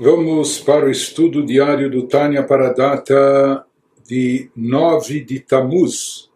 Vamos 0.00 0.60
para 0.60 0.86
o 0.86 0.90
estudo 0.90 1.44
diário 1.44 1.90
do 1.90 2.06
Tânia 2.06 2.44
para 2.44 2.68
a 2.68 2.72
data 2.72 3.66
de 4.06 4.48
9 4.54 5.24
de 5.24 5.40
Tamuz, 5.40 6.30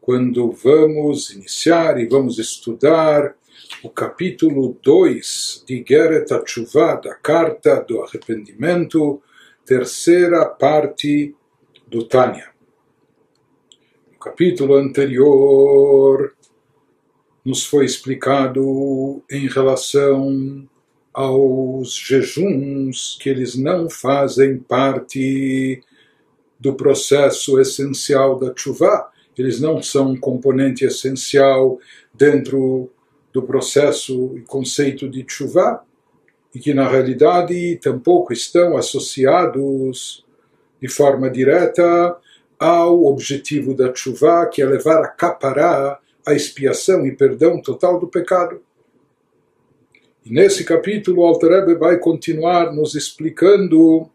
quando 0.00 0.50
vamos 0.50 1.30
iniciar 1.30 2.00
e 2.00 2.08
vamos 2.08 2.40
estudar 2.40 3.36
o 3.84 3.88
capítulo 3.88 4.76
2 4.82 5.62
de 5.68 5.84
Geret 5.88 6.34
Atshuvah, 6.34 6.96
da 6.96 7.14
Carta 7.14 7.76
do 7.80 8.02
Arrependimento, 8.02 9.22
terceira 9.64 10.44
parte 10.46 11.32
do 11.86 12.02
Tânia. 12.02 12.50
No 14.12 14.18
capítulo 14.18 14.74
anterior, 14.74 16.34
nos 17.44 17.64
foi 17.64 17.84
explicado 17.84 19.22
em 19.30 19.46
relação 19.46 20.68
aos 21.12 21.94
jejuns 21.94 23.18
que 23.20 23.28
eles 23.28 23.56
não 23.56 23.90
fazem 23.90 24.58
parte 24.58 25.82
do 26.58 26.74
processo 26.74 27.58
essencial 27.58 28.38
da 28.38 28.52
chuva, 28.54 29.08
eles 29.36 29.60
não 29.60 29.82
são 29.82 30.12
um 30.12 30.16
componente 30.16 30.84
essencial 30.84 31.78
dentro 32.12 32.90
do 33.32 33.42
processo 33.42 34.36
e 34.36 34.42
conceito 34.42 35.08
de 35.08 35.24
chuva, 35.26 35.82
e 36.54 36.58
que 36.58 36.74
na 36.74 36.88
realidade 36.88 37.78
tampouco 37.80 38.32
estão 38.32 38.76
associados 38.76 40.24
de 40.80 40.88
forma 40.88 41.30
direta 41.30 42.16
ao 42.58 43.04
objetivo 43.04 43.74
da 43.74 43.94
chuva, 43.94 44.46
que 44.46 44.60
é 44.60 44.66
levar 44.66 45.02
a 45.02 45.08
capará 45.08 45.98
a 46.26 46.34
expiação 46.34 47.06
e 47.06 47.12
perdão 47.12 47.62
total 47.62 47.98
do 47.98 48.08
pecado. 48.08 48.60
Nesse 50.30 50.62
capítulo, 50.62 51.22
o 51.22 51.24
Alter 51.24 51.76
vai 51.76 51.98
continuar 51.98 52.72
nos 52.72 52.94
explicando 52.94 54.08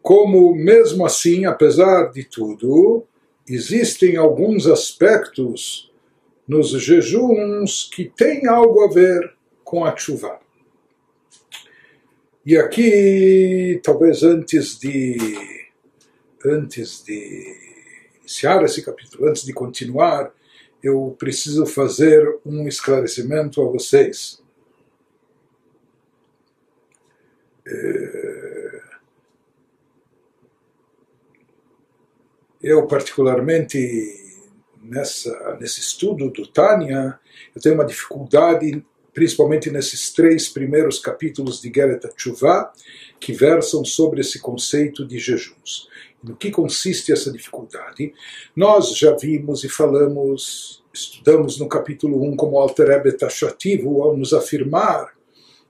como, 0.00 0.54
mesmo 0.54 1.04
assim, 1.04 1.46
apesar 1.46 2.12
de 2.12 2.22
tudo, 2.22 3.04
existem 3.48 4.16
alguns 4.16 4.68
aspectos 4.68 5.90
nos 6.46 6.70
jejuns 6.80 7.90
que 7.92 8.04
têm 8.04 8.46
algo 8.46 8.84
a 8.84 8.88
ver 8.88 9.34
com 9.64 9.84
a 9.84 9.96
chuva. 9.96 10.38
E 12.46 12.56
aqui, 12.56 13.80
talvez 13.82 14.22
antes 14.22 14.78
de 14.78 15.16
antes 16.44 17.02
de 17.02 17.56
iniciar 18.20 18.62
esse 18.62 18.80
capítulo, 18.80 19.28
antes 19.28 19.42
de 19.42 19.52
continuar, 19.52 20.32
eu 20.80 21.16
preciso 21.18 21.66
fazer 21.66 22.38
um 22.46 22.68
esclarecimento 22.68 23.60
a 23.60 23.64
vocês. 23.64 24.40
É, 27.57 27.57
eu, 32.62 32.86
particularmente, 32.86 33.78
nessa, 34.82 35.56
nesse 35.60 35.80
estudo 35.80 36.30
do 36.30 36.46
Tânia, 36.46 37.18
eu 37.54 37.60
tenho 37.60 37.76
uma 37.76 37.84
dificuldade, 37.84 38.84
principalmente 39.14 39.70
nesses 39.70 40.12
três 40.12 40.48
primeiros 40.48 40.98
capítulos 40.98 41.60
de 41.60 41.72
Geret 41.74 42.06
Tshuva, 42.14 42.72
que 43.20 43.32
versam 43.32 43.84
sobre 43.84 44.20
esse 44.20 44.40
conceito 44.40 45.06
de 45.06 45.18
jejuns. 45.18 45.88
No 46.22 46.36
que 46.36 46.50
consiste 46.50 47.12
essa 47.12 47.30
dificuldade? 47.30 48.12
Nós 48.54 48.96
já 48.96 49.14
vimos 49.16 49.62
e 49.62 49.68
falamos, 49.68 50.82
estudamos 50.92 51.58
no 51.60 51.68
capítulo 51.68 52.22
1 52.24 52.36
como 52.36 52.58
Alter 52.58 52.88
Rebbe 52.88 53.12
taxativo 53.12 54.02
ao 54.02 54.16
nos 54.16 54.32
afirmar 54.32 55.16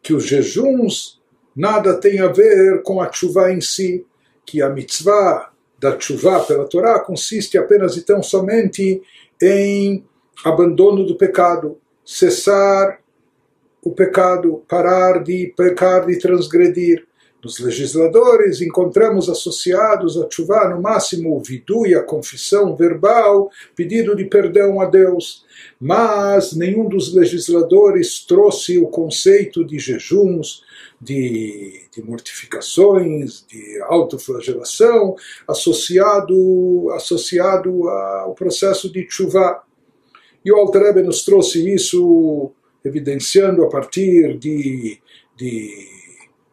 que 0.03 0.15
os 0.15 0.25
jejuns 0.25 1.18
nada 1.55 1.95
tem 1.95 2.21
a 2.21 2.29
ver 2.29 2.83
com 2.83 3.01
a 3.01 3.11
chuva 3.11 3.53
em 3.53 3.61
si, 3.61 4.07
que 4.45 4.63
a 4.63 4.69
mitzvah 4.69 5.51
da 5.79 5.99
chuva 5.99 6.41
pela 6.41 6.67
Torá 6.67 6.99
consiste 7.01 7.57
apenas 7.57 7.97
e 7.97 8.03
tão 8.03 8.23
somente 8.23 9.03
em 9.41 10.05
abandono 10.45 11.05
do 11.05 11.17
pecado, 11.17 11.79
cessar 12.05 13.01
o 13.83 13.93
pecado, 13.93 14.65
parar 14.69 15.23
de 15.23 15.53
pecar, 15.57 16.07
de 16.07 16.19
transgredir. 16.19 17.07
Nos 17.49 17.61
legisladores 17.61 18.61
encontramos 18.61 19.31
associados 19.31 20.19
a 20.19 20.29
chuva 20.31 20.69
no 20.69 20.83
máximo 20.83 21.35
o 21.35 21.41
vidu 21.41 21.87
e 21.87 21.95
a 21.95 22.03
confissão 22.03 22.77
verbal, 22.77 23.51
pedido 23.75 24.15
de 24.15 24.27
perdão 24.27 24.83
a 24.83 24.85
Deus. 24.85 25.47
Mas 25.81 26.53
nenhum 26.53 26.87
dos 26.87 27.15
legisladores 27.15 28.21
trouxe 28.21 28.77
o 28.77 28.89
conceito 28.89 29.65
de 29.65 29.79
jejuns, 29.79 30.63
de, 31.01 31.85
de 31.91 32.03
mortificações, 32.03 33.47
de 33.49 33.81
autoflagelação, 33.85 35.17
associado, 35.49 36.91
associado 36.91 37.89
ao 37.89 38.35
processo 38.35 38.93
de 38.93 39.07
chuva. 39.09 39.63
E 40.45 40.53
o 40.53 40.57
Alter 40.57 41.03
nos 41.03 41.25
trouxe 41.25 41.67
isso 41.67 42.53
evidenciando 42.85 43.65
a 43.65 43.71
partir 43.71 44.37
de, 44.37 44.99
de 45.35 46.08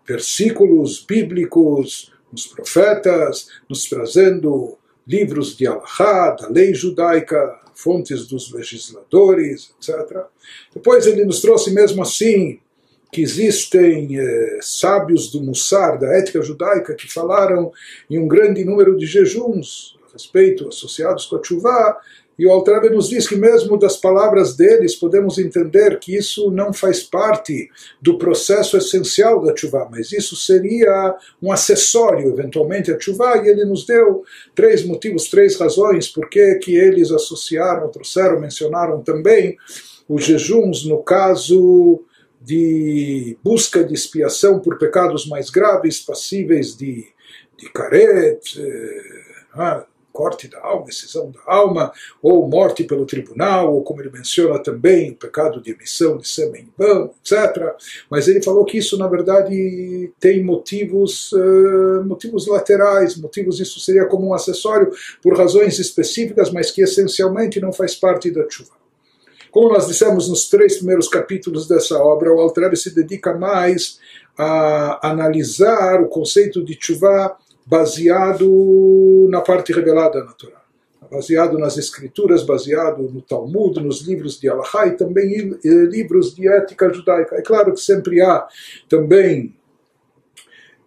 versículos 0.07 1.03
bíblicos, 1.03 2.11
nos 2.31 2.47
profetas, 2.47 3.49
nos 3.69 3.85
trazendo 3.85 4.77
livros 5.07 5.55
de 5.55 5.67
Allahá, 5.67 6.31
da 6.31 6.49
lei 6.49 6.73
judaica, 6.73 7.59
fontes 7.73 8.27
dos 8.27 8.51
legisladores, 8.51 9.73
etc. 9.79 10.23
Depois 10.73 11.05
ele 11.05 11.25
nos 11.25 11.41
trouxe 11.41 11.73
mesmo 11.73 12.01
assim 12.01 12.59
que 13.11 13.21
existem 13.21 14.17
eh, 14.17 14.59
sábios 14.61 15.31
do 15.31 15.41
Mussar, 15.41 15.97
da 15.97 16.07
ética 16.17 16.41
judaica, 16.41 16.95
que 16.95 17.11
falaram 17.11 17.71
em 18.09 18.17
um 18.19 18.27
grande 18.27 18.65
número 18.65 18.97
de 18.97 19.05
jejuns 19.05 19.97
a 20.09 20.13
respeito, 20.13 20.67
associados 20.67 21.25
com 21.25 21.37
a 21.37 21.43
chuva, 21.43 21.97
e 22.37 22.45
o 22.45 22.51
Altrabe 22.51 22.89
nos 22.89 23.09
diz 23.09 23.27
que 23.27 23.35
mesmo 23.35 23.77
das 23.77 23.95
palavras 23.97 24.55
deles 24.55 24.95
podemos 24.95 25.37
entender 25.37 25.99
que 25.99 26.15
isso 26.15 26.51
não 26.51 26.73
faz 26.73 27.01
parte 27.01 27.69
do 28.01 28.17
processo 28.17 28.75
essencial 28.77 29.41
da 29.41 29.55
chuva, 29.55 29.87
mas 29.89 30.11
isso 30.11 30.35
seria 30.35 31.15
um 31.41 31.51
acessório 31.51 32.29
eventualmente 32.29 32.91
à 32.91 32.99
chuva, 32.99 33.37
e 33.37 33.47
ele 33.47 33.63
nos 33.63 33.85
deu 33.85 34.23
três 34.53 34.83
motivos, 34.83 35.29
três 35.29 35.55
razões 35.55 36.07
por 36.09 36.29
que 36.29 36.59
eles 36.67 37.11
associaram, 37.11 37.89
trouxeram, 37.89 38.39
mencionaram 38.39 39.01
também 39.01 39.57
os 40.07 40.25
jejuns 40.25 40.85
no 40.85 41.01
caso 41.01 42.03
de 42.41 43.37
busca 43.43 43.83
de 43.83 43.93
expiação 43.93 44.59
por 44.59 44.77
pecados 44.77 45.25
mais 45.25 45.49
graves, 45.49 45.99
passíveis 45.99 46.77
de, 46.77 47.05
de 47.57 47.69
caret, 47.73 48.39
eh, 48.59 49.21
ah, 49.55 49.85
corte 50.15 50.47
da 50.47 50.59
alma, 50.61 50.87
excisão 50.87 51.29
da 51.29 51.41
alma, 51.45 51.91
ou 52.23 52.47
morte 52.47 52.85
pelo 52.85 53.05
tribunal, 53.05 53.75
ou 53.75 53.83
como 53.83 54.01
ele 54.01 54.09
menciona 54.09 54.57
também, 54.57 55.11
o 55.11 55.15
pecado 55.15 55.61
de 55.61 55.71
emissão 55.71 56.17
de 56.17 56.27
sêmen 56.27 56.69
vão, 56.77 57.11
etc. 57.21 57.75
Mas 58.09 58.29
ele 58.29 58.41
falou 58.41 58.63
que 58.63 58.77
isso, 58.77 58.97
na 58.97 59.07
verdade, 59.07 60.11
tem 60.17 60.41
motivos, 60.41 61.33
uh, 61.33 62.03
motivos 62.05 62.47
laterais, 62.47 63.17
motivos, 63.17 63.59
isso 63.59 63.79
seria 63.81 64.05
como 64.05 64.29
um 64.29 64.33
acessório 64.33 64.89
por 65.21 65.37
razões 65.37 65.77
específicas, 65.77 66.49
mas 66.49 66.71
que 66.71 66.81
essencialmente 66.81 67.59
não 67.59 67.73
faz 67.73 67.93
parte 67.93 68.31
da 68.31 68.49
chuva. 68.49 68.71
Como 69.51 69.69
nós 69.69 69.87
dissemos 69.87 70.29
nos 70.29 70.47
três 70.47 70.77
primeiros 70.77 71.07
capítulos 71.07 71.67
dessa 71.67 71.97
obra, 71.97 72.33
o 72.33 72.39
Altrebe 72.39 72.77
se 72.77 72.93
dedica 72.93 73.33
mais 73.33 73.99
a 74.37 75.09
analisar 75.09 76.01
o 76.01 76.07
conceito 76.07 76.63
de 76.63 76.77
chuva 76.79 77.37
baseado 77.65 79.27
na 79.29 79.41
parte 79.41 79.73
revelada 79.73 80.23
na 80.23 80.31
Torá, 80.33 80.61
baseado 81.09 81.57
nas 81.57 81.77
escrituras, 81.77 82.43
baseado 82.43 83.03
no 83.03 83.21
Talmud, 83.21 83.81
nos 83.81 84.01
livros 84.01 84.39
de 84.39 84.47
Allahá 84.47 84.87
e 84.87 84.91
também 84.91 85.57
livros 85.63 86.35
de 86.35 86.47
ética 86.47 86.93
judaica. 86.93 87.35
É 87.35 87.41
claro 87.41 87.73
que 87.73 87.81
sempre 87.81 88.21
há 88.21 88.47
também 88.87 89.55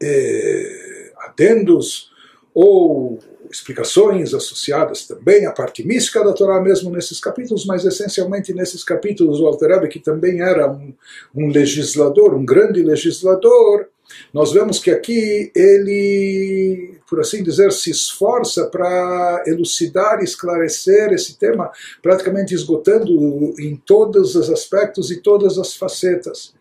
é, 0.01 1.13
adendos 1.19 2.13
ou 2.55 3.19
explicações 3.51 4.35
associadas 4.35 5.07
também 5.07 5.47
à 5.47 5.53
parte 5.53 5.87
mística 5.87 6.23
da 6.23 6.33
Torá 6.33 6.61
mesmo 6.61 6.91
nesses 6.91 7.19
capítulos, 7.19 7.65
mas 7.65 7.85
essencialmente 7.85 8.53
nesses 8.53 8.85
capítulos 8.85 9.41
o 9.41 9.47
Alter 9.47 9.89
que 9.89 9.99
também 9.99 10.41
era 10.41 10.71
um, 10.71 10.93
um 11.35 11.49
legislador, 11.49 12.35
um 12.35 12.45
grande 12.45 12.83
legislador, 12.83 13.89
nós 14.33 14.53
vemos 14.53 14.79
que 14.79 14.91
aqui 14.91 15.51
ele, 15.55 16.99
por 17.09 17.21
assim 17.21 17.43
dizer, 17.43 17.73
se 17.73 17.91
esforça 17.91 18.67
para 18.67 19.43
elucidar 19.47 20.21
e 20.21 20.25
esclarecer 20.25 21.13
esse 21.13 21.39
tema, 21.39 21.71
praticamente 22.03 22.55
esgotando 22.55 23.55
em 23.59 23.77
todos 23.77 24.35
os 24.35 24.51
aspectos 24.51 25.11
e 25.11 25.21
todas 25.21 25.59
as 25.59 25.75
facetas. 25.75 26.55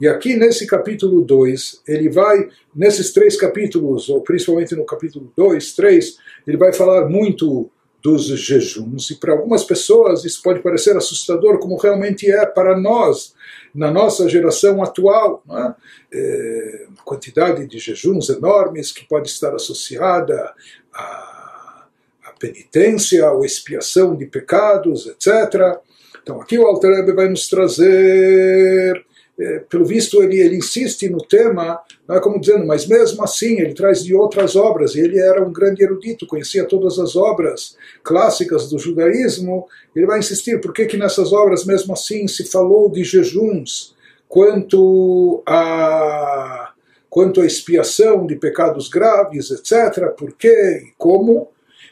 E 0.00 0.08
aqui 0.08 0.36
nesse 0.36 0.66
capítulo 0.66 1.22
2, 1.22 1.82
ele 1.86 2.08
vai, 2.08 2.48
nesses 2.74 3.12
três 3.12 3.36
capítulos, 3.36 4.08
ou 4.08 4.20
principalmente 4.20 4.74
no 4.74 4.84
capítulo 4.84 5.32
2, 5.36 5.74
3, 5.74 6.16
ele 6.46 6.56
vai 6.56 6.72
falar 6.72 7.08
muito 7.08 7.70
dos 8.02 8.24
jejuns. 8.24 9.10
E 9.10 9.16
para 9.16 9.32
algumas 9.32 9.64
pessoas 9.64 10.24
isso 10.24 10.42
pode 10.42 10.60
parecer 10.60 10.96
assustador, 10.96 11.58
como 11.58 11.76
realmente 11.76 12.30
é 12.30 12.44
para 12.44 12.76
nós, 12.78 13.34
na 13.74 13.90
nossa 13.90 14.28
geração 14.28 14.82
atual. 14.82 15.42
É? 15.50 15.74
É, 16.14 16.86
uma 16.88 17.04
quantidade 17.04 17.66
de 17.66 17.78
jejuns 17.78 18.28
enormes 18.28 18.90
que 18.90 19.06
pode 19.06 19.28
estar 19.28 19.54
associada 19.54 20.52
à, 20.92 21.86
à 22.24 22.32
penitência, 22.38 23.28
à 23.28 23.38
expiação 23.44 24.16
de 24.16 24.26
pecados, 24.26 25.06
etc. 25.06 25.78
Então 26.22 26.40
aqui 26.40 26.58
o 26.58 26.66
Alter 26.66 27.14
vai 27.14 27.28
nos 27.28 27.48
trazer 27.48 29.04
é, 29.38 29.60
pelo 29.60 29.84
visto 29.84 30.22
ele, 30.22 30.38
ele 30.38 30.56
insiste 30.56 31.08
no 31.08 31.18
tema, 31.18 31.80
é 32.08 32.20
como 32.20 32.38
dizendo, 32.38 32.66
mas 32.66 32.86
mesmo 32.86 33.22
assim 33.24 33.60
ele 33.60 33.74
traz 33.74 34.04
de 34.04 34.14
outras 34.14 34.56
obras, 34.56 34.94
ele 34.94 35.18
era 35.18 35.42
um 35.42 35.52
grande 35.52 35.82
erudito, 35.82 36.26
conhecia 36.26 36.64
todas 36.66 36.98
as 36.98 37.16
obras 37.16 37.76
clássicas 38.02 38.68
do 38.68 38.78
judaísmo, 38.78 39.66
ele 39.96 40.06
vai 40.06 40.18
insistir, 40.18 40.60
por 40.60 40.72
que 40.72 40.84
que 40.86 40.96
nessas 40.96 41.32
obras 41.32 41.64
mesmo 41.64 41.94
assim 41.94 42.28
se 42.28 42.44
falou 42.44 42.90
de 42.90 43.04
jejuns, 43.04 43.94
quanto 44.28 45.42
a, 45.46 46.72
quanto 47.08 47.40
a 47.40 47.46
expiação 47.46 48.26
de 48.26 48.36
pecados 48.36 48.88
graves, 48.88 49.50
etc., 49.50 50.08
por 50.16 50.32
quê 50.32 50.82
e 50.86 50.92
como, 50.98 51.48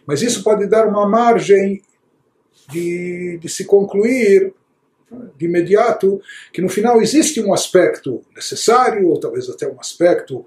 mas 0.07 0.23
isso 0.23 0.43
pode 0.43 0.67
dar 0.67 0.87
uma 0.87 1.09
margem 1.09 1.83
de, 2.71 3.39
de 3.41 3.49
se 3.49 3.65
concluir 3.65 4.55
de 5.37 5.47
imediato 5.47 6.21
que 6.53 6.61
no 6.61 6.69
final 6.69 7.01
existe 7.01 7.41
um 7.41 7.53
aspecto 7.53 8.23
necessário, 8.35 9.09
ou 9.09 9.19
talvez 9.19 9.49
até 9.49 9.67
um 9.69 9.81
aspecto 9.81 10.45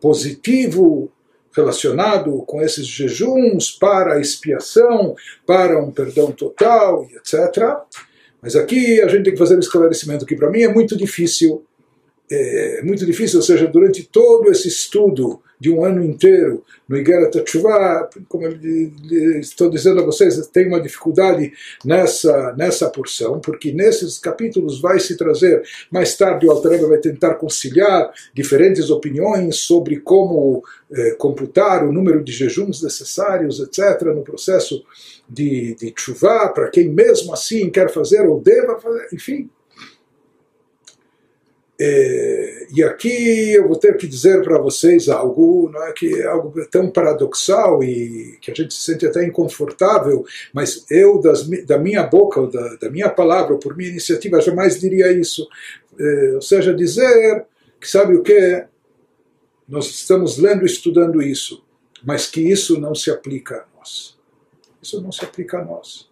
positivo 0.00 1.10
relacionado 1.52 2.42
com 2.46 2.62
esses 2.62 2.86
jejuns 2.86 3.70
para 3.70 4.14
a 4.14 4.20
expiação, 4.20 5.14
para 5.46 5.82
um 5.82 5.90
perdão 5.90 6.32
total, 6.32 7.06
etc. 7.16 7.76
Mas 8.40 8.56
aqui 8.56 9.00
a 9.00 9.08
gente 9.08 9.24
tem 9.24 9.32
que 9.32 9.38
fazer 9.38 9.56
um 9.56 9.60
esclarecimento 9.60 10.24
que 10.24 10.36
para 10.36 10.50
mim 10.50 10.62
é 10.62 10.72
muito 10.72 10.96
difícil, 10.96 11.64
é 12.30 12.82
muito 12.82 13.04
difícil, 13.04 13.38
ou 13.38 13.44
seja, 13.44 13.66
durante 13.66 14.04
todo 14.04 14.50
esse 14.50 14.68
estudo 14.68 15.42
de 15.60 15.70
um 15.70 15.84
ano 15.84 16.02
inteiro 16.02 16.64
no 16.88 16.96
Igeret 16.96 17.30
Teshuvah, 17.30 18.08
como 18.28 18.46
eu 18.46 18.58
estou 19.38 19.68
dizendo 19.68 20.00
a 20.00 20.04
vocês, 20.04 20.34
tem 20.48 20.66
uma 20.66 20.80
dificuldade 20.80 21.52
nessa, 21.84 22.54
nessa 22.56 22.88
porção, 22.88 23.38
porque 23.38 23.70
nesses 23.70 24.18
capítulos 24.18 24.80
vai 24.80 24.98
se 24.98 25.16
trazer, 25.16 25.62
mais 25.90 26.16
tarde 26.16 26.46
o 26.46 26.50
Altareba 26.50 26.88
vai 26.88 26.98
tentar 26.98 27.34
conciliar 27.34 28.10
diferentes 28.32 28.88
opiniões 28.88 29.56
sobre 29.56 30.00
como 30.00 30.64
eh, 30.90 31.14
computar 31.18 31.84
o 31.84 31.92
número 31.92 32.24
de 32.24 32.32
jejuns 32.32 32.82
necessários, 32.82 33.60
etc., 33.60 34.02
no 34.06 34.22
processo 34.22 34.82
de, 35.28 35.76
de 35.76 35.94
para 36.54 36.70
quem 36.70 36.88
mesmo 36.88 37.32
assim 37.32 37.70
quer 37.70 37.90
fazer 37.90 38.26
ou 38.26 38.40
deva 38.40 38.80
fazer, 38.80 39.08
enfim, 39.12 39.48
é, 41.80 42.39
e 42.72 42.82
aqui 42.82 43.52
eu 43.52 43.66
vou 43.66 43.76
ter 43.76 43.96
que 43.96 44.06
dizer 44.06 44.42
para 44.42 44.58
vocês 44.58 45.08
algo 45.08 45.70
não 45.72 45.82
é, 45.84 45.92
que 45.92 46.20
é 46.20 46.26
algo 46.26 46.52
tão 46.66 46.90
paradoxal 46.90 47.82
e 47.82 48.38
que 48.40 48.50
a 48.50 48.54
gente 48.54 48.74
se 48.74 48.80
sente 48.80 49.06
até 49.06 49.24
inconfortável, 49.24 50.24
mas 50.52 50.84
eu, 50.90 51.20
das, 51.20 51.48
da 51.66 51.78
minha 51.78 52.02
boca, 52.04 52.46
da, 52.46 52.76
da 52.76 52.90
minha 52.90 53.08
palavra, 53.08 53.56
por 53.56 53.76
minha 53.76 53.90
iniciativa, 53.90 54.40
jamais 54.40 54.78
diria 54.78 55.12
isso. 55.12 55.48
É, 55.98 56.32
ou 56.34 56.42
seja, 56.42 56.74
dizer 56.74 57.46
que 57.80 57.88
sabe 57.88 58.14
o 58.14 58.22
que? 58.22 58.64
Nós 59.66 59.86
estamos 59.86 60.36
lendo 60.36 60.62
e 60.62 60.66
estudando 60.66 61.22
isso, 61.22 61.64
mas 62.04 62.26
que 62.26 62.40
isso 62.40 62.78
não 62.78 62.94
se 62.94 63.10
aplica 63.10 63.56
a 63.56 63.78
nós. 63.78 64.18
Isso 64.82 65.00
não 65.00 65.12
se 65.12 65.24
aplica 65.24 65.58
a 65.58 65.64
nós. 65.64 66.09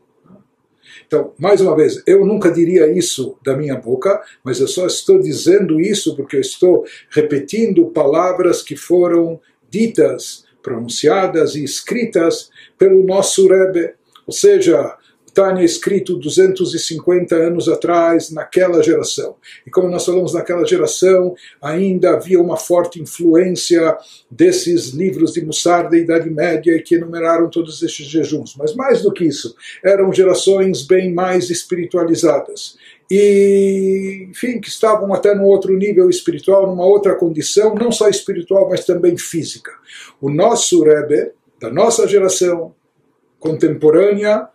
Então, 1.06 1.32
mais 1.38 1.60
uma 1.60 1.76
vez, 1.76 2.02
eu 2.06 2.24
nunca 2.24 2.50
diria 2.50 2.90
isso 2.90 3.36
da 3.44 3.56
minha 3.56 3.76
boca, 3.76 4.20
mas 4.44 4.60
eu 4.60 4.68
só 4.68 4.86
estou 4.86 5.18
dizendo 5.20 5.80
isso 5.80 6.14
porque 6.16 6.36
eu 6.36 6.40
estou 6.40 6.84
repetindo 7.10 7.86
palavras 7.86 8.62
que 8.62 8.76
foram 8.76 9.40
ditas, 9.70 10.44
pronunciadas 10.62 11.54
e 11.54 11.64
escritas 11.64 12.50
pelo 12.76 13.02
nosso 13.02 13.46
Rebbe. 13.48 13.94
Ou 14.26 14.32
seja, 14.32 14.96
Tânia 15.32 15.64
escrito 15.64 16.16
250 16.16 17.34
anos 17.34 17.68
atrás, 17.68 18.30
naquela 18.30 18.82
geração. 18.82 19.36
E 19.66 19.70
como 19.70 19.88
nós 19.88 20.04
falamos 20.04 20.34
naquela 20.34 20.66
geração, 20.66 21.34
ainda 21.60 22.10
havia 22.10 22.40
uma 22.40 22.56
forte 22.56 23.00
influência 23.00 23.96
desses 24.30 24.88
livros 24.88 25.32
de 25.32 25.44
Mussar 25.44 25.88
da 25.88 25.96
Idade 25.96 26.30
Média 26.30 26.80
que 26.82 26.96
enumeraram 26.96 27.48
todos 27.48 27.82
estes 27.82 28.06
jejuns. 28.06 28.54
Mas 28.56 28.74
mais 28.74 29.02
do 29.02 29.12
que 29.12 29.24
isso, 29.24 29.54
eram 29.84 30.12
gerações 30.12 30.82
bem 30.82 31.12
mais 31.12 31.50
espiritualizadas. 31.50 32.76
E, 33.10 34.26
enfim, 34.30 34.60
que 34.60 34.68
estavam 34.68 35.14
até 35.14 35.34
num 35.34 35.44
outro 35.44 35.74
nível 35.74 36.10
espiritual, 36.10 36.66
numa 36.66 36.84
outra 36.84 37.14
condição, 37.14 37.74
não 37.74 37.90
só 37.90 38.08
espiritual, 38.08 38.68
mas 38.68 38.84
também 38.84 39.16
física. 39.16 39.72
O 40.20 40.30
nosso 40.30 40.82
Rebbe, 40.82 41.32
da 41.60 41.70
nossa 41.70 42.06
geração 42.06 42.74
contemporânea? 43.38 44.48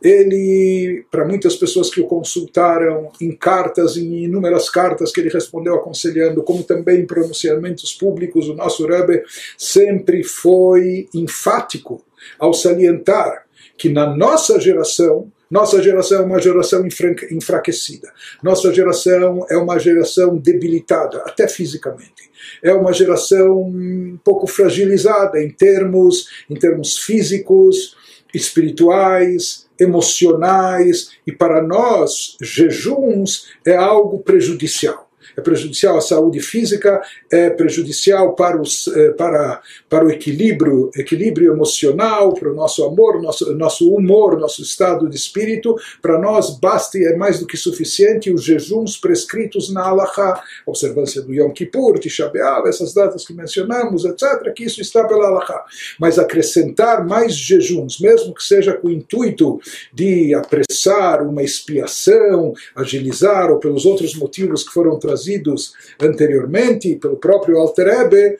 Ele, 0.00 1.04
para 1.10 1.26
muitas 1.26 1.56
pessoas 1.56 1.90
que 1.90 2.00
o 2.00 2.06
consultaram 2.06 3.10
em 3.20 3.32
cartas, 3.32 3.96
em 3.96 4.24
inúmeras 4.24 4.70
cartas 4.70 5.12
que 5.12 5.20
ele 5.20 5.28
respondeu 5.28 5.74
aconselhando, 5.74 6.42
como 6.42 6.62
também 6.62 7.00
em 7.00 7.06
pronunciamentos 7.06 7.92
públicos, 7.92 8.48
o 8.48 8.54
nosso 8.54 8.86
Rebbe 8.86 9.22
sempre 9.58 10.22
foi 10.24 11.08
enfático 11.14 12.02
ao 12.38 12.54
salientar 12.54 13.44
que 13.76 13.90
na 13.90 14.06
nossa 14.16 14.58
geração, 14.58 15.30
nossa 15.50 15.82
geração 15.82 16.22
é 16.22 16.24
uma 16.24 16.40
geração 16.40 16.86
enfraquecida. 17.30 18.10
Nossa 18.42 18.72
geração 18.72 19.46
é 19.50 19.56
uma 19.56 19.78
geração 19.78 20.36
debilitada, 20.38 21.18
até 21.18 21.46
fisicamente. 21.46 22.30
É 22.62 22.72
uma 22.72 22.92
geração 22.92 23.62
um 23.62 24.18
pouco 24.24 24.46
fragilizada 24.46 25.42
em 25.42 25.50
termos, 25.50 26.26
em 26.48 26.54
termos 26.54 26.98
físicos, 26.98 27.96
espirituais, 28.34 29.66
emocionais, 29.78 31.10
e 31.26 31.32
para 31.32 31.62
nós, 31.62 32.36
jejuns 32.40 33.48
é 33.66 33.76
algo 33.76 34.20
prejudicial 34.20 35.05
é 35.36 35.40
prejudicial 35.40 35.96
à 35.96 36.00
saúde 36.00 36.40
física, 36.40 37.00
é 37.30 37.50
prejudicial 37.50 38.34
para, 38.34 38.60
os, 38.60 38.88
é, 38.88 39.10
para, 39.10 39.60
para 39.88 40.04
o 40.04 40.10
equilíbrio, 40.10 40.90
equilíbrio 40.94 41.52
emocional, 41.52 42.34
para 42.34 42.50
o 42.50 42.54
nosso 42.54 42.84
amor, 42.84 43.20
nosso, 43.22 43.54
nosso 43.54 43.94
humor, 43.94 44.38
nosso 44.38 44.62
estado 44.62 45.08
de 45.08 45.16
espírito. 45.16 45.76
Para 46.00 46.18
nós, 46.18 46.58
basta 46.58 46.98
e 46.98 47.04
é 47.04 47.16
mais 47.16 47.40
do 47.40 47.46
que 47.46 47.56
suficiente 47.56 48.32
os 48.32 48.44
jejuns 48.44 48.96
prescritos 48.96 49.72
na 49.72 49.82
Halakha, 49.82 50.40
observância 50.66 51.22
do 51.22 51.32
Yom 51.32 51.50
Kippur, 51.50 51.98
Tisha 51.98 52.28
B'Av, 52.28 52.68
essas 52.68 52.92
datas 52.92 53.26
que 53.26 53.32
mencionamos, 53.32 54.04
etc., 54.04 54.52
que 54.54 54.64
isso 54.64 54.80
está 54.80 55.04
pela 55.04 55.26
Halakha. 55.26 55.60
Mas 55.98 56.18
acrescentar 56.18 57.06
mais 57.06 57.34
jejuns, 57.34 57.98
mesmo 58.00 58.34
que 58.34 58.42
seja 58.42 58.74
com 58.74 58.88
o 58.88 58.90
intuito 58.90 59.60
de 59.92 60.34
apressar 60.34 61.22
uma 61.22 61.42
expiação, 61.42 62.52
agilizar, 62.74 63.50
ou 63.50 63.58
pelos 63.58 63.86
outros 63.86 64.14
motivos 64.14 64.62
que 64.62 64.72
foram 64.72 64.98
trazidos, 64.98 65.15
trazidos 65.16 65.72
anteriormente 66.00 66.94
pelo 66.96 67.16
próprio 67.16 67.58
Alter 67.58 67.86
Rebbe, 67.86 68.38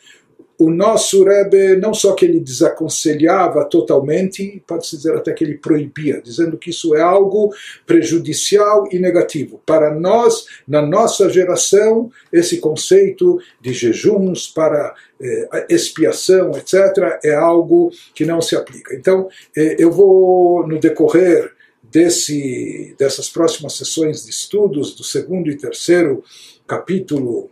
o 0.59 0.71
nosso 0.71 1.23
Rebbe 1.23 1.77
não 1.77 1.93
só 1.93 2.15
que 2.15 2.25
ele 2.25 2.41
desaconselhava 2.41 3.65
totalmente, 3.67 4.63
pode-se 4.67 4.97
dizer 4.97 5.15
até 5.15 5.33
que 5.35 5.45
ele 5.45 5.59
proibia, 5.59 6.21
dizendo 6.23 6.57
que 6.57 6.71
isso 6.71 6.95
é 6.95 7.03
algo 7.03 7.53
prejudicial 7.85 8.89
e 8.91 8.99
negativo. 8.99 9.61
Para 9.67 9.95
nós, 9.95 10.47
na 10.67 10.81
nossa 10.81 11.29
geração, 11.29 12.11
esse 12.33 12.57
conceito 12.57 13.39
de 13.61 13.75
jejuns 13.75 14.49
para 14.49 14.95
eh, 15.21 15.67
expiação, 15.69 16.53
etc., 16.53 17.19
é 17.23 17.35
algo 17.35 17.91
que 18.15 18.25
não 18.25 18.41
se 18.41 18.57
aplica. 18.57 18.95
Então, 18.95 19.29
eh, 19.55 19.77
eu 19.79 19.93
vou, 19.93 20.67
no 20.67 20.79
decorrer 20.79 21.53
desse, 21.83 22.95
dessas 22.99 23.29
próximas 23.29 23.75
sessões 23.75 24.25
de 24.25 24.31
estudos, 24.31 24.95
do 24.95 25.05
segundo 25.05 25.51
e 25.51 25.57
terceiro 25.57 26.23
capítulo 26.67 27.51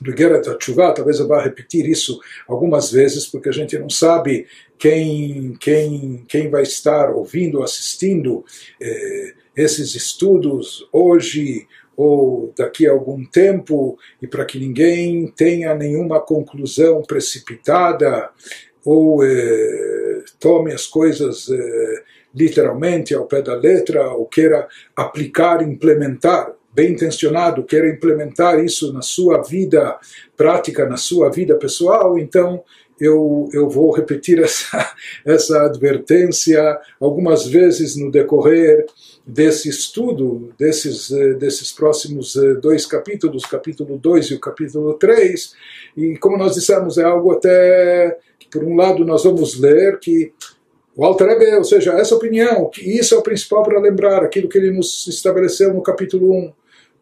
do 0.00 0.16
Geret 0.16 0.48
HaTshuva, 0.48 0.94
talvez 0.94 1.18
eu 1.18 1.28
vá 1.28 1.42
repetir 1.42 1.88
isso 1.88 2.20
algumas 2.48 2.90
vezes, 2.90 3.26
porque 3.26 3.48
a 3.48 3.52
gente 3.52 3.78
não 3.78 3.90
sabe 3.90 4.46
quem, 4.78 5.56
quem, 5.60 6.24
quem 6.26 6.50
vai 6.50 6.62
estar 6.62 7.10
ouvindo, 7.10 7.62
assistindo 7.62 8.44
eh, 8.80 9.34
esses 9.56 9.94
estudos 9.94 10.88
hoje 10.92 11.66
ou 11.96 12.52
daqui 12.56 12.88
a 12.88 12.92
algum 12.92 13.24
tempo, 13.24 13.98
e 14.20 14.26
para 14.26 14.44
que 14.44 14.58
ninguém 14.58 15.26
tenha 15.36 15.74
nenhuma 15.74 16.20
conclusão 16.20 17.02
precipitada 17.02 18.30
ou 18.84 19.24
eh, 19.24 20.24
tome 20.40 20.72
as 20.72 20.86
coisas 20.86 21.48
eh, 21.48 22.02
literalmente 22.34 23.14
ao 23.14 23.26
pé 23.26 23.42
da 23.42 23.54
letra 23.54 24.10
ou 24.12 24.26
queira 24.26 24.66
aplicar, 24.96 25.62
implementar 25.62 26.52
bem 26.72 26.92
intencionado, 26.92 27.64
queira 27.64 27.88
implementar 27.88 28.64
isso 28.64 28.92
na 28.92 29.02
sua 29.02 29.42
vida 29.42 29.98
prática, 30.36 30.86
na 30.86 30.96
sua 30.96 31.30
vida 31.30 31.56
pessoal, 31.56 32.18
então 32.18 32.62
eu, 33.00 33.48
eu 33.52 33.68
vou 33.68 33.90
repetir 33.90 34.38
essa, 34.42 34.94
essa 35.24 35.62
advertência 35.64 36.78
algumas 37.00 37.46
vezes 37.46 37.96
no 37.96 38.10
decorrer 38.10 38.86
desse 39.26 39.68
estudo, 39.68 40.52
desses, 40.58 41.10
eh, 41.10 41.34
desses 41.34 41.72
próximos 41.72 42.34
eh, 42.36 42.54
dois 42.54 42.86
capítulos, 42.86 43.44
capítulo 43.44 43.96
2 43.96 44.26
e 44.26 44.34
o 44.34 44.40
capítulo 44.40 44.94
3. 44.94 45.54
E 45.96 46.16
como 46.16 46.36
nós 46.36 46.54
dissemos, 46.54 46.98
é 46.98 47.04
algo 47.04 47.32
até 47.32 48.18
que, 48.38 48.48
por 48.48 48.64
um 48.64 48.74
lado, 48.74 49.04
nós 49.04 49.22
vamos 49.22 49.58
ler 49.60 49.98
que 50.00 50.32
o 50.96 51.04
Alter 51.04 51.28
Rebbe, 51.28 51.54
ou 51.54 51.64
seja, 51.64 51.92
essa 51.92 52.14
opinião, 52.14 52.68
que 52.68 52.82
isso 52.82 53.14
é 53.14 53.18
o 53.18 53.22
principal 53.22 53.62
para 53.62 53.80
lembrar, 53.80 54.22
aquilo 54.22 54.48
que 54.48 54.58
ele 54.58 54.70
nos 54.70 55.06
estabeleceu 55.06 55.72
no 55.72 55.82
capítulo 55.82 56.32
1, 56.32 56.52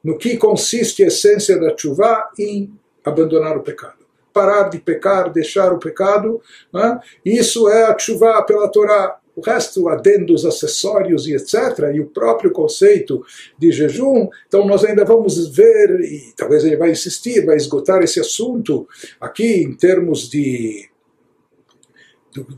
no 0.02 0.18
que 0.18 0.36
consiste 0.36 1.02
a 1.02 1.06
essência 1.06 1.58
da 1.58 1.76
chuva 1.76 2.28
em 2.38 2.72
abandonar 3.04 3.56
o 3.56 3.62
pecado. 3.62 4.00
Parar 4.32 4.68
de 4.68 4.78
pecar, 4.78 5.32
deixar 5.32 5.72
o 5.72 5.78
pecado, 5.78 6.40
né? 6.72 7.00
isso 7.24 7.68
é 7.68 7.84
a 7.84 7.98
chuva 7.98 8.42
pela 8.44 8.68
Torá. 8.68 9.16
O 9.34 9.40
resto, 9.40 9.88
adendos, 9.88 10.44
acessórios 10.44 11.26
e 11.26 11.34
etc., 11.34 11.94
e 11.94 12.00
o 12.00 12.08
próprio 12.08 12.50
conceito 12.50 13.24
de 13.56 13.70
jejum, 13.70 14.28
então 14.46 14.66
nós 14.66 14.84
ainda 14.84 15.04
vamos 15.04 15.48
ver, 15.48 16.00
e 16.00 16.32
talvez 16.36 16.64
ele 16.64 16.76
vai 16.76 16.90
insistir, 16.90 17.46
vai 17.46 17.56
esgotar 17.56 18.02
esse 18.02 18.20
assunto 18.20 18.86
aqui 19.20 19.62
em 19.62 19.72
termos 19.72 20.28
de 20.28 20.89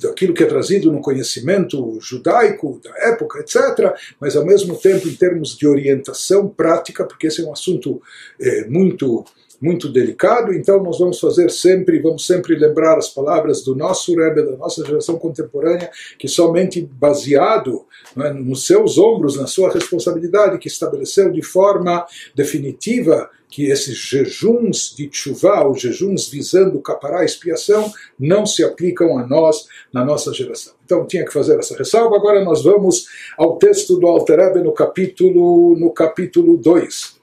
daquilo 0.00 0.35
que 0.35 0.43
é 0.43 0.47
trazido 0.47 0.93
no 0.93 1.00
conhecimento 1.00 1.99
judaico 2.00 2.81
da 2.83 2.91
época, 3.09 3.41
etc., 3.41 3.95
mas 4.21 4.37
ao 4.37 4.45
mesmo 4.45 4.76
tempo 4.76 5.09
em 5.09 5.14
termos 5.14 5.57
de 5.57 5.67
orientação 5.67 6.49
prática, 6.49 7.05
porque 7.05 7.26
esse 7.26 7.41
é 7.41 7.45
um 7.45 7.52
assunto 7.52 8.02
é, 8.41 8.67
muito 8.67 9.25
muito 9.62 9.88
delicado, 9.88 10.52
então 10.52 10.83
nós 10.83 10.99
vamos 10.99 11.21
fazer 11.21 11.49
sempre, 11.49 12.00
vamos 12.00 12.26
sempre 12.26 12.57
lembrar 12.57 12.99
as 12.99 13.09
palavras 13.09 13.62
do 13.62 13.76
nosso 13.76 14.12
Rebbe, 14.16 14.42
da 14.42 14.57
nossa 14.57 14.85
geração 14.85 15.16
contemporânea, 15.16 15.88
que 16.19 16.26
somente 16.26 16.83
baseado 16.83 17.85
é, 18.16 18.33
nos 18.33 18.66
seus 18.66 18.99
ombros, 18.99 19.37
na 19.37 19.47
sua 19.47 19.73
responsabilidade, 19.73 20.59
que 20.59 20.66
estabeleceu 20.66 21.31
de 21.31 21.42
forma 21.42 22.04
definitiva 22.35 23.31
que 23.49 23.66
esses 23.66 23.97
jejuns 23.99 24.95
de 24.97 25.09
chuva, 25.12 25.69
os 25.69 25.81
jejuns 25.81 26.26
visando 26.28 26.81
capará 26.81 27.23
expiação, 27.23 27.92
não 28.19 28.45
se 28.47 28.64
aplicam 28.64 29.19
a 29.19 29.26
nós 29.26 29.66
na 29.92 30.04
nossa 30.04 30.33
geração. 30.33 30.73
Então 30.85 31.07
tinha 31.07 31.25
que 31.25 31.33
fazer 31.33 31.59
essa 31.59 31.76
ressalva. 31.76 32.16
Agora 32.16 32.42
nós 32.42 32.64
vamos 32.64 33.07
ao 33.37 33.59
texto 33.59 33.99
do 33.99 34.07
Alter 34.07 34.40
Rebbe 34.40 34.62
no 34.62 34.73
capítulo 34.73 35.76
no 35.78 35.90
capítulo 35.90 36.57
2. 36.57 37.22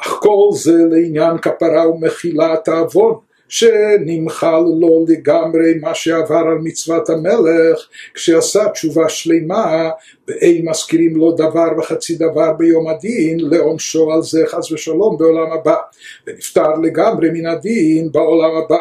אך 0.00 0.18
כל 0.20 0.48
זה 0.52 0.76
לעניין 0.90 1.38
כפרה 1.38 1.88
ומחילת 1.90 2.68
העוון, 2.68 3.14
שנמחל 3.48 4.62
לו 4.80 5.04
לגמרי 5.08 5.74
מה 5.80 5.94
שעבר 5.94 6.36
על 6.36 6.58
מצוות 6.62 7.10
המלך 7.10 7.88
כשעשה 8.14 8.68
תשובה 8.68 9.08
שלמה 9.08 9.90
ואין 10.28 10.68
מזכירים 10.68 11.16
לו 11.16 11.32
דבר 11.32 11.68
וחצי 11.78 12.16
דבר 12.16 12.52
ביום 12.52 12.88
הדין 12.88 13.40
לעונשו 13.40 14.12
על 14.12 14.22
זה 14.22 14.44
חס 14.46 14.72
ושלום 14.72 15.18
בעולם 15.18 15.52
הבא 15.52 15.76
ונפטר 16.26 16.74
לגמרי 16.82 17.30
מן 17.30 17.46
הדין 17.46 18.12
בעולם 18.12 18.56
הבא 18.64 18.78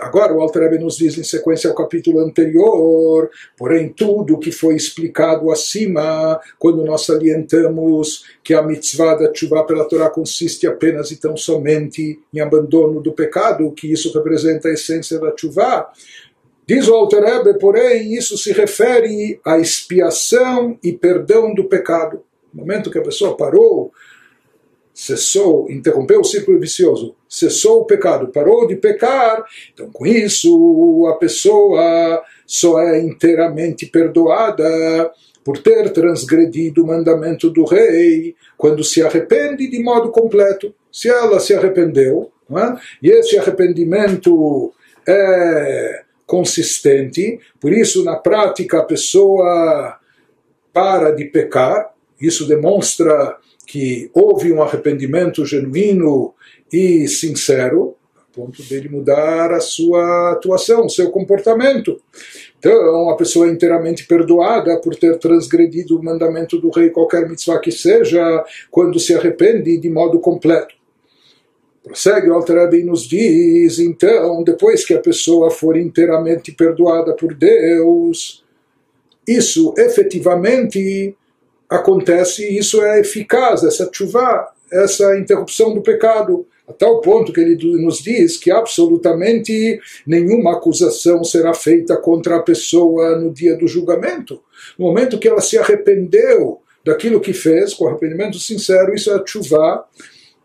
agora 0.00 0.34
o 0.34 0.40
Alter 0.40 0.62
Rebbe 0.62 0.78
nos 0.78 0.96
diz 0.96 1.16
em 1.16 1.24
sequência 1.24 1.70
ao 1.70 1.76
capítulo 1.76 2.20
anterior, 2.20 3.30
porém 3.56 3.88
tudo 3.88 4.38
que 4.38 4.52
foi 4.52 4.76
explicado 4.76 5.50
acima, 5.50 6.40
quando 6.58 6.84
nós 6.84 7.06
salientamos 7.06 8.24
que 8.42 8.52
a 8.52 8.62
mitzvah 8.62 9.14
da 9.14 9.32
chuva 9.32 9.64
pela 9.64 9.88
Torá 9.88 10.10
consiste 10.10 10.66
apenas 10.66 11.10
e 11.10 11.16
tão 11.16 11.36
somente 11.36 12.20
em 12.32 12.40
abandono 12.40 13.00
do 13.00 13.12
pecado, 13.12 13.72
que 13.72 13.90
isso 13.90 14.12
representa 14.12 14.68
a 14.68 14.72
essência 14.72 15.18
da 15.18 15.32
chuva, 15.36 15.90
Diz 16.66 16.88
o 16.88 16.94
Alter 16.94 17.58
porém, 17.58 18.14
isso 18.14 18.38
se 18.38 18.50
refere 18.50 19.38
à 19.44 19.58
expiação 19.58 20.78
e 20.82 20.92
perdão 20.92 21.54
do 21.54 21.64
pecado. 21.64 22.22
No 22.54 22.62
momento 22.62 22.90
que 22.90 22.98
a 22.98 23.02
pessoa 23.02 23.36
parou 23.36 23.92
cessou, 24.94 25.68
interrompeu 25.68 26.20
o 26.20 26.24
círculo 26.24 26.60
vicioso, 26.60 27.16
cessou 27.28 27.80
o 27.80 27.84
pecado, 27.84 28.28
parou 28.28 28.64
de 28.64 28.76
pecar, 28.76 29.44
então 29.72 29.90
com 29.90 30.06
isso 30.06 31.06
a 31.12 31.16
pessoa 31.16 32.22
só 32.46 32.80
é 32.80 33.00
inteiramente 33.00 33.86
perdoada 33.86 35.10
por 35.44 35.58
ter 35.58 35.92
transgredido 35.92 36.82
o 36.82 36.86
mandamento 36.86 37.50
do 37.50 37.64
rei, 37.64 38.36
quando 38.56 38.84
se 38.84 39.02
arrepende 39.02 39.68
de 39.68 39.82
modo 39.82 40.10
completo. 40.10 40.74
Se 40.90 41.10
ela 41.10 41.38
se 41.40 41.52
arrependeu, 41.52 42.30
é? 42.50 42.76
e 43.02 43.10
esse 43.10 43.36
arrependimento 43.36 44.72
é 45.06 46.02
consistente, 46.26 47.38
por 47.60 47.72
isso 47.72 48.04
na 48.04 48.16
prática 48.16 48.78
a 48.78 48.84
pessoa 48.84 49.98
para 50.72 51.10
de 51.10 51.26
pecar, 51.26 51.92
isso 52.18 52.46
demonstra 52.46 53.36
que 53.66 54.10
houve 54.12 54.52
um 54.52 54.62
arrependimento 54.62 55.44
genuíno 55.44 56.34
e 56.72 57.08
sincero, 57.08 57.96
a 58.16 58.34
ponto 58.34 58.62
dele 58.64 58.88
mudar 58.88 59.52
a 59.52 59.60
sua 59.60 60.32
atuação, 60.32 60.86
o 60.86 60.90
seu 60.90 61.10
comportamento. 61.10 62.00
Então, 62.58 63.10
a 63.10 63.16
pessoa 63.16 63.46
é 63.46 63.50
inteiramente 63.50 64.06
perdoada 64.06 64.80
por 64.80 64.96
ter 64.96 65.18
transgredido 65.18 65.98
o 65.98 66.02
mandamento 66.02 66.58
do 66.58 66.70
rei, 66.70 66.90
qualquer 66.90 67.28
mitzvah 67.28 67.58
que 67.58 67.70
seja, 67.70 68.44
quando 68.70 68.98
se 68.98 69.14
arrepende 69.14 69.76
de 69.78 69.90
modo 69.90 70.18
completo. 70.18 70.74
Prossegue 71.82 72.30
o 72.30 72.34
Alter 72.34 72.72
e 72.72 72.82
nos 72.82 73.06
diz, 73.06 73.78
então, 73.78 74.42
depois 74.42 74.86
que 74.86 74.94
a 74.94 75.00
pessoa 75.00 75.50
for 75.50 75.76
inteiramente 75.76 76.50
perdoada 76.52 77.14
por 77.14 77.34
Deus, 77.34 78.42
isso 79.28 79.74
efetivamente 79.76 81.14
acontece 81.76 82.44
e 82.44 82.58
isso 82.58 82.82
é 82.82 83.00
eficaz, 83.00 83.62
essa 83.62 83.88
chuva, 83.92 84.48
essa 84.70 85.16
interrupção 85.18 85.74
do 85.74 85.82
pecado, 85.82 86.46
a 86.66 86.72
tal 86.72 87.00
ponto 87.00 87.32
que 87.32 87.40
ele 87.40 87.56
nos 87.82 87.98
diz 87.98 88.38
que 88.38 88.50
absolutamente 88.50 89.78
nenhuma 90.06 90.56
acusação 90.56 91.22
será 91.22 91.52
feita 91.52 91.96
contra 91.96 92.36
a 92.36 92.42
pessoa 92.42 93.18
no 93.18 93.32
dia 93.32 93.56
do 93.56 93.68
julgamento. 93.68 94.40
No 94.78 94.86
momento 94.86 95.18
que 95.18 95.28
ela 95.28 95.42
se 95.42 95.58
arrependeu 95.58 96.60
daquilo 96.84 97.20
que 97.20 97.32
fez, 97.32 97.74
com 97.74 97.86
arrependimento 97.86 98.38
sincero, 98.38 98.94
isso 98.94 99.12
é 99.12 99.22
chuva, 99.26 99.84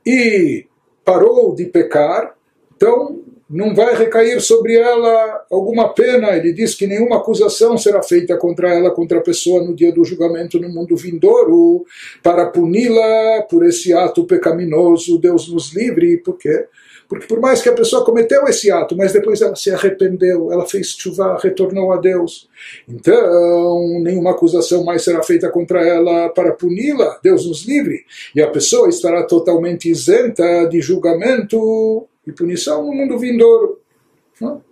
e 0.05 0.65
parou 1.05 1.55
de 1.55 1.65
pecar, 1.65 2.35
então 2.75 3.21
não 3.49 3.73
vai 3.73 3.95
recair 3.95 4.39
sobre 4.39 4.75
ela 4.75 5.45
alguma 5.49 5.91
pena. 5.91 6.35
Ele 6.37 6.53
diz 6.53 6.75
que 6.75 6.85
nenhuma 6.85 7.17
acusação 7.17 7.77
será 7.77 8.03
feita 8.03 8.37
contra 8.37 8.71
ela, 8.71 8.91
contra 8.91 9.17
a 9.17 9.23
pessoa 9.23 9.63
no 9.63 9.75
dia 9.75 9.91
do 9.91 10.05
julgamento 10.05 10.59
no 10.59 10.69
mundo 10.69 10.95
vindouro, 10.95 11.83
para 12.21 12.45
puni-la 12.45 13.41
por 13.49 13.65
esse 13.65 13.91
ato 13.91 14.23
pecaminoso. 14.25 15.17
Deus 15.17 15.51
nos 15.51 15.73
livre. 15.73 16.17
Por 16.17 16.37
quê? 16.37 16.67
Porque 17.07 17.25
por 17.25 17.39
mais 17.39 17.59
que 17.59 17.69
a 17.69 17.73
pessoa 17.73 18.05
cometeu 18.05 18.47
esse 18.47 18.71
ato, 18.71 18.95
mas 18.95 19.11
depois 19.11 19.41
ela 19.41 19.55
se 19.55 19.71
arrependeu, 19.71 20.51
ela 20.51 20.67
fez 20.67 20.89
chuva, 20.89 21.39
retornou 21.41 21.91
a 21.91 21.97
Deus. 21.97 22.47
Então, 22.87 23.99
nenhuma 24.03 24.29
acusação 24.29 24.83
mais 24.83 25.03
será 25.03 25.23
feita 25.23 25.49
contra 25.49 25.81
ela 25.81 26.29
para 26.29 26.51
puni-la. 26.51 27.19
Deus 27.23 27.47
nos 27.47 27.65
livre. 27.65 28.05
E 28.35 28.41
a 28.43 28.47
pessoa 28.47 28.87
estará 28.87 29.23
totalmente 29.23 29.89
isenta 29.89 30.65
de 30.65 30.81
julgamento 30.81 32.07
e 32.28 32.32
punição 32.32 32.86
no 32.86 32.92
mundo 32.92 33.18
vindouro. 33.18 33.80
Não? 34.40 34.62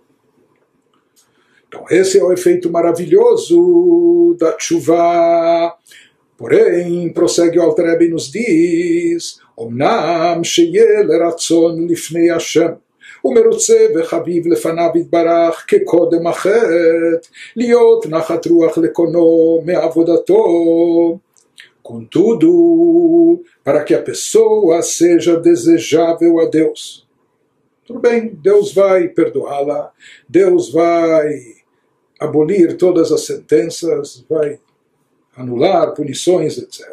Então, 1.67 1.85
esse 1.89 2.19
é 2.19 2.23
o 2.23 2.31
efeito 2.31 2.69
maravilhoso 2.69 4.35
da 4.39 4.55
chuva. 4.59 5.75
Porém, 6.37 7.11
prossegue 7.13 7.57
o 7.57 7.61
Altrebe 7.61 8.05
e 8.05 8.09
nos 8.09 8.31
diz: 8.31 9.39
אמנם 9.59 10.43
שיהיה 10.43 11.03
לרצון 11.03 11.87
לפני 11.87 12.31
השם. 12.31 12.71
ומרוצה 13.25 13.85
וחביב 13.95 14.47
לפניו 14.47 14.89
יתברך 14.95 15.65
כקודם 15.67 16.27
החטא, 16.27 17.17
להיות 17.55 18.05
נחת 18.05 18.47
רוח 18.47 18.77
לקונו 18.77 19.61
מעבודתו. 19.65 20.43
Contudo, 21.83 23.43
para 23.61 23.83
que 23.83 23.93
a 23.93 24.01
pessoa 24.01 24.81
seja 24.81 25.35
desejável 25.37 26.39
a 26.39 26.45
Deus, 26.45 27.05
tudo 27.88 28.00
bem, 28.00 28.38
Deus 28.42 28.74
vai 28.74 29.08
perdoá-la, 29.08 29.90
Deus 30.28 30.70
vai 30.70 31.26
abolir 32.20 32.76
todas 32.76 33.10
as 33.10 33.24
sentenças, 33.24 34.26
vai 34.28 34.60
anular 35.34 35.94
punições, 35.94 36.58
etc. 36.58 36.84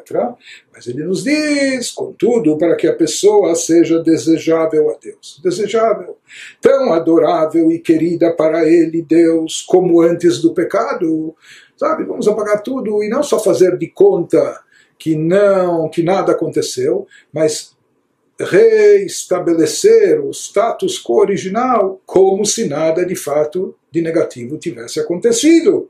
Mas 0.71 0.87
ele 0.87 1.03
nos 1.03 1.25
diz, 1.25 1.91
contudo, 1.91 2.57
para 2.57 2.77
que 2.77 2.87
a 2.87 2.95
pessoa 2.95 3.55
seja 3.55 4.01
desejável 4.01 4.89
a 4.89 4.97
Deus. 4.97 5.41
Desejável, 5.43 6.17
tão 6.61 6.93
adorável 6.93 7.69
e 7.73 7.79
querida 7.79 8.31
para 8.31 8.65
ele, 8.65 9.01
Deus, 9.01 9.61
como 9.67 9.99
antes 9.99 10.39
do 10.39 10.53
pecado. 10.53 11.35
Sabe, 11.75 12.05
vamos 12.05 12.25
apagar 12.25 12.63
tudo 12.63 13.03
e 13.03 13.09
não 13.09 13.21
só 13.21 13.37
fazer 13.37 13.77
de 13.77 13.87
conta 13.87 14.63
que 14.97 15.13
não, 15.13 15.89
que 15.89 16.01
nada 16.01 16.31
aconteceu, 16.31 17.05
mas 17.33 17.74
reestabelecer 18.39 20.19
o 20.19 20.31
status 20.31 20.99
quo 20.99 21.21
original 21.21 22.01
como 22.05 22.45
se 22.45 22.67
nada 22.67 23.05
de 23.05 23.15
fato 23.15 23.75
de 23.89 24.01
negativo 24.01 24.57
tivesse 24.57 24.99
acontecido 24.99 25.89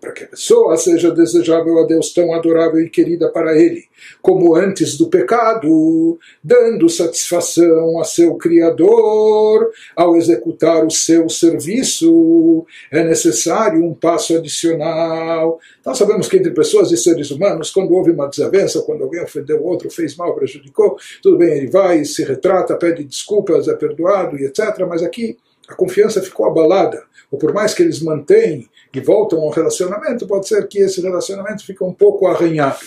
para 0.00 0.12
que 0.12 0.24
a 0.24 0.28
pessoa 0.28 0.76
seja 0.76 1.10
desejável 1.10 1.78
a 1.78 1.86
Deus 1.86 2.12
tão 2.12 2.32
adorável 2.34 2.80
e 2.80 2.90
querida 2.90 3.30
para 3.30 3.56
Ele, 3.56 3.84
como 4.20 4.54
antes 4.54 4.96
do 4.96 5.08
pecado, 5.08 6.18
dando 6.42 6.88
satisfação 6.88 7.98
a 7.98 8.04
seu 8.04 8.36
Criador 8.36 9.70
ao 9.96 10.16
executar 10.16 10.84
o 10.84 10.90
seu 10.90 11.28
serviço, 11.28 12.66
é 12.92 13.02
necessário 13.02 13.82
um 13.82 13.94
passo 13.94 14.36
adicional. 14.36 15.58
Nós 15.84 15.96
sabemos 15.96 16.28
que 16.28 16.36
entre 16.36 16.52
pessoas 16.52 16.92
e 16.92 16.96
seres 16.96 17.30
humanos, 17.30 17.70
quando 17.70 17.94
houve 17.94 18.10
uma 18.10 18.28
desavença, 18.28 18.82
quando 18.82 19.04
alguém 19.04 19.22
ofendeu 19.22 19.64
outro, 19.64 19.90
fez 19.90 20.16
mal, 20.16 20.34
prejudicou, 20.34 20.96
tudo 21.22 21.38
bem, 21.38 21.56
ele 21.56 21.70
vai, 21.70 22.04
se 22.04 22.22
retrata, 22.22 22.76
pede 22.76 23.04
desculpas, 23.04 23.68
é 23.68 23.74
perdoado 23.74 24.36
e 24.36 24.44
etc. 24.44 24.86
Mas 24.88 25.02
aqui 25.02 25.38
a 25.68 25.74
confiança 25.74 26.22
ficou 26.22 26.46
abalada, 26.46 27.02
ou 27.30 27.38
por 27.38 27.52
mais 27.52 27.74
que 27.74 27.82
eles 27.82 28.00
mantêm 28.00 28.68
e 28.94 29.00
voltam 29.00 29.40
ao 29.40 29.50
relacionamento, 29.50 30.26
pode 30.26 30.48
ser 30.48 30.66
que 30.66 30.78
esse 30.78 31.00
relacionamento 31.00 31.64
fique 31.64 31.84
um 31.84 31.92
pouco 31.92 32.26
arranhado. 32.26 32.80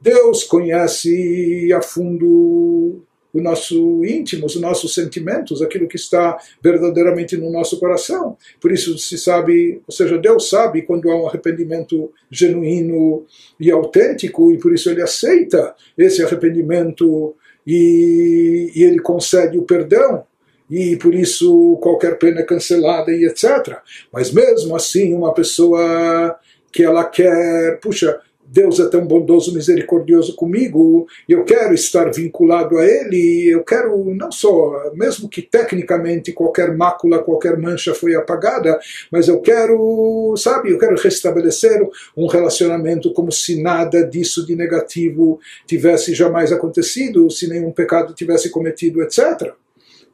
Deus 0.00 0.44
conhece 0.44 1.72
a 1.72 1.82
fundo 1.82 3.02
o 3.32 3.40
nosso 3.40 4.02
íntimo, 4.04 4.46
os 4.46 4.56
nossos 4.56 4.94
sentimentos, 4.94 5.60
aquilo 5.60 5.88
que 5.88 5.96
está 5.96 6.38
verdadeiramente 6.62 7.36
no 7.36 7.50
nosso 7.50 7.78
coração. 7.78 8.36
Por 8.60 8.72
isso 8.72 8.96
se 8.96 9.18
sabe, 9.18 9.82
ou 9.86 9.92
seja, 9.92 10.16
Deus 10.16 10.48
sabe 10.48 10.82
quando 10.82 11.10
há 11.10 11.20
um 11.20 11.26
arrependimento 11.26 12.10
genuíno 12.30 13.26
e 13.60 13.70
autêntico, 13.70 14.52
e 14.52 14.58
por 14.58 14.72
isso 14.72 14.88
ele 14.88 15.02
aceita 15.02 15.74
esse 15.98 16.22
arrependimento 16.22 17.34
e, 17.66 18.72
e 18.74 18.82
ele 18.84 19.00
concede 19.00 19.58
o 19.58 19.64
perdão 19.64 20.24
e 20.70 20.96
por 20.96 21.14
isso 21.14 21.78
qualquer 21.80 22.18
pena 22.18 22.40
é 22.40 22.44
cancelada 22.44 23.12
e 23.12 23.24
etc. 23.24 23.78
Mas 24.12 24.32
mesmo 24.32 24.74
assim, 24.74 25.14
uma 25.14 25.32
pessoa 25.32 26.36
que 26.72 26.82
ela 26.82 27.04
quer, 27.04 27.78
puxa, 27.80 28.20
Deus 28.48 28.78
é 28.78 28.88
tão 28.88 29.04
bondoso, 29.04 29.52
misericordioso 29.52 30.36
comigo, 30.36 31.06
e 31.28 31.32
eu 31.32 31.44
quero 31.44 31.74
estar 31.74 32.10
vinculado 32.12 32.78
a 32.78 32.84
Ele, 32.84 33.48
eu 33.48 33.64
quero 33.64 34.14
não 34.14 34.30
só, 34.30 34.92
mesmo 34.94 35.28
que 35.28 35.42
tecnicamente 35.42 36.32
qualquer 36.32 36.74
mácula, 36.76 37.22
qualquer 37.22 37.58
mancha 37.58 37.94
foi 37.94 38.14
apagada, 38.14 38.78
mas 39.10 39.26
eu 39.26 39.40
quero, 39.40 40.34
sabe, 40.36 40.70
eu 40.70 40.78
quero 40.78 40.96
restabelecer 40.96 41.80
um 42.16 42.26
relacionamento 42.26 43.12
como 43.12 43.32
se 43.32 43.60
nada 43.60 44.04
disso 44.04 44.46
de 44.46 44.54
negativo 44.54 45.40
tivesse 45.66 46.14
jamais 46.14 46.52
acontecido, 46.52 47.30
se 47.30 47.48
nenhum 47.48 47.72
pecado 47.72 48.14
tivesse 48.14 48.50
cometido, 48.50 49.02
etc. 49.02 49.54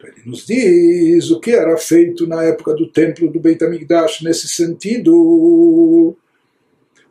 Ele 0.03 0.21
nos 0.25 0.45
diz 0.45 1.31
o 1.31 1.39
que 1.39 1.51
era 1.51 1.75
feito 1.77 2.27
na 2.27 2.43
época 2.43 2.73
do 2.73 2.87
templo 2.87 3.31
do 3.31 3.39
Beit 3.39 3.61
HaMikdash 3.61 4.21
nesse 4.23 4.47
sentido. 4.47 6.15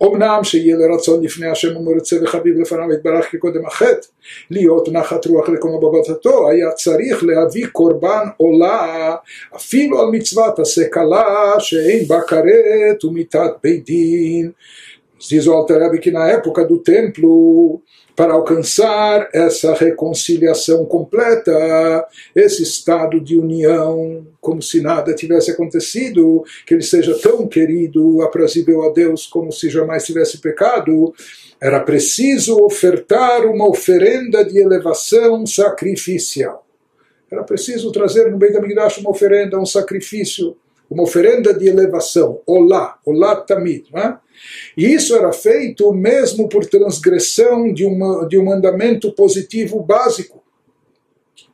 אמנם 0.02 0.40
שיהיה 0.42 0.76
לרצון 0.76 1.24
לפני 1.24 1.46
השם 1.46 1.76
ומרצה 1.76 2.16
וחביב 2.22 2.60
לפניו 2.60 2.92
יתברך 2.92 3.32
כקודם 3.32 3.66
החטא, 3.66 4.06
להיות 4.50 4.88
נחת 4.88 5.26
רוח 5.26 5.48
לקומו 5.48 5.80
בבטתו, 5.80 6.50
היה 6.50 6.70
צריך 6.70 7.24
להביא 7.24 7.66
קורבן 7.66 8.26
עולה 8.36 9.14
אפילו 9.56 10.00
על 10.00 10.08
מצוות 10.12 10.58
עשה 10.58 10.88
קלה 10.88 11.54
שאין 11.58 12.04
בה 12.08 12.20
כרת 12.20 13.04
ומיתת 13.04 13.50
בית 13.62 13.84
דין. 13.84 14.50
Diz 15.18 15.48
o 15.48 15.54
Alter 15.54 15.98
que 15.98 16.10
na 16.10 16.28
época 16.28 16.62
do 16.64 16.78
templo 16.78 17.80
para 18.15 18.33
alcançar 18.33 19.29
essa 19.33 19.73
reconciliação 19.73 20.85
completa, 20.85 22.05
esse 22.35 22.63
estado 22.63 23.19
de 23.19 23.37
união, 23.37 24.25
como 24.39 24.61
se 24.61 24.81
nada 24.81 25.13
tivesse 25.15 25.51
acontecido, 25.51 26.43
que 26.65 26.73
ele 26.73 26.83
seja 26.83 27.17
tão 27.17 27.47
querido, 27.47 28.21
aprazível 28.21 28.83
a 28.83 28.93
Deus, 28.93 29.25
como 29.27 29.51
se 29.51 29.69
jamais 29.69 30.05
tivesse 30.05 30.39
pecado, 30.39 31.13
era 31.59 31.79
preciso 31.79 32.57
ofertar 32.63 33.45
uma 33.45 33.69
oferenda 33.69 34.43
de 34.43 34.59
elevação 34.59 35.45
sacrificial. 35.45 36.65
Era 37.31 37.43
preciso 37.43 37.91
trazer 37.91 38.29
no 38.29 38.37
Beit 38.37 38.57
HaMikdash 38.57 38.97
uma 38.97 39.11
oferenda, 39.11 39.59
um 39.59 39.65
sacrifício, 39.65 40.57
uma 40.89 41.03
oferenda 41.03 41.53
de 41.53 41.69
elevação, 41.69 42.41
olá, 42.45 42.99
olá 43.05 43.37
tamid, 43.37 43.85
não 43.93 44.01
é? 44.01 44.17
E 44.75 44.85
isso 44.85 45.15
era 45.15 45.31
feito 45.31 45.91
mesmo 45.93 46.47
por 46.47 46.65
transgressão 46.65 47.73
de, 47.73 47.85
uma, 47.85 48.27
de 48.27 48.37
um 48.37 48.45
mandamento 48.45 49.11
positivo 49.11 49.81
básico. 49.81 50.41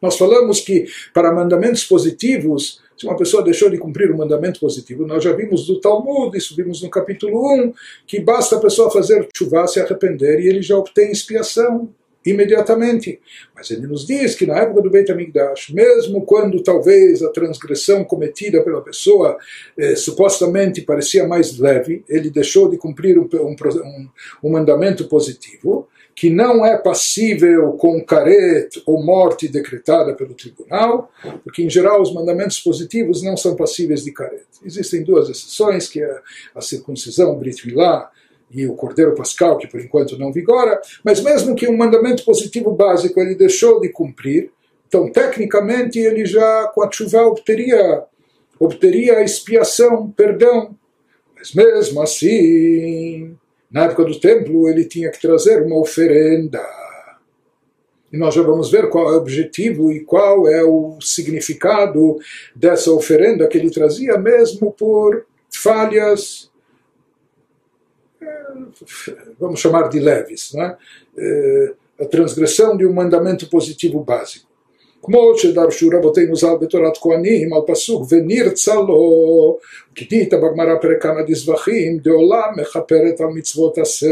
Nós 0.01 0.17
falamos 0.17 0.59
que 0.59 0.85
para 1.13 1.33
mandamentos 1.33 1.83
positivos, 1.83 2.81
se 2.97 3.05
uma 3.05 3.15
pessoa 3.15 3.43
deixou 3.43 3.69
de 3.69 3.77
cumprir 3.77 4.11
um 4.11 4.17
mandamento 4.17 4.59
positivo, 4.59 5.05
nós 5.05 5.23
já 5.23 5.31
vimos 5.33 5.65
do 5.65 5.79
Talmud, 5.79 6.37
isso 6.37 6.55
vimos 6.55 6.81
no 6.81 6.89
capítulo 6.89 7.53
1, 7.65 7.73
que 8.05 8.19
basta 8.19 8.55
a 8.55 8.59
pessoa 8.59 8.91
fazer 8.91 9.27
chuva, 9.35 9.67
se 9.67 9.79
arrepender 9.79 10.39
e 10.39 10.47
ele 10.47 10.61
já 10.61 10.77
obtém 10.77 11.11
expiação 11.11 11.89
imediatamente. 12.29 13.19
Mas 13.55 13.71
ele 13.71 13.87
nos 13.87 14.05
diz 14.05 14.35
que 14.35 14.45
na 14.45 14.57
época 14.57 14.81
do 14.81 14.89
Beit 14.89 15.11
HaMikdash, 15.11 15.69
mesmo 15.71 16.25
quando 16.25 16.61
talvez 16.61 17.21
a 17.23 17.29
transgressão 17.29 18.03
cometida 18.03 18.61
pela 18.63 18.81
pessoa 18.81 19.37
eh, 19.77 19.95
supostamente 19.95 20.81
parecia 20.81 21.27
mais 21.27 21.57
leve, 21.57 22.03
ele 22.07 22.29
deixou 22.29 22.69
de 22.69 22.77
cumprir 22.77 23.17
um, 23.17 23.27
um, 23.33 24.09
um 24.43 24.49
mandamento 24.49 25.07
positivo, 25.07 25.87
que 26.17 26.31
não 26.31 26.65
é 26.65 26.75
passível 26.75 27.73
com 27.73 28.03
caret 28.03 28.81
ou 28.87 29.03
morte 29.03 29.47
decretada 29.47 30.15
pelo 30.15 30.33
tribunal, 30.33 31.11
porque 31.43 31.61
em 31.61 31.69
geral 31.69 32.01
os 32.01 32.11
mandamentos 32.11 32.59
positivos 32.59 33.21
não 33.21 33.37
são 33.37 33.55
passíveis 33.55 34.03
de 34.03 34.11
caret. 34.11 34.47
Existem 34.65 35.03
duas 35.03 35.29
exceções, 35.29 35.87
que 35.87 36.01
é 36.01 36.19
a 36.55 36.61
circuncisão, 36.61 37.37
Brit 37.37 37.67
Milá, 37.67 38.09
e 38.49 38.65
o 38.65 38.75
Cordeiro 38.75 39.13
Pascal, 39.13 39.57
que 39.57 39.67
por 39.67 39.79
enquanto 39.79 40.17
não 40.17 40.31
vigora, 40.31 40.79
mas 41.03 41.21
mesmo 41.21 41.55
que 41.55 41.67
um 41.67 41.75
mandamento 41.75 42.23
positivo 42.23 42.71
básico 42.71 43.19
ele 43.19 43.35
deixou 43.35 43.81
de 43.81 43.89
cumprir, 43.89 44.51
então 44.87 45.11
tecnicamente 45.11 45.99
ele 45.99 46.25
já 46.25 46.67
com 46.73 46.83
a 46.83 46.91
chuva 46.91 47.23
obteria, 47.23 48.03
obteria 48.59 49.23
expiação, 49.23 50.09
perdão. 50.11 50.75
Mas 51.35 51.53
mesmo 51.53 52.01
assim, 52.01 53.35
na 53.69 53.83
época 53.83 54.05
do 54.05 54.19
templo 54.19 54.67
ele 54.69 54.85
tinha 54.85 55.11
que 55.11 55.21
trazer 55.21 55.61
uma 55.61 55.79
oferenda. 55.79 56.65
E 58.11 58.17
nós 58.17 58.33
já 58.33 58.41
vamos 58.41 58.71
ver 58.71 58.89
qual 58.89 59.09
é 59.09 59.15
o 59.15 59.19
objetivo 59.19 59.91
e 59.91 59.99
qual 59.99 60.47
é 60.47 60.63
o 60.63 60.97
significado 61.01 62.17
dessa 62.55 62.89
oferenda 62.91 63.47
que 63.47 63.57
ele 63.57 63.69
trazia, 63.69 64.17
mesmo 64.17 64.71
por 64.71 65.25
falhas 65.53 66.46
vamos 69.40 69.60
chamar 69.60 69.88
de 69.88 70.00
leves, 70.00 70.54
é? 70.54 70.76
Eh, 71.18 71.72
a 72.00 72.04
transgressão 72.06 72.76
de 72.76 72.86
um 72.86 72.92
mandamento 72.92 73.48
positivo 73.48 74.02
básico. 74.02 74.52
כמו 75.02 75.38
שדרשו 75.38 75.88
רבותינו 75.92 76.36
ז"ל 76.36 76.56
בתורת 76.60 76.98
כהנים 76.98 77.52
על 77.52 77.60
פסוק 77.66 78.06
ונרצה 78.10 78.74
לו 78.74 79.58
כי 79.94 80.04
דהית 80.10 80.34
בגמרא 80.34 80.74
פרק 80.80 81.02
כמה 81.02 81.22
דזבחים 81.22 81.98
דעולם 81.98 82.52
מכפרת 82.56 83.20
על 83.20 83.26
מצוות 83.26 83.78
עשה 83.78 84.06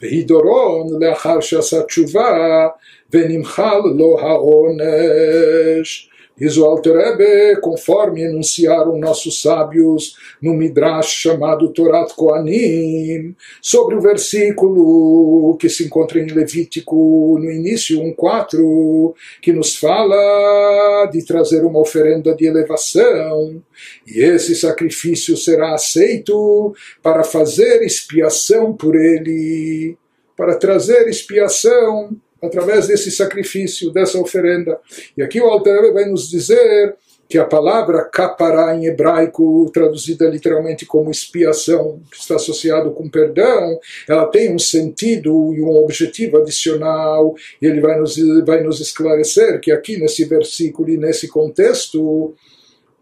והיא 0.00 0.26
דורון 0.26 1.02
לאחר 1.02 1.40
שעשה 1.40 1.82
תשובה 1.82 2.68
ונמחל 3.12 3.80
לו 3.96 4.18
העונש 4.20 6.10
Diz 6.37 6.55
o 6.55 6.65
Alter 6.65 7.59
conforme 7.61 8.21
enunciaram 8.21 8.99
nossos 8.99 9.41
sábios 9.41 10.15
no 10.39 10.53
Midrash 10.53 11.09
chamado 11.09 11.69
Torat 11.69 12.13
Koanim, 12.13 13.35
sobre 13.59 13.95
o 13.95 14.01
versículo 14.01 15.57
que 15.57 15.67
se 15.67 15.85
encontra 15.85 16.19
em 16.19 16.27
Levítico 16.27 17.39
no 17.39 17.49
início 17.49 17.99
1.4, 17.99 19.15
que 19.41 19.51
nos 19.51 19.75
fala 19.75 21.09
de 21.11 21.25
trazer 21.25 21.65
uma 21.65 21.79
oferenda 21.79 22.35
de 22.35 22.45
elevação, 22.45 23.59
e 24.05 24.21
esse 24.21 24.55
sacrifício 24.55 25.35
será 25.35 25.73
aceito 25.73 26.71
para 27.01 27.23
fazer 27.23 27.81
expiação 27.81 28.73
por 28.73 28.95
ele, 28.95 29.97
para 30.35 30.55
trazer 30.55 31.07
expiação 31.07 32.15
através 32.41 32.87
desse 32.87 33.11
sacrifício, 33.11 33.91
dessa 33.91 34.19
oferenda. 34.19 34.79
E 35.17 35.21
aqui 35.21 35.39
o 35.41 35.47
Alter 35.47 35.93
vai 35.93 36.05
nos 36.05 36.29
dizer 36.29 36.95
que 37.29 37.37
a 37.37 37.45
palavra 37.45 38.05
capará 38.05 38.75
em 38.75 38.85
hebraico, 38.85 39.69
traduzida 39.73 40.29
literalmente 40.29 40.85
como 40.85 41.11
expiação, 41.11 41.99
que 42.09 42.17
está 42.17 42.35
associado 42.35 42.91
com 42.91 43.09
perdão, 43.09 43.79
ela 44.07 44.25
tem 44.27 44.53
um 44.53 44.59
sentido 44.59 45.53
e 45.53 45.61
um 45.61 45.75
objetivo 45.75 46.37
adicional, 46.37 47.35
e 47.61 47.65
ele 47.65 47.81
vai 47.81 47.99
nos, 47.99 48.15
vai 48.45 48.63
nos 48.63 48.79
esclarecer 48.79 49.59
que 49.59 49.71
aqui 49.71 49.97
nesse 49.97 50.23
versículo 50.23 50.89
e 50.89 50.97
nesse 50.97 51.27
contexto, 51.27 52.33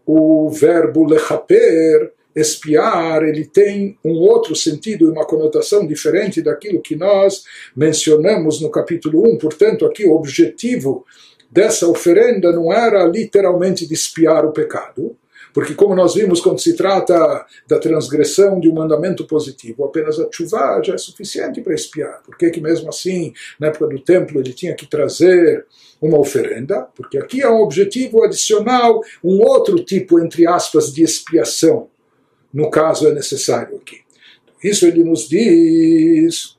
o 0.04 0.48
verbo 0.50 1.04
lechaper 1.04 2.12
espiar, 2.36 3.22
ele 3.22 3.46
tem 3.46 3.98
um 4.04 4.12
outro 4.12 4.54
sentido 4.54 5.06
e 5.06 5.10
uma 5.10 5.24
conotação 5.24 5.86
diferente 5.86 6.42
daquilo 6.42 6.82
que 6.82 6.94
nós 6.94 7.44
mencionamos 7.74 8.60
no 8.60 8.70
capítulo 8.70 9.26
1. 9.32 9.38
Portanto, 9.38 9.86
aqui 9.86 10.06
o 10.06 10.14
objetivo 10.14 11.06
dessa 11.50 11.88
oferenda 11.88 12.52
não 12.52 12.70
era 12.70 13.04
literalmente 13.06 13.86
de 13.86 13.94
espiar 13.94 14.44
o 14.44 14.52
pecado, 14.52 15.16
porque, 15.54 15.72
como 15.72 15.94
nós 15.94 16.14
vimos, 16.14 16.42
quando 16.42 16.60
se 16.60 16.76
trata 16.76 17.46
da 17.66 17.78
transgressão 17.78 18.60
de 18.60 18.68
um 18.68 18.74
mandamento 18.74 19.26
positivo, 19.26 19.86
apenas 19.86 20.20
a 20.20 20.28
chuva 20.30 20.82
já 20.84 20.92
é 20.92 20.98
suficiente 20.98 21.62
para 21.62 21.72
espiar. 21.72 22.20
Por 22.22 22.36
que, 22.36 22.50
que, 22.50 22.60
mesmo 22.60 22.90
assim, 22.90 23.32
na 23.58 23.68
época 23.68 23.86
do 23.86 23.98
templo, 23.98 24.38
ele 24.38 24.52
tinha 24.52 24.74
que 24.74 24.84
trazer 24.84 25.64
uma 25.98 26.18
oferenda? 26.18 26.86
Porque 26.94 27.16
aqui 27.16 27.40
é 27.40 27.48
um 27.48 27.62
objetivo 27.62 28.22
adicional, 28.22 29.00
um 29.24 29.40
outro 29.40 29.82
tipo, 29.82 30.20
entre 30.20 30.46
aspas, 30.46 30.92
de 30.92 31.02
expiação. 31.02 31.88
No 32.52 32.70
caso, 32.70 33.08
é 33.08 33.12
necessário 33.12 33.76
aqui. 33.76 34.00
Isso 34.62 34.86
ele 34.86 35.04
nos 35.04 35.28
diz 35.28 36.56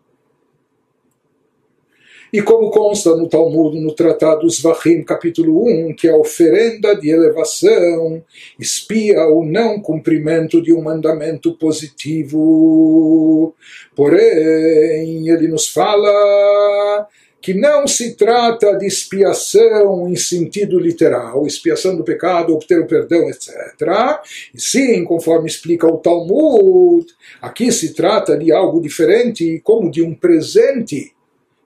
e 2.32 2.42
como 2.42 2.70
consta 2.70 3.16
no 3.16 3.30
Talmud, 3.30 3.80
no 3.80 3.94
Tratado 3.94 4.50
Zvachim, 4.50 5.02
capítulo 5.02 5.66
1, 5.66 5.96
que 5.96 6.10
a 6.10 6.18
oferenda 6.18 6.94
de 6.94 7.10
elevação 7.10 8.22
espia 8.60 9.26
o 9.28 9.46
não 9.46 9.80
cumprimento 9.80 10.62
de 10.62 10.74
um 10.74 10.82
mandamento 10.82 11.54
positivo. 11.58 13.56
Porém, 13.96 15.30
ele 15.30 15.48
nos 15.48 15.70
fala 15.70 17.08
que 17.42 17.54
não 17.54 17.88
se 17.88 18.16
trata 18.16 18.76
de 18.78 18.86
expiação 18.86 20.08
em 20.08 20.16
sentido 20.16 20.80
literal, 20.80 21.46
expiação 21.46 21.96
do 21.96 22.04
pecado, 22.04 22.54
obter 22.54 22.80
o 22.80 22.88
perdão, 22.88 23.30
etc. 23.30 23.54
E 24.54 24.60
sim, 24.60 25.04
conforme 25.04 25.48
explica 25.48 25.88
o 25.88 25.98
Talmud, 25.98 27.06
aqui 27.42 27.72
se 27.72 27.94
trata 27.94 28.38
de 28.38 28.52
algo 28.52 28.82
diferente, 28.82 29.62
como 29.64 29.92
de 29.92 30.02
um 30.02 30.14
presente 30.14 31.14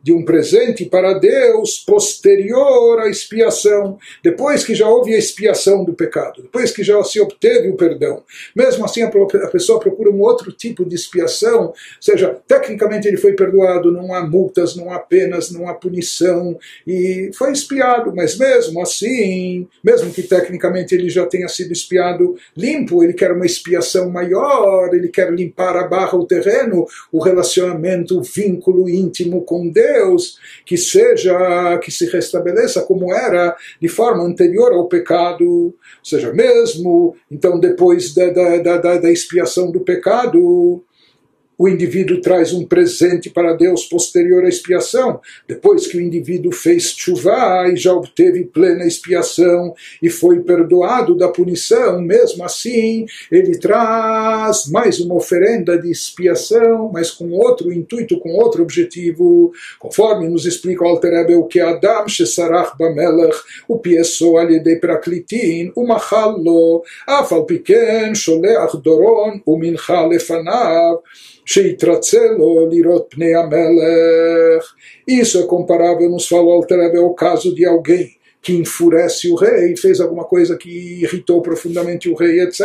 de 0.03 0.11
um 0.11 0.25
presente 0.25 0.85
para 0.85 1.13
Deus 1.13 1.79
posterior 1.79 2.99
à 2.99 3.09
expiação, 3.09 3.97
depois 4.23 4.63
que 4.63 4.73
já 4.73 4.87
houve 4.87 5.13
a 5.13 5.17
expiação 5.17 5.83
do 5.83 5.93
pecado, 5.93 6.41
depois 6.41 6.71
que 6.71 6.83
já 6.83 7.01
se 7.03 7.19
obteve 7.19 7.69
o 7.69 7.75
perdão. 7.75 8.23
Mesmo 8.55 8.83
assim, 8.83 9.03
a 9.03 9.47
pessoa 9.47 9.79
procura 9.79 10.09
um 10.09 10.21
outro 10.21 10.51
tipo 10.51 10.83
de 10.83 10.95
expiação, 10.95 11.67
ou 11.67 11.75
seja, 11.99 12.37
tecnicamente 12.47 13.07
ele 13.07 13.17
foi 13.17 13.33
perdoado, 13.33 13.91
não 13.91 14.13
há 14.13 14.25
multas, 14.25 14.75
não 14.75 14.91
há 14.91 14.99
penas, 14.99 15.51
não 15.51 15.67
há 15.67 15.73
punição, 15.73 16.57
e 16.87 17.29
foi 17.33 17.51
expiado, 17.51 18.13
mas 18.15 18.37
mesmo 18.37 18.81
assim, 18.81 19.67
mesmo 19.83 20.11
que 20.11 20.23
tecnicamente 20.23 20.95
ele 20.95 21.09
já 21.09 21.25
tenha 21.25 21.47
sido 21.47 21.71
expiado 21.71 22.35
limpo, 22.57 23.03
ele 23.03 23.13
quer 23.13 23.31
uma 23.31 23.45
expiação 23.45 24.09
maior, 24.09 24.93
ele 24.93 25.09
quer 25.09 25.31
limpar 25.31 25.75
a 25.77 25.87
barra, 25.87 26.17
o 26.17 26.25
terreno, 26.25 26.85
o 27.11 27.19
relacionamento, 27.19 28.17
o 28.17 28.23
vínculo 28.23 28.89
íntimo 28.89 29.43
com 29.43 29.69
Deus 29.69 29.90
Deus 29.93 30.39
que 30.65 30.77
seja, 30.77 31.77
que 31.79 31.91
se 31.91 32.05
restabeleça 32.05 32.81
como 32.81 33.13
era 33.13 33.55
de 33.79 33.87
forma 33.87 34.23
anterior 34.23 34.71
ao 34.71 34.87
pecado, 34.87 35.43
ou 35.43 35.75
seja, 36.03 36.31
mesmo 36.31 37.15
então 37.29 37.59
depois 37.59 38.13
da, 38.13 38.29
da, 38.29 38.77
da, 38.77 38.97
da 38.97 39.11
expiação 39.11 39.71
do 39.71 39.81
pecado, 39.81 40.83
o 41.61 41.69
indivíduo 41.69 42.19
traz 42.19 42.53
um 42.53 42.65
presente 42.65 43.29
para 43.29 43.53
Deus 43.53 43.85
posterior 43.85 44.43
à 44.43 44.49
expiação. 44.49 45.21
Depois 45.47 45.85
que 45.85 45.95
o 45.95 46.01
indivíduo 46.01 46.51
fez 46.51 46.85
chuva 46.97 47.69
e 47.71 47.75
já 47.75 47.93
obteve 47.93 48.45
plena 48.45 48.83
expiação 48.83 49.75
e 50.01 50.09
foi 50.09 50.39
perdoado 50.39 51.15
da 51.15 51.27
punição, 51.27 52.01
mesmo 52.01 52.43
assim, 52.43 53.05
ele 53.31 53.59
traz 53.59 54.65
mais 54.71 54.99
uma 54.99 55.13
oferenda 55.13 55.77
de 55.77 55.91
expiação, 55.91 56.89
mas 56.91 57.11
com 57.11 57.29
outro 57.29 57.71
intuito, 57.71 58.19
com 58.19 58.29
outro 58.29 58.63
objetivo. 58.63 59.51
Conforme 59.77 60.27
nos 60.27 60.47
explica 60.47 60.83
o 60.83 60.87
Alter 60.87 61.29
o 61.37 61.45
que 61.45 61.59
Adam 61.59 62.07
Shesarach 62.07 62.75
Bamelech, 62.75 63.37
o 63.67 63.77
pieso 63.77 64.35
alidei 64.35 64.77
praklitin, 64.77 65.71
o 65.75 65.85
machallo, 65.85 66.81
afal 67.05 67.45
piken, 67.45 68.15
sholeach 68.15 68.75
doron, 68.77 69.41
o 69.45 69.59
mincha 69.59 70.03
lefanav, 70.07 71.01
isso 75.07 75.39
é 75.39 75.43
comparável, 75.43 76.09
nos 76.09 76.27
falou 76.27 76.53
Altereb, 76.53 76.97
ao 76.97 77.13
caso 77.13 77.53
de 77.53 77.65
alguém 77.65 78.11
que 78.41 78.53
enfurece 78.53 79.29
o 79.29 79.35
rei, 79.35 79.75
fez 79.77 79.99
alguma 79.99 80.23
coisa 80.23 80.57
que 80.57 81.03
irritou 81.03 81.41
profundamente 81.41 82.09
o 82.09 82.15
rei, 82.15 82.41
etc. 82.41 82.63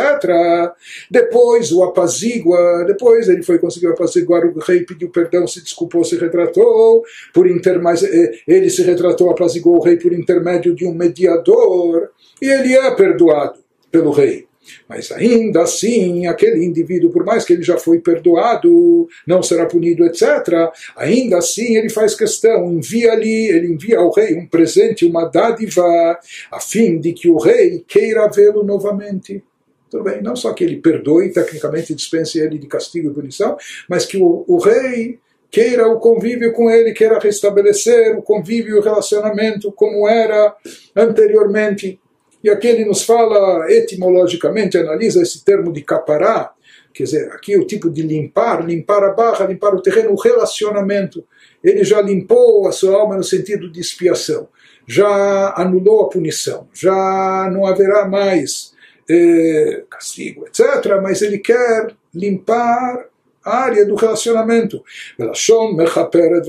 Depois 1.09 1.71
o 1.71 1.83
apazigua, 1.83 2.83
depois 2.85 3.29
ele 3.29 3.43
foi 3.43 3.59
conseguiu 3.59 3.91
apaziguar 3.91 4.43
o 4.45 4.59
rei, 4.59 4.83
pediu 4.83 5.11
perdão, 5.11 5.45
se 5.45 5.61
desculpou, 5.61 6.03
se 6.03 6.17
retratou, 6.17 7.03
por 7.31 7.47
inter, 7.47 7.79
mas 7.79 8.03
eh, 8.03 8.31
ele 8.47 8.69
se 8.69 8.81
retratou, 8.81 9.29
apaziguou 9.29 9.77
o 9.77 9.83
rei 9.83 9.97
por 9.97 10.11
intermédio 10.13 10.73
de 10.73 10.85
um 10.85 10.93
mediador, 10.93 12.09
e 12.41 12.49
ele 12.49 12.73
é 12.73 12.89
perdoado 12.95 13.59
pelo 13.91 14.11
rei. 14.11 14.47
Mas 14.87 15.11
ainda 15.11 15.61
assim, 15.61 16.27
aquele 16.27 16.63
indivíduo, 16.63 17.11
por 17.11 17.25
mais 17.25 17.45
que 17.45 17.53
ele 17.53 17.63
já 17.63 17.77
foi 17.77 17.99
perdoado, 17.99 19.07
não 19.25 19.41
será 19.43 19.65
punido, 19.65 20.05
etc., 20.05 20.71
ainda 20.95 21.37
assim 21.37 21.75
ele 21.75 21.89
faz 21.89 22.15
questão, 22.15 22.71
envia-lhe, 22.71 23.47
ele 23.47 23.67
envia 23.67 23.99
ao 23.99 24.11
rei 24.11 24.35
um 24.35 24.47
presente, 24.47 25.05
uma 25.05 25.25
dádiva, 25.25 26.19
a 26.51 26.59
fim 26.59 26.99
de 26.99 27.13
que 27.13 27.29
o 27.29 27.37
rei 27.37 27.83
queira 27.87 28.27
vê-lo 28.29 28.63
novamente. 28.63 29.43
Tudo 29.89 30.03
bem, 30.03 30.21
não 30.21 30.35
só 30.35 30.53
que 30.53 30.63
ele 30.63 30.77
perdoe, 30.77 31.31
tecnicamente 31.31 31.95
dispense 31.95 32.39
ele 32.39 32.57
de 32.57 32.67
castigo 32.67 33.09
e 33.09 33.13
punição, 33.13 33.57
mas 33.89 34.05
que 34.05 34.17
o, 34.17 34.43
o 34.47 34.57
rei 34.57 35.19
queira 35.49 35.87
o 35.87 35.99
convívio 35.99 36.51
com 36.53 36.69
ele, 36.69 36.93
queira 36.93 37.19
restabelecer 37.19 38.17
o 38.17 38.21
convívio 38.21 38.75
e 38.75 38.79
o 38.79 38.81
relacionamento 38.81 39.71
como 39.71 40.07
era 40.07 40.55
anteriormente. 40.95 41.99
E 42.43 42.49
aqui 42.49 42.67
ele 42.67 42.85
nos 42.85 43.03
fala 43.03 43.71
etimologicamente, 43.71 44.77
analisa 44.77 45.21
esse 45.21 45.43
termo 45.43 45.71
de 45.71 45.81
capará, 45.81 46.53
quer 46.93 47.03
dizer, 47.03 47.31
aqui 47.31 47.57
o 47.57 47.65
tipo 47.65 47.89
de 47.89 48.01
limpar, 48.01 48.65
limpar 48.65 49.03
a 49.03 49.11
barra, 49.11 49.45
limpar 49.45 49.73
o 49.73 49.81
terreno, 49.81 50.11
o 50.11 50.19
relacionamento. 50.19 51.23
Ele 51.63 51.83
já 51.83 52.01
limpou 52.01 52.67
a 52.67 52.71
sua 52.71 52.95
alma 52.95 53.17
no 53.17 53.23
sentido 53.23 53.71
de 53.71 53.79
expiação, 53.79 54.47
já 54.87 55.53
anulou 55.57 56.01
a 56.01 56.09
punição, 56.09 56.67
já 56.73 57.49
não 57.51 57.65
haverá 57.65 58.07
mais 58.07 58.73
eh, 59.09 59.83
castigo, 59.89 60.45
etc. 60.47 60.99
Mas 61.01 61.21
ele 61.21 61.39
quer 61.39 61.95
limpar 62.13 63.05
área 63.46 63.84
do 63.84 63.94
relacionamento. 63.96 64.82
ולשון 65.18 65.76
מכפרת 65.76 66.42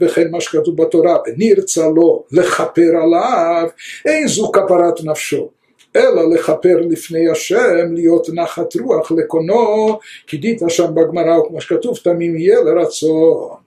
וכן 0.00 0.30
מה 0.30 0.40
שכתוב 0.40 0.82
בתורה, 0.82 1.16
ונרצה 1.26 1.88
לו 1.88 2.24
לכפר 2.32 2.90
עליו, 3.02 3.68
אין 4.04 4.28
זו 4.28 4.52
כפרת 4.52 5.04
נפשו. 5.04 5.50
אלא 5.96 6.30
לכפר 6.34 6.80
לפני 6.90 7.30
השם, 7.30 7.92
להיות 7.94 8.26
נחת 8.34 8.76
רוח 8.76 9.12
לקונו, 9.12 9.98
כי 10.26 10.36
דית 10.36 10.62
שם 10.68 10.94
בגמרא, 10.94 11.38
וכמו 11.38 11.60
שכתוב, 11.60 11.96
תמים 11.96 12.36
יהיה 12.36 12.60
לרצון. 12.60 13.59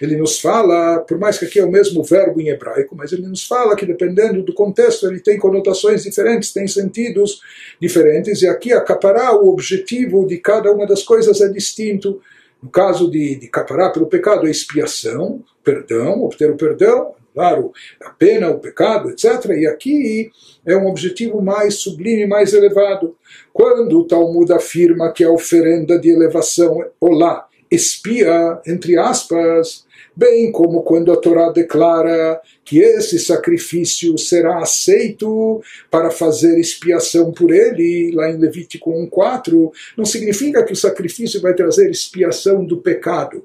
Ele 0.00 0.16
nos 0.16 0.40
fala, 0.40 1.00
por 1.00 1.18
mais 1.18 1.38
que 1.38 1.44
aqui 1.44 1.58
é 1.58 1.64
o 1.64 1.70
mesmo 1.70 2.02
verbo 2.02 2.40
em 2.40 2.48
hebraico, 2.48 2.96
mas 2.96 3.12
ele 3.12 3.26
nos 3.26 3.46
fala 3.46 3.76
que 3.76 3.86
dependendo 3.86 4.42
do 4.42 4.54
contexto 4.54 5.06
ele 5.06 5.20
tem 5.20 5.38
conotações 5.38 6.02
diferentes, 6.02 6.52
tem 6.52 6.66
sentidos 6.66 7.40
diferentes, 7.80 8.42
e 8.42 8.48
aqui 8.48 8.72
acaparar 8.72 9.34
o 9.34 9.48
objetivo 9.48 10.26
de 10.26 10.38
cada 10.38 10.72
uma 10.72 10.86
das 10.86 11.02
coisas 11.02 11.40
é 11.40 11.48
distinto. 11.48 12.20
No 12.62 12.70
caso 12.70 13.08
de, 13.10 13.36
de 13.36 13.48
caparar 13.48 13.92
pelo 13.92 14.06
pecado, 14.06 14.46
é 14.46 14.50
expiação, 14.50 15.44
perdão, 15.62 16.24
obter 16.24 16.50
o 16.50 16.56
perdão, 16.56 17.14
claro, 17.32 17.72
a 18.02 18.10
pena, 18.10 18.50
o 18.50 18.58
pecado, 18.58 19.10
etc. 19.10 19.50
E 19.56 19.64
aqui 19.64 20.30
é 20.66 20.76
um 20.76 20.88
objetivo 20.88 21.40
mais 21.40 21.74
sublime, 21.74 22.26
mais 22.26 22.52
elevado. 22.52 23.16
Quando 23.52 24.00
o 24.00 24.04
Talmud 24.04 24.52
afirma 24.52 25.12
que 25.12 25.22
a 25.22 25.30
oferenda 25.30 25.98
de 26.00 26.10
elevação, 26.10 26.84
olá, 27.00 27.47
espia, 27.70 28.60
entre 28.66 28.98
aspas, 28.98 29.84
bem 30.16 30.50
como 30.50 30.82
quando 30.82 31.12
a 31.12 31.16
Torá 31.16 31.50
declara 31.50 32.40
que 32.64 32.78
esse 32.78 33.18
sacrifício 33.18 34.18
será 34.18 34.58
aceito 34.58 35.62
para 35.90 36.10
fazer 36.10 36.58
expiação 36.58 37.32
por 37.32 37.52
ele, 37.52 38.10
lá 38.12 38.30
em 38.30 38.36
Levítico 38.36 38.90
1,4, 38.90 39.70
não 39.96 40.04
significa 40.04 40.64
que 40.64 40.72
o 40.72 40.76
sacrifício 40.76 41.40
vai 41.40 41.54
trazer 41.54 41.90
expiação 41.90 42.64
do 42.64 42.78
pecado 42.78 43.44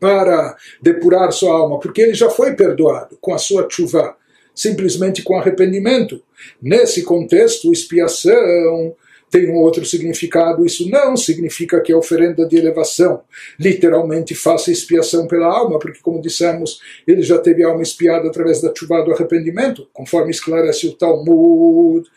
para 0.00 0.56
depurar 0.80 1.32
sua 1.32 1.52
alma, 1.52 1.78
porque 1.78 2.00
ele 2.00 2.14
já 2.14 2.30
foi 2.30 2.54
perdoado 2.54 3.18
com 3.20 3.34
a 3.34 3.38
sua 3.38 3.68
chuva, 3.68 4.16
simplesmente 4.54 5.22
com 5.22 5.36
arrependimento. 5.36 6.22
Nesse 6.60 7.02
contexto, 7.02 7.72
expiação 7.72 8.94
tem 9.30 9.50
um 9.50 9.56
outro 9.56 9.84
significado. 9.84 10.64
Isso 10.64 10.88
não 10.88 11.16
significa 11.16 11.80
que 11.80 11.92
a 11.92 11.98
oferenda 11.98 12.46
de 12.46 12.56
elevação 12.56 13.22
literalmente 13.58 14.34
faça 14.34 14.70
expiação 14.70 15.26
pela 15.26 15.46
alma, 15.46 15.78
porque, 15.78 16.00
como 16.00 16.20
dissemos, 16.20 16.80
ele 17.06 17.22
já 17.22 17.38
teve 17.38 17.64
a 17.64 17.68
alma 17.68 17.82
espiada 17.82 18.28
através 18.28 18.60
da 18.60 18.72
chuva 18.74 19.02
do 19.02 19.12
arrependimento, 19.12 19.88
conforme 19.92 20.30
esclarece 20.30 20.86
o 20.86 20.92
Talmud. 20.92 22.08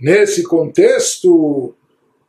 Nesse 0.00 0.42
contexto, 0.42 1.74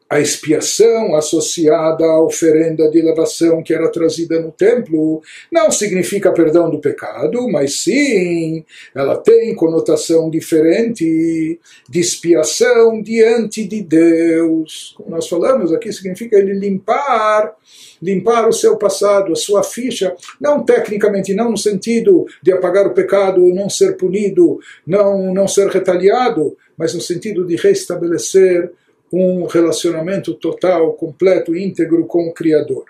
a 0.08 0.20
expiação 0.20 1.16
associada 1.16 2.06
à 2.06 2.24
oferenda 2.24 2.90
de 2.92 3.00
elevação 3.00 3.64
que 3.64 3.74
era 3.74 3.92
trazida 3.92 4.40
no 4.40 4.52
templo 4.52 5.22
não 5.52 5.72
significa 5.72 6.32
perdão 6.32 6.70
do 6.70 6.80
pecado, 6.80 7.50
mas 7.50 7.82
sim 7.82 8.64
ela 8.94 9.18
tem 9.18 9.56
conotação 9.56 10.30
diferente 10.30 11.60
de 11.90 12.00
expiação 12.00 13.02
diante 13.02 13.66
de 13.66 13.82
Deus. 13.82 14.94
Como 14.96 15.10
nós 15.10 15.28
falamos 15.28 15.74
aqui, 15.74 15.92
significa 15.92 16.38
ele 16.38 16.54
limpar 16.54 17.56
limpar 18.02 18.48
o 18.48 18.54
seu 18.54 18.78
passado, 18.78 19.32
a 19.32 19.36
sua 19.36 19.64
ficha, 19.64 20.16
não 20.40 20.64
tecnicamente, 20.64 21.34
não 21.34 21.52
no 21.52 21.58
sentido 21.58 22.26
de 22.44 22.52
apagar 22.52 22.86
o 22.86 22.94
pecado, 22.94 23.42
não 23.54 23.70
ser 23.70 23.98
punido, 23.98 24.60
não, 24.86 25.34
não 25.34 25.48
ser 25.48 25.68
retaliado, 25.70 26.56
mas 26.78 26.94
no 26.94 27.02
sentido 27.02 27.46
de 27.48 27.56
restabelecer 27.56 28.72
um 29.16 29.46
relacionamento 29.46 30.34
total, 30.34 30.94
completo, 30.94 31.56
íntegro 31.56 32.06
com 32.06 32.28
o 32.28 32.34
Criador. 32.34 32.86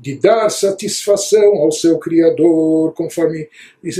De 0.00 0.14
dar 0.16 0.48
satisfação 0.48 1.56
ao 1.56 1.72
seu 1.72 1.98
Criador, 1.98 2.92
conforme 2.94 3.48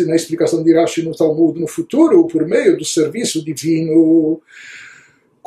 na 0.07 0.15
explicação 0.15 0.63
de 0.63 0.73
Rashi 0.73 1.03
no 1.03 1.15
Talmud, 1.15 1.59
no 1.59 1.67
futuro, 1.67 2.27
por 2.27 2.47
meio 2.47 2.77
do 2.77 2.85
serviço 2.85 3.45
divino 3.45 4.41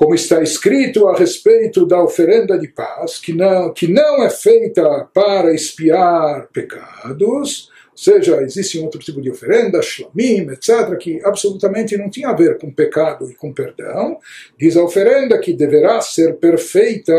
como 0.02 0.16
está 0.16 0.42
escrito 0.42 1.08
a 1.08 1.16
respeito 1.16 1.86
da 1.86 2.04
oferenda 2.04 2.58
de 2.58 2.68
paz, 2.68 3.20
que 3.20 3.34
não, 3.34 3.72
que 3.72 3.88
não 3.88 4.24
é 4.24 4.32
feita 4.32 5.08
para 5.14 5.54
expiar 5.54 6.48
pecados, 6.52 7.71
seja, 8.02 8.42
existe 8.42 8.80
um 8.80 8.86
outro 8.86 9.00
tipo 9.00 9.22
de 9.22 9.30
oferenda, 9.30 9.82
shlamim, 9.82 10.50
etc., 10.52 10.98
que 10.98 11.22
absolutamente 11.24 11.96
não 11.98 12.10
tinha 12.10 12.30
a 12.30 12.36
ver 12.36 12.58
com 12.58 12.72
pecado 12.72 13.30
e 13.30 13.36
com 13.36 13.54
perdão. 13.54 14.18
Diz 14.58 14.76
a 14.76 14.84
oferenda 14.84 15.38
que 15.40 15.54
deverá 15.54 16.02
ser 16.02 16.36
perfeita 16.38 17.14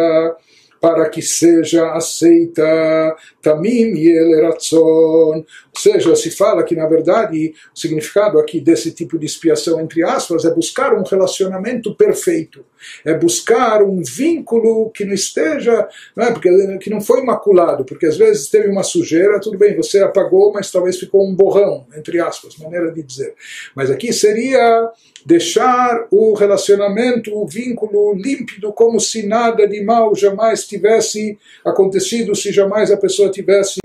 para 0.81 1.09
que 1.09 1.23
seja 1.23 1.93
aceita 1.93 3.17
tamim 3.41 3.95
yeleratzon. 3.97 5.45
Ou 5.75 5.81
seja, 5.81 6.15
se 6.15 6.31
fala 6.31 6.63
que, 6.63 6.77
na 6.77 6.87
verdade, 6.87 7.55
o 7.75 7.79
significado 7.79 8.39
aqui 8.39 8.61
desse 8.61 8.91
tipo 8.93 9.19
de 9.19 9.25
expiação, 9.25 9.81
entre 9.81 10.05
aspas, 10.05 10.45
é 10.45 10.55
buscar 10.55 10.93
um 10.93 11.03
relacionamento 11.03 11.95
perfeito. 11.95 12.63
É 13.05 13.15
buscar 13.15 13.83
um 13.83 14.03
vínculo 14.03 14.91
que 14.91 15.05
não 15.07 15.15
esteja, 15.15 15.89
não 16.15 16.27
é? 16.27 16.31
porque, 16.31 16.51
que 16.79 16.91
não 16.91 17.01
foi 17.01 17.23
maculado, 17.25 17.87
porque 17.87 18.05
às 18.05 18.19
vezes 18.19 18.51
teve 18.51 18.69
uma 18.69 18.83
sujeira, 18.83 19.41
tudo 19.41 19.57
bem, 19.57 19.75
você 19.75 20.01
apagou, 20.01 20.53
mas 20.53 20.71
talvez 20.71 20.99
ficou 20.99 21.27
um 21.27 21.35
borrão, 21.35 21.87
entre 21.97 22.21
aspas, 22.21 22.57
maneira 22.59 22.93
de 22.93 23.03
dizer. 23.03 23.35
Mas 23.75 23.91
aqui 23.91 24.13
seria 24.13 24.91
deixar 25.25 26.07
o 26.11 26.35
relacionamento, 26.35 27.35
o 27.35 27.47
vínculo 27.47 28.13
límpido, 28.15 28.75
como 28.75 29.01
se 29.01 29.27
nada 29.27 29.67
de 29.67 29.83
mal 29.83 30.15
jamais 30.15 30.67
tivesse 30.67 31.39
acontecido, 31.65 32.35
se 32.35 32.53
jamais 32.53 32.91
a 32.91 32.97
pessoa 32.99 33.31
tivesse 33.31 33.81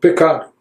pecado. 0.00 0.53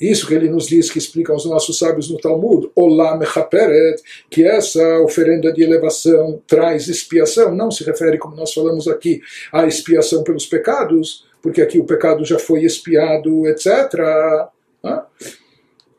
Isso 0.00 0.28
que 0.28 0.34
ele 0.34 0.48
nos 0.48 0.68
diz, 0.68 0.90
que 0.90 0.98
explicam 0.98 1.34
os 1.34 1.44
nossos 1.44 1.78
sábios 1.78 2.08
no 2.08 2.18
Talmud, 2.18 2.70
Olá 2.74 3.16
Mechaperet, 3.16 4.00
que 4.30 4.44
essa 4.44 5.00
oferenda 5.00 5.52
de 5.52 5.62
elevação 5.62 6.40
traz 6.46 6.86
expiação, 6.86 7.52
não 7.52 7.70
se 7.70 7.82
refere, 7.82 8.16
como 8.16 8.36
nós 8.36 8.54
falamos 8.54 8.86
aqui, 8.86 9.20
à 9.52 9.66
expiação 9.66 10.22
pelos 10.22 10.46
pecados, 10.46 11.26
porque 11.42 11.60
aqui 11.60 11.80
o 11.80 11.84
pecado 11.84 12.24
já 12.24 12.38
foi 12.38 12.64
expiado, 12.64 13.46
etc. 13.48 13.94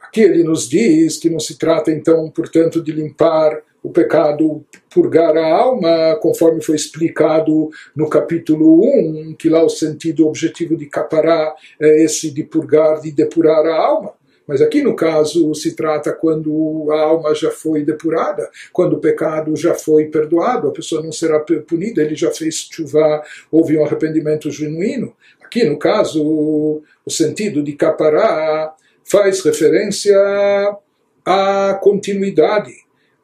Aqui 0.01 0.21
ele 0.21 0.43
nos 0.43 0.67
diz 0.69 1.17
que 1.17 1.29
não 1.29 1.39
se 1.39 1.57
trata 1.57 1.91
então, 1.91 2.29
portanto, 2.31 2.81
de 2.81 2.93
limpar 2.93 3.61
o 3.81 3.89
pecado, 3.89 4.63
purgar 4.89 5.37
a 5.37 5.45
alma, 5.45 6.17
conforme 6.21 6.61
foi 6.61 6.75
explicado 6.75 7.69
no 7.95 8.09
capítulo 8.09 8.83
1, 8.83 9.35
que 9.37 9.49
lá 9.49 9.63
o 9.63 9.69
sentido 9.69 10.27
objetivo 10.27 10.75
de 10.75 10.85
capará 10.87 11.55
é 11.79 12.03
esse 12.03 12.31
de 12.31 12.43
purgar, 12.43 13.01
de 13.01 13.11
depurar 13.11 13.65
a 13.65 13.75
alma. 13.75 14.13
Mas 14.49 14.61
aqui 14.61 14.81
no 14.81 14.95
caso 14.95 15.53
se 15.53 15.75
trata 15.75 16.11
quando 16.11 16.87
a 16.91 16.99
alma 17.01 17.35
já 17.35 17.51
foi 17.51 17.85
depurada, 17.85 18.49
quando 18.73 18.93
o 18.93 18.99
pecado 18.99 19.55
já 19.55 19.75
foi 19.75 20.07
perdoado, 20.07 20.67
a 20.67 20.71
pessoa 20.71 21.03
não 21.03 21.11
será 21.11 21.39
punida, 21.39 22.01
ele 22.01 22.15
já 22.15 22.31
fez 22.31 22.67
chuva, 22.71 23.21
houve 23.51 23.77
um 23.77 23.85
arrependimento 23.85 24.49
genuíno. 24.49 25.13
Aqui 25.39 25.63
no 25.65 25.77
caso, 25.77 26.81
o 27.05 27.09
sentido 27.11 27.61
de 27.61 27.73
capará 27.73 28.73
faz 29.05 29.41
referência 29.41 30.17
à 31.23 31.79
continuidade, 31.79 32.73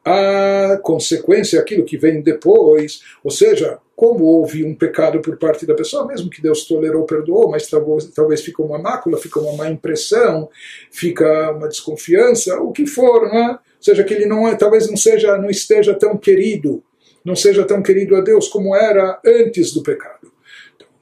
à 0.06 0.78
consequência, 0.84 1.58
aquilo 1.58 1.84
que 1.84 1.98
vem 1.98 2.22
depois, 2.22 3.00
ou 3.24 3.30
seja, 3.30 3.78
como 3.96 4.24
houve 4.24 4.62
um 4.62 4.72
pecado 4.72 5.20
por 5.20 5.36
parte 5.36 5.66
da 5.66 5.74
pessoa, 5.74 6.06
mesmo 6.06 6.30
que 6.30 6.40
Deus 6.40 6.64
tolerou, 6.64 7.04
perdoou, 7.04 7.50
mas 7.50 7.66
talvez, 7.66 8.06
talvez 8.14 8.46
uma 8.60 8.78
mácula, 8.78 9.18
fica 9.18 9.40
uma 9.40 9.54
má 9.54 9.68
impressão, 9.68 10.48
fica 10.92 11.50
uma 11.50 11.66
desconfiança, 11.66 12.60
o 12.60 12.70
que 12.70 12.86
for, 12.86 13.26
não 13.26 13.36
é? 13.36 13.50
Ou 13.50 13.58
seja, 13.80 14.04
que 14.04 14.14
ele 14.14 14.26
não 14.26 14.46
é, 14.46 14.54
talvez 14.54 14.88
não 14.88 14.96
seja, 14.96 15.36
não 15.38 15.50
esteja 15.50 15.92
tão 15.92 16.16
querido, 16.16 16.84
não 17.24 17.34
seja 17.34 17.64
tão 17.64 17.82
querido 17.82 18.14
a 18.14 18.20
Deus 18.20 18.46
como 18.46 18.76
era 18.76 19.20
antes 19.26 19.72
do 19.72 19.82
pecado. 19.82 20.30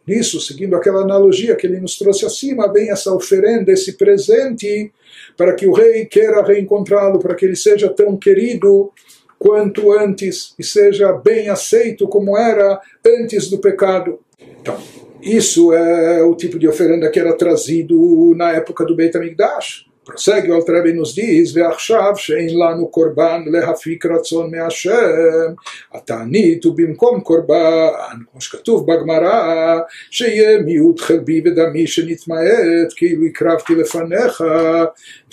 Nisso, 0.06 0.40
seguindo 0.40 0.76
aquela 0.76 1.02
analogia 1.02 1.56
que 1.56 1.66
ele 1.66 1.80
nos 1.80 1.96
trouxe 1.96 2.26
acima, 2.26 2.70
vem 2.70 2.90
essa 2.90 3.12
oferenda, 3.12 3.72
esse 3.72 3.94
presente, 3.94 4.92
para 5.36 5.54
que 5.54 5.66
o 5.66 5.72
rei 5.72 6.04
queira 6.04 6.42
reencontrá-lo, 6.42 7.18
para 7.18 7.34
que 7.34 7.44
ele 7.44 7.56
seja 7.56 7.88
tão 7.88 8.16
querido 8.16 8.92
quanto 9.38 9.92
antes 9.92 10.54
e 10.58 10.64
seja 10.64 11.12
bem 11.12 11.48
aceito 11.48 12.06
como 12.06 12.36
era 12.36 12.80
antes 13.04 13.48
do 13.48 13.58
pecado. 13.58 14.20
Então, 14.60 14.78
isso 15.22 15.72
é 15.72 16.22
o 16.22 16.34
tipo 16.34 16.58
de 16.58 16.68
oferenda 16.68 17.10
que 17.10 17.18
era 17.18 17.32
trazido 17.34 18.34
na 18.36 18.52
época 18.52 18.84
do 18.84 18.94
Beit 18.94 19.16
HaMikdash. 19.16 19.86
prossegue 20.09 20.51
o 20.51 20.55
Alter 20.55 20.93
nos 20.93 21.13
diz, 21.15 21.57
ועכשיו 21.57 22.13
שאין 22.15 22.59
לנו 22.59 22.88
קורבן 22.88 23.43
להפיק 23.51 24.05
רצון 24.05 24.51
מהשם, 24.51 25.53
התענית 25.93 26.63
הוא 26.63 26.73
במקום 26.77 27.21
קורבן, 27.21 28.17
כמו 28.31 28.41
שכתוב 28.41 28.93
בגמרא, 28.93 29.79
שיהיה 30.12 30.62
מיעוט 30.62 30.99
חלבי 30.99 31.41
ודמי 31.45 31.88
שנתמעט, 31.88 32.93
כאילו 32.95 33.25
הקרבתי 33.25 33.75
לפניך, 33.75 34.43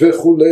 וכולי. 0.01 0.45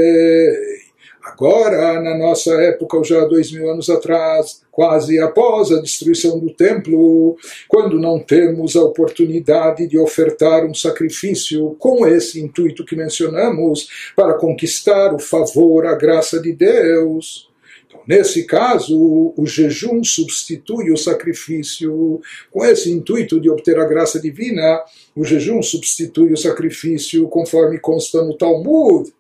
Agora, 1.23 2.01
na 2.01 2.17
nossa 2.17 2.53
época, 2.61 3.03
já 3.03 3.25
dois 3.25 3.51
mil 3.51 3.69
anos 3.69 3.89
atrás, 3.89 4.61
quase 4.71 5.19
após 5.19 5.71
a 5.71 5.81
destruição 5.81 6.39
do 6.39 6.53
templo, 6.53 7.37
quando 7.67 7.99
não 7.99 8.19
temos 8.19 8.75
a 8.75 8.83
oportunidade 8.83 9.85
de 9.87 9.97
ofertar 9.97 10.65
um 10.65 10.73
sacrifício 10.73 11.75
com 11.77 12.07
esse 12.07 12.39
intuito 12.39 12.85
que 12.85 12.95
mencionamos, 12.95 14.13
para 14.15 14.35
conquistar 14.35 15.13
o 15.13 15.19
favor, 15.19 15.85
a 15.85 15.95
graça 15.95 16.41
de 16.41 16.53
Deus. 16.53 17.49
Então, 17.85 18.01
nesse 18.07 18.45
caso, 18.45 19.33
o 19.35 19.45
jejum 19.45 20.03
substitui 20.03 20.91
o 20.91 20.97
sacrifício. 20.97 22.21
Com 22.51 22.63
esse 22.63 22.91
intuito 22.91 23.41
de 23.41 23.49
obter 23.49 23.77
a 23.77 23.85
graça 23.85 24.19
divina, 24.21 24.81
o 25.15 25.25
jejum 25.25 25.61
substitui 25.61 26.31
o 26.31 26.37
sacrifício, 26.37 27.27
conforme 27.27 27.79
consta 27.79 28.21
no 28.23 28.37
Talmud. 28.37 29.11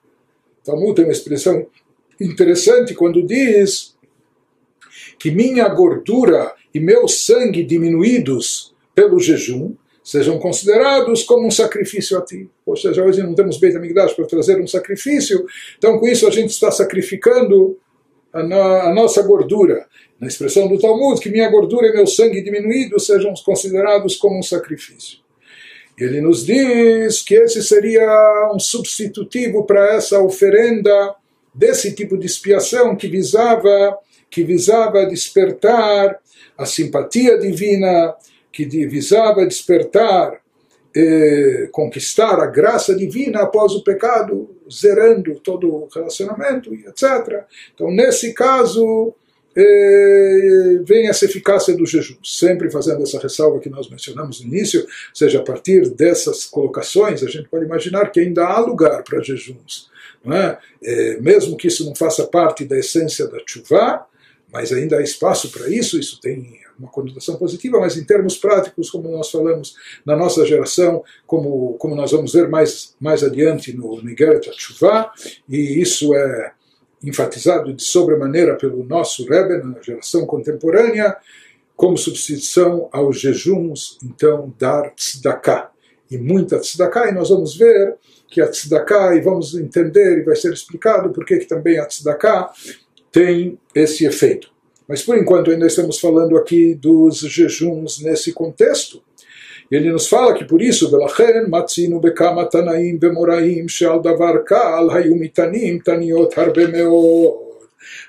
Talmud 0.63 0.95
tem 0.95 1.05
uma 1.05 1.11
expressão 1.11 1.65
interessante 2.19 2.93
quando 2.93 3.25
diz 3.25 3.95
que 5.17 5.31
minha 5.31 5.67
gordura 5.67 6.53
e 6.73 6.79
meu 6.79 7.07
sangue 7.07 7.63
diminuídos 7.63 8.73
pelo 8.93 9.19
jejum 9.19 9.75
sejam 10.03 10.39
considerados 10.39 11.23
como 11.23 11.45
um 11.45 11.51
sacrifício 11.51 12.17
a 12.17 12.21
ti. 12.21 12.49
Ou 12.65 12.75
seja, 12.75 13.03
hoje 13.03 13.21
não 13.21 13.35
temos 13.35 13.57
Beit 13.57 13.77
HaMikdash 13.77 14.13
para 14.13 14.25
trazer 14.25 14.59
um 14.59 14.67
sacrifício, 14.67 15.45
então 15.77 15.99
com 15.99 16.07
isso 16.07 16.27
a 16.27 16.31
gente 16.31 16.49
está 16.49 16.71
sacrificando 16.71 17.77
a, 18.33 18.39
a 18.89 18.93
nossa 18.93 19.21
gordura. 19.21 19.87
Na 20.19 20.27
expressão 20.27 20.67
do 20.67 20.77
Talmud, 20.77 21.21
que 21.21 21.29
minha 21.29 21.49
gordura 21.49 21.87
e 21.87 21.93
meu 21.93 22.05
sangue 22.05 22.41
diminuídos 22.41 23.05
sejam 23.05 23.33
considerados 23.45 24.17
como 24.17 24.37
um 24.37 24.43
sacrifício. 24.43 25.19
Ele 25.97 26.21
nos 26.21 26.45
diz 26.45 27.21
que 27.21 27.35
esse 27.35 27.61
seria 27.61 28.51
um 28.53 28.59
substitutivo 28.59 29.65
para 29.65 29.95
essa 29.95 30.19
oferenda 30.21 31.15
desse 31.59 31.93
tipo 31.93 32.17
de 32.17 32.25
expiação 32.25 32.95
que 32.95 33.09
visava 33.09 33.99
que 34.29 34.43
visava 34.43 35.05
despertar 35.07 36.19
a 36.57 36.65
simpatia 36.65 37.37
divina, 37.37 38.15
que 38.51 38.63
visava 38.65 39.45
despertar, 39.45 40.39
eh, 40.95 41.67
conquistar 41.71 42.39
a 42.39 42.45
graça 42.45 42.95
divina 42.95 43.41
após 43.41 43.73
o 43.73 43.83
pecado, 43.83 44.55
zerando 44.71 45.39
todo 45.39 45.67
o 45.67 45.89
relacionamento, 45.93 46.73
etc. 46.73 47.43
Então, 47.73 47.89
nesse 47.91 48.33
caso, 48.33 49.15
vem 50.85 51.07
essa 51.07 51.25
eficácia 51.25 51.75
do 51.75 51.85
jejum, 51.85 52.15
sempre 52.23 52.71
fazendo 52.71 53.03
essa 53.03 53.19
ressalva 53.19 53.59
que 53.59 53.69
nós 53.69 53.89
mencionamos 53.89 54.41
no 54.41 54.47
início, 54.47 54.81
ou 54.81 54.87
seja, 55.13 55.39
a 55.39 55.43
partir 55.43 55.89
dessas 55.89 56.45
colocações, 56.45 57.23
a 57.23 57.27
gente 57.27 57.49
pode 57.49 57.65
imaginar 57.65 58.11
que 58.11 58.19
ainda 58.19 58.45
há 58.45 58.59
lugar 58.59 59.03
para 59.03 59.21
jejuns. 59.21 59.89
É? 60.25 60.57
É, 60.83 61.21
mesmo 61.21 61.55
que 61.55 61.67
isso 61.67 61.85
não 61.85 61.95
faça 61.95 62.27
parte 62.27 62.65
da 62.65 62.77
essência 62.77 63.25
da 63.27 63.37
chuva, 63.45 64.05
mas 64.51 64.71
ainda 64.73 64.97
há 64.97 65.01
espaço 65.01 65.49
para 65.49 65.69
isso, 65.69 65.97
isso 65.97 66.19
tem 66.19 66.59
uma 66.77 66.89
conotação 66.89 67.35
positiva, 67.35 67.79
mas 67.79 67.97
em 67.97 68.03
termos 68.03 68.37
práticos, 68.37 68.89
como 68.89 69.09
nós 69.09 69.29
falamos 69.29 69.75
na 70.05 70.15
nossa 70.15 70.45
geração, 70.45 71.03
como, 71.27 71.73
como 71.73 71.95
nós 71.95 72.11
vamos 72.11 72.33
ver 72.33 72.47
mais, 72.47 72.95
mais 72.99 73.23
adiante 73.23 73.75
no 73.75 74.01
Nigeret 74.01 74.49
Atshuvah, 74.49 75.11
e 75.47 75.81
isso 75.81 76.15
é 76.15 76.53
enfatizado 77.03 77.73
de 77.73 77.83
sobremaneira 77.83 78.55
pelo 78.55 78.83
nosso 78.83 79.25
Rebbe 79.25 79.63
na 79.63 79.81
geração 79.81 80.25
contemporânea, 80.25 81.15
como 81.75 81.97
substituição 81.97 82.89
aos 82.91 83.19
jejuns, 83.19 83.97
então, 84.03 84.53
dar 84.59 84.93
tzedakah. 84.95 85.71
E 86.11 86.17
muita 86.17 86.59
tzedakah, 86.59 87.09
e 87.09 87.13
nós 87.13 87.29
vamos 87.29 87.55
ver 87.55 87.95
que 88.27 88.41
a 88.41 88.47
tzedakah, 88.47 89.15
e 89.15 89.21
vamos 89.21 89.55
entender, 89.55 90.19
e 90.19 90.23
vai 90.23 90.35
ser 90.35 90.51
explicado 90.51 91.09
por 91.11 91.25
que 91.25 91.37
também 91.45 91.79
a 91.79 91.85
tzedakah 91.85 92.51
tem 93.11 93.57
esse 93.73 94.05
efeito. 94.05 94.51
Mas 94.87 95.03
por 95.03 95.17
enquanto 95.17 95.51
ainda 95.51 95.67
estamos 95.67 95.99
falando 95.99 96.35
aqui 96.35 96.73
dos 96.73 97.19
jejuns 97.19 98.01
nesse 98.01 98.33
contexto. 98.33 99.01
Ele 99.71 99.91
nos 99.91 100.07
fala 100.07 100.33
que 100.33 100.45
por 100.45 100.61
isso, 100.61 100.89
Belachen 100.89 101.47
matzino 101.47 101.99
bekama 101.99 102.45
tanaim 102.45 102.97
bemoraim 102.97 103.67
sheal 103.67 104.01
davar 104.01 104.43
kal 104.43 104.89
hayumitanim 104.89 105.83
taniot 105.83 106.33
harbemeot. 106.35 107.48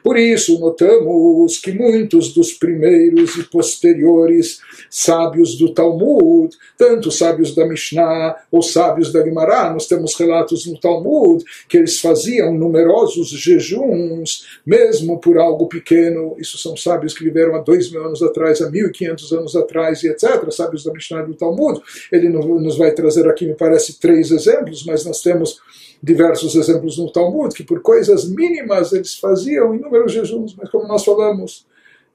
Por 0.02 0.18
isso, 0.18 0.58
notamos 0.58 1.58
que 1.58 1.72
muitos 1.72 2.32
dos 2.32 2.52
primeiros 2.52 3.36
e 3.36 3.44
posteriores 3.44 4.60
sábios 4.88 5.56
do 5.56 5.72
Talmud, 5.72 6.56
tanto 6.76 7.10
sábios 7.10 7.54
da 7.54 7.66
Mishnah 7.66 8.36
ou 8.50 8.62
sábios 8.62 9.12
da 9.12 9.22
Gemara, 9.22 9.72
nós 9.72 9.86
temos 9.86 10.14
relatos 10.14 10.66
no 10.66 10.78
Talmud 10.78 11.44
que 11.68 11.76
eles 11.76 12.00
faziam 12.00 12.54
numerosos 12.54 13.28
jejuns, 13.28 14.46
mesmo 14.64 15.18
por 15.18 15.38
algo 15.38 15.66
pequeno. 15.66 16.34
Isso 16.38 16.58
são 16.58 16.76
sábios 16.76 17.14
que 17.14 17.24
viveram 17.24 17.54
há 17.54 17.58
dois 17.58 17.90
mil 17.90 18.04
anos 18.04 18.22
atrás, 18.22 18.60
há 18.60 18.70
mil 18.70 18.88
e 18.88 18.92
quinhentos 18.92 19.32
anos 19.32 19.54
atrás 19.54 20.02
e 20.02 20.08
etc. 20.08 20.50
Sábios 20.50 20.84
da 20.84 20.92
Mishnah 20.92 21.22
e 21.22 21.26
do 21.26 21.34
Talmud. 21.34 21.80
Ele 22.10 22.28
nos 22.28 22.76
vai 22.76 22.92
trazer 22.92 23.28
aqui, 23.28 23.46
me 23.46 23.54
parece, 23.54 23.98
três 24.00 24.30
exemplos, 24.30 24.84
mas 24.84 25.04
nós 25.04 25.20
temos 25.20 25.60
diversos 26.02 26.54
exemplos 26.54 26.98
no 26.98 27.12
Talmud, 27.12 27.54
que 27.54 27.62
por 27.62 27.80
coisas 27.80 28.28
mínimas 28.28 28.92
eles 28.92 29.18
faziam 29.18 29.74
inúmeros 29.74 30.12
jejuns, 30.12 30.54
mas 30.56 30.70
como 30.70 30.88
nós 30.88 31.04
falamos, 31.04 31.66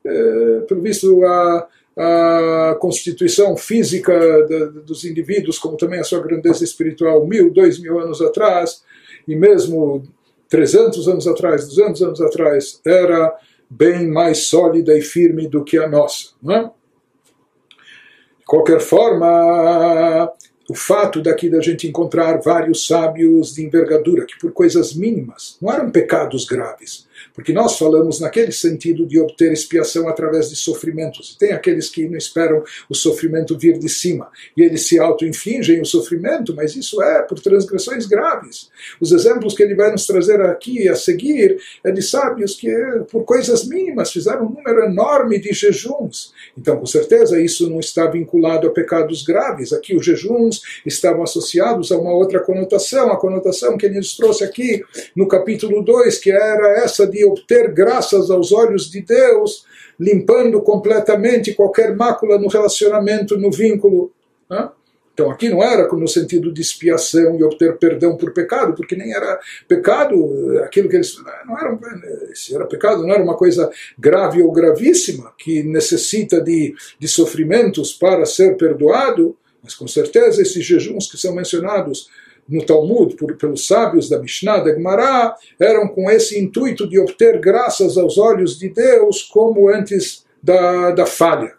é, 0.04 0.60
pelo 0.68 0.82
visto 0.82 1.24
a, 1.24 1.68
a 1.98 2.76
constituição 2.80 3.56
física 3.56 4.14
de, 4.48 4.82
dos 4.82 5.06
indivíduos, 5.06 5.60
como 5.60 5.78
também 5.78 6.00
a 6.00 6.04
sua 6.04 6.22
grandeza 6.22 6.64
espiritual, 6.64 7.26
mil, 7.28 7.54
dois 7.54 7.80
mil 7.80 8.00
anos 8.00 8.22
atrás, 8.22 8.84
e 9.28 9.36
mesmo 9.36 10.04
300 10.50 11.08
anos 11.08 11.28
atrás, 11.28 11.68
200 11.68 12.02
anos 12.02 12.22
atrás, 12.22 12.82
era 12.86 13.36
bem 13.70 14.08
mais 14.08 14.48
sólida 14.48 14.98
e 14.98 15.02
firme 15.02 15.48
do 15.48 15.64
que 15.64 15.78
a 15.78 15.88
nossa. 15.88 16.30
Não 16.42 16.56
é? 16.56 16.64
De 16.64 18.46
qualquer 18.46 18.80
forma, 18.80 20.32
o 20.70 20.74
fato 20.74 21.22
daqui 21.22 21.50
da 21.50 21.62
gente 21.62 21.88
encontrar 21.88 22.42
vários 22.42 22.88
sábios 22.88 23.54
de 23.54 23.64
envergadura 23.64 24.26
que 24.26 24.38
por 24.40 24.52
coisas 24.52 24.94
mínimas 24.94 25.58
não 25.62 25.72
eram 25.72 25.92
pecados 25.92 26.46
graves, 26.46 27.08
porque 27.34 27.54
nós 27.54 27.78
falamos 27.78 28.20
naquele 28.20 28.52
sentido 28.52 29.06
de 29.06 29.20
obter 29.20 29.52
expiação 29.52 30.08
através 30.08 30.50
de 30.50 30.56
sofrimentos. 30.56 31.36
Tem 31.38 31.52
aqueles 31.52 31.90
que 31.90 32.08
não 32.08 32.18
esperam 32.18 32.64
o 32.90 32.96
sofrimento 32.96 33.58
vir 33.58 33.78
de 33.78 33.90
cima 33.90 34.30
e 34.56 34.64
eles 34.64 34.88
se 34.88 35.00
auto-infligem 35.00 35.82
o 35.82 35.86
sofrimento, 35.86 36.56
mas 36.56 36.76
isso 36.76 37.02
é 37.02 37.22
por 37.22 37.40
transgressões 37.40 38.06
graves. 38.06 38.70
Os 39.00 39.12
exemplos 39.12 39.54
que 39.54 39.64
ele 39.64 39.76
vai 39.76 39.92
nos 39.92 40.06
trazer 40.06 40.42
aqui 40.42 40.88
a 40.88 40.96
seguir 40.96 41.58
é 41.84 41.92
de 41.92 42.02
sábios 42.02 42.56
que, 42.56 42.72
por 43.12 43.24
coisas 43.24 43.68
mínimas, 43.68 44.12
fizeram 44.12 44.46
um 44.46 44.50
número 44.50 44.86
enorme 44.86 45.40
de 45.40 45.54
jejuns. 45.54 46.34
Então, 46.58 46.78
com 46.78 46.86
certeza, 46.86 47.40
isso 47.40 47.70
não 47.70 47.80
está 47.80 48.08
vinculado 48.08 48.68
a 48.68 48.72
pecados 48.72 49.24
graves. 49.24 49.74
Aqui, 49.74 49.96
os 49.96 50.06
jejuns 50.06 50.62
estavam 50.86 51.24
associados 51.24 51.92
a 51.92 51.98
uma 51.98 52.14
outra 52.14 52.40
conotação, 52.40 53.12
a 53.12 53.18
conotação 53.18 53.78
que 53.78 53.86
ele 53.86 53.96
nos 53.96 54.16
trouxe 54.16 54.44
aqui 54.44 54.84
no 55.16 55.28
capítulo 55.28 55.84
2, 55.84 56.18
que 56.20 56.32
era 56.32 56.84
essa 56.84 57.05
de 57.06 57.26
obter 57.26 57.74
graças 57.74 58.30
aos 58.30 58.52
olhos 58.52 58.90
de 58.90 59.02
Deus, 59.02 59.66
limpando 60.00 60.62
completamente 60.62 61.54
qualquer 61.54 61.96
mácula 61.96 62.38
no 62.38 62.48
relacionamento, 62.48 63.38
no 63.38 63.52
vínculo. 63.52 64.12
Né? 64.50 64.70
Então 65.16 65.32
aqui 65.32 65.48
não 65.48 65.64
era 65.64 65.88
no 65.88 66.08
sentido 66.10 66.54
de 66.54 66.62
expiação 66.62 67.38
e 67.40 67.44
obter 67.44 67.78
perdão 67.78 68.18
por 68.18 68.34
pecado, 68.34 68.76
porque 68.76 68.98
nem 68.98 69.14
era 69.14 69.40
pecado, 69.66 70.60
aquilo 70.60 70.90
que 70.90 70.98
eles. 70.98 71.16
Não 71.48 71.58
era, 71.58 71.80
se 72.34 72.54
era 72.54 72.66
pecado, 72.66 73.02
não 73.02 73.14
era 73.14 73.24
uma 73.24 73.38
coisa 73.38 73.72
grave 73.98 74.42
ou 74.42 74.52
gravíssima, 74.52 75.34
que 75.38 75.64
necessita 75.64 76.42
de, 76.42 76.76
de 77.00 77.08
sofrimentos 77.08 77.94
para 77.94 78.26
ser 78.26 78.58
perdoado, 78.58 79.38
mas 79.64 79.74
com 79.74 79.88
certeza 79.88 80.42
esses 80.42 80.66
jejuns 80.66 81.10
que 81.10 81.18
são 81.18 81.34
mencionados 81.34 82.10
no 82.48 82.64
Talmud 82.66 83.16
por, 83.16 83.36
pelos 83.36 83.68
sábios 83.68 84.10
da 84.10 84.20
Mishnah, 84.20 84.60
da 84.60 84.74
Gemara, 84.74 85.36
eram 85.60 85.88
com 85.88 86.10
esse 86.10 86.40
intuito 86.40 86.88
de 86.88 87.00
obter 87.00 87.40
graças 87.40 87.98
aos 87.98 88.18
olhos 88.18 88.58
de 88.58 88.70
Deus, 88.70 89.24
como 89.24 89.70
antes 89.70 90.26
da, 90.42 90.92
da 90.92 91.06
falha 91.06 91.54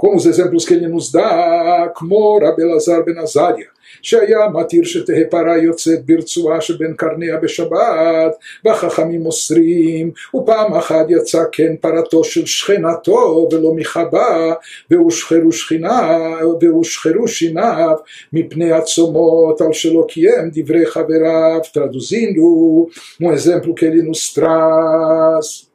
Como 0.00 0.16
os 0.16 0.26
exemplos 0.26 0.64
que 0.66 0.74
ele 0.74 0.88
nos 0.88 1.10
dá, 1.10 1.90
Kmor 1.96 2.44
Abelazar 2.44 3.02
Ben 3.02 3.18
Azaria, 3.18 3.70
שהיה 4.02 4.48
מתיר 4.48 4.84
שתהא 4.84 5.24
פרה 5.30 5.58
יוצאת 5.58 6.06
ברצועה 6.06 6.60
שבין 6.60 6.94
קרניה 6.96 7.36
בשבת, 7.36 8.32
והחכמים 8.64 9.20
מוסרים, 9.20 10.10
ופעם 10.34 10.74
אחת 10.74 11.06
יצא 11.08 11.42
כן 11.52 11.76
פרתו 11.80 12.24
של 12.24 12.46
שכנתו 12.46 13.48
ולא 13.52 13.74
מחבה, 13.74 14.54
והושחרו 14.90 15.52
שכיניו, 15.52 16.52
והושחרו 16.60 17.28
שיניו 17.28 17.96
מפני 18.32 18.72
הצומות 18.72 19.60
על 19.60 19.72
שלא 19.72 20.04
קיים 20.08 20.50
דברי 20.52 20.86
חבריו. 20.86 21.60
Traduzindo, 21.74 22.88
um 23.20 23.32
exemplo 23.32 23.74
que 23.74 23.84
ele 23.84 24.02
nos 24.02 24.32
traz. 24.32 25.66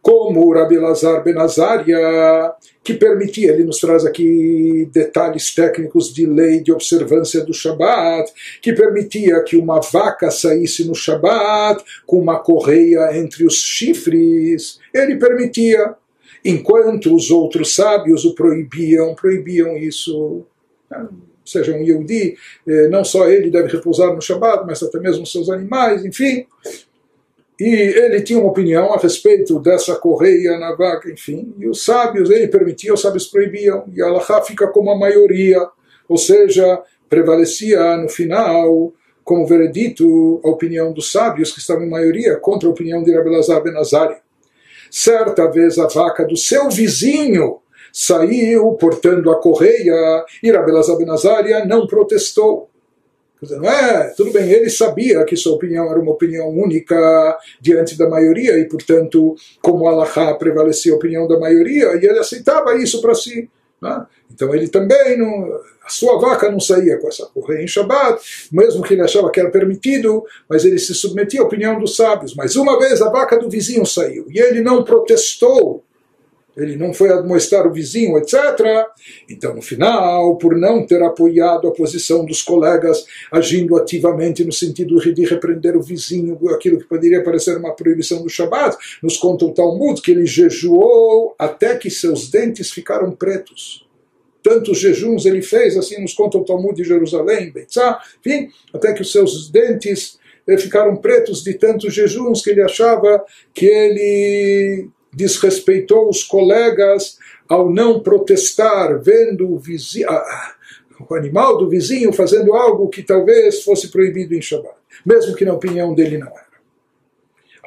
Como 0.00 0.52
Rabi 0.52 0.78
Lazar 0.78 1.22
Ben 1.22 1.36
Azaria, 1.38 2.54
que 2.88 2.94
permitia, 2.94 3.52
ele 3.52 3.64
nos 3.64 3.78
traz 3.78 4.06
aqui 4.06 4.88
detalhes 4.90 5.54
técnicos 5.54 6.12
de 6.12 6.24
lei 6.24 6.62
de 6.62 6.72
observância 6.72 7.44
do 7.44 7.52
Shabat, 7.52 8.32
que 8.62 8.72
permitia 8.72 9.42
que 9.42 9.58
uma 9.58 9.80
vaca 9.80 10.30
saísse 10.30 10.86
no 10.86 10.94
Shabat 10.94 11.84
com 12.06 12.18
uma 12.18 12.38
correia 12.38 13.14
entre 13.18 13.44
os 13.44 13.56
chifres, 13.56 14.78
ele 14.94 15.16
permitia, 15.16 15.94
enquanto 16.42 17.14
os 17.14 17.30
outros 17.30 17.74
sábios 17.74 18.24
o 18.24 18.34
proibiam, 18.34 19.14
proibiam 19.14 19.76
isso. 19.76 20.46
Seja 21.44 21.72
um 21.72 21.82
Yehudi, 21.82 22.36
eh, 22.66 22.88
não 22.88 23.04
só 23.04 23.28
ele 23.28 23.50
deve 23.50 23.68
repousar 23.68 24.14
no 24.14 24.20
Shabat, 24.20 24.64
mas 24.66 24.82
até 24.82 24.98
mesmo 24.98 25.26
seus 25.26 25.50
animais, 25.50 26.04
enfim. 26.04 26.46
E 27.58 27.66
ele 27.66 28.20
tinha 28.22 28.38
uma 28.38 28.50
opinião 28.50 28.92
a 28.92 28.98
respeito 28.98 29.58
dessa 29.58 29.96
correia 29.96 30.56
na 30.58 30.76
vaca, 30.76 31.10
enfim. 31.10 31.52
E 31.58 31.68
os 31.68 31.84
sábios, 31.84 32.30
ele 32.30 32.46
permitia, 32.46 32.94
os 32.94 33.00
sábios 33.00 33.26
proibiam. 33.26 33.84
E 33.92 34.00
Allahá 34.00 34.42
fica 34.42 34.68
como 34.68 34.90
a 34.90 34.98
maioria. 34.98 35.66
Ou 36.08 36.16
seja, 36.16 36.80
prevalecia 37.08 37.96
no 37.96 38.08
final, 38.08 38.92
como 39.24 39.46
veredito, 39.46 40.40
a 40.44 40.48
opinião 40.48 40.92
dos 40.92 41.10
sábios, 41.10 41.50
que 41.50 41.58
estavam 41.58 41.84
em 41.84 41.90
maioria, 41.90 42.36
contra 42.36 42.68
a 42.68 42.72
opinião 42.72 43.02
de 43.02 43.12
Rabelazar 43.12 43.60
Benazari. 43.62 44.16
Certa 44.88 45.50
vez 45.50 45.78
a 45.78 45.88
vaca 45.88 46.24
do 46.24 46.36
seu 46.36 46.70
vizinho 46.70 47.58
saiu 47.92 48.72
portando 48.74 49.30
a 49.30 49.40
correia 49.40 50.24
e 50.42 50.50
Rabelazar 50.50 50.96
Benazaria 50.96 51.64
não 51.64 51.88
protestou. 51.88 52.67
Não 53.42 53.70
é, 53.70 54.12
tudo 54.16 54.32
bem, 54.32 54.50
ele 54.50 54.68
sabia 54.68 55.24
que 55.24 55.36
sua 55.36 55.54
opinião 55.54 55.88
era 55.90 56.00
uma 56.00 56.12
opinião 56.12 56.48
única 56.48 57.38
diante 57.60 57.96
da 57.96 58.08
maioria 58.08 58.58
e, 58.58 58.64
portanto, 58.64 59.36
como 59.62 59.86
Allah 59.86 60.34
prevalecia 60.34 60.92
a 60.92 60.96
opinião 60.96 61.28
da 61.28 61.38
maioria, 61.38 61.94
e 61.94 62.04
ele 62.04 62.18
aceitava 62.18 62.74
isso 62.76 63.00
para 63.00 63.14
si. 63.14 63.48
Né? 63.80 64.06
Então 64.32 64.54
ele 64.54 64.68
também, 64.68 65.16
não, 65.16 65.44
a 65.84 65.88
sua 65.88 66.18
vaca 66.18 66.50
não 66.50 66.60
saía 66.60 66.98
com 66.98 67.08
essa 67.08 67.26
correia 67.26 67.62
em 67.62 67.68
Shabbat, 67.68 68.20
mesmo 68.52 68.82
que 68.82 68.94
ele 68.94 69.02
achava 69.02 69.30
que 69.30 69.40
era 69.40 69.50
permitido, 69.50 70.24
mas 70.48 70.64
ele 70.64 70.78
se 70.78 70.94
submetia 70.94 71.40
à 71.40 71.44
opinião 71.44 71.78
dos 71.78 71.96
sábios. 71.96 72.34
Mas 72.34 72.56
uma 72.56 72.78
vez 72.78 73.00
a 73.00 73.08
vaca 73.08 73.38
do 73.38 73.48
vizinho 73.48 73.86
saiu 73.86 74.26
e 74.28 74.38
ele 74.38 74.60
não 74.60 74.84
protestou 74.84 75.84
ele 76.58 76.76
não 76.76 76.92
foi 76.92 77.10
admoestar 77.10 77.66
o 77.66 77.72
vizinho, 77.72 78.18
etc. 78.18 78.34
Então, 79.28 79.54
no 79.54 79.62
final, 79.62 80.36
por 80.36 80.56
não 80.56 80.84
ter 80.84 81.02
apoiado 81.02 81.68
a 81.68 81.72
posição 81.72 82.24
dos 82.24 82.42
colegas, 82.42 83.04
agindo 83.30 83.76
ativamente 83.76 84.44
no 84.44 84.52
sentido 84.52 84.98
de 84.98 85.24
repreender 85.24 85.76
o 85.76 85.82
vizinho, 85.82 86.38
aquilo 86.50 86.78
que 86.78 86.88
poderia 86.88 87.22
parecer 87.22 87.56
uma 87.56 87.74
proibição 87.74 88.22
do 88.22 88.28
Shabat, 88.28 88.76
nos 89.02 89.16
conta 89.16 89.44
o 89.44 89.54
Talmud 89.54 90.00
que 90.02 90.10
ele 90.10 90.26
jejuou 90.26 91.34
até 91.38 91.76
que 91.76 91.90
seus 91.90 92.28
dentes 92.30 92.70
ficaram 92.70 93.12
pretos. 93.12 93.86
Tantos 94.42 94.78
jejuns 94.78 95.26
ele 95.26 95.42
fez, 95.42 95.76
assim 95.76 96.00
nos 96.00 96.14
conta 96.14 96.38
o 96.38 96.44
Talmud 96.44 96.74
de 96.74 96.88
Jerusalém, 96.88 97.50
Beitzá, 97.52 98.00
enfim, 98.24 98.48
até 98.72 98.92
que 98.92 99.02
os 99.02 99.12
seus 99.12 99.50
dentes 99.50 100.18
ficaram 100.58 100.96
pretos 100.96 101.42
de 101.42 101.54
tantos 101.54 101.92
jejuns 101.92 102.40
que 102.40 102.50
ele 102.50 102.62
achava 102.62 103.22
que 103.52 103.66
ele 103.66 104.88
desrespeitou 105.18 106.08
os 106.08 106.22
colegas 106.22 107.18
ao 107.48 107.68
não 107.68 108.00
protestar, 108.00 109.02
vendo 109.02 109.52
o, 109.52 109.58
vizinho, 109.58 110.06
o 111.10 111.14
animal 111.14 111.58
do 111.58 111.68
vizinho 111.68 112.12
fazendo 112.12 112.54
algo 112.54 112.88
que 112.88 113.02
talvez 113.02 113.64
fosse 113.64 113.88
proibido 113.88 114.34
em 114.34 114.40
Shabbat, 114.40 114.76
mesmo 115.04 115.34
que 115.34 115.44
na 115.44 115.54
opinião 115.54 115.92
dele 115.92 116.18
não 116.18 116.28
era. 116.28 116.47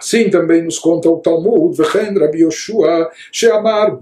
Assim 0.02 0.32
também 0.32 0.64
nos 0.64 0.80
conta 0.80 1.08
o 1.08 1.20
Talmud, 1.20 1.78
Vechen 1.78 2.18
Rabbi 2.18 2.40
Yoshua, 2.40 3.12
Sheamar 3.32 4.00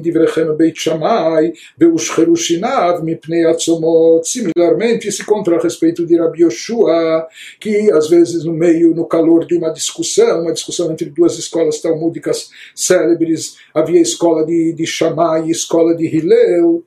de 0.00 0.12
Vrechem 0.12 0.56
Beit 0.56 0.80
Shammai, 0.80 1.52
Beushcherushinav, 1.76 3.02
Mipnei 3.02 3.44
Atzomot. 3.44 4.22
Similarmente, 4.22 5.10
se 5.10 5.24
conta 5.24 5.52
a 5.56 5.60
respeito 5.60 6.06
de 6.06 6.16
Rabbi 6.16 6.44
Yoshua, 6.44 7.26
que 7.58 7.90
às 7.90 8.08
vezes 8.08 8.44
no 8.44 8.52
meio, 8.52 8.94
no 8.94 9.04
calor 9.06 9.44
de 9.44 9.56
uma 9.56 9.70
discussão, 9.70 10.42
uma 10.42 10.52
discussão 10.52 10.92
entre 10.92 11.10
duas 11.10 11.36
escolas 11.36 11.80
talmúdicas 11.80 12.50
célebres, 12.72 13.56
havia 13.74 14.00
escola 14.00 14.46
de, 14.46 14.72
de 14.72 14.86
Shammai 14.86 15.46
e 15.46 15.50
escola 15.50 15.96
de 15.96 16.06
Hillel, 16.06 16.84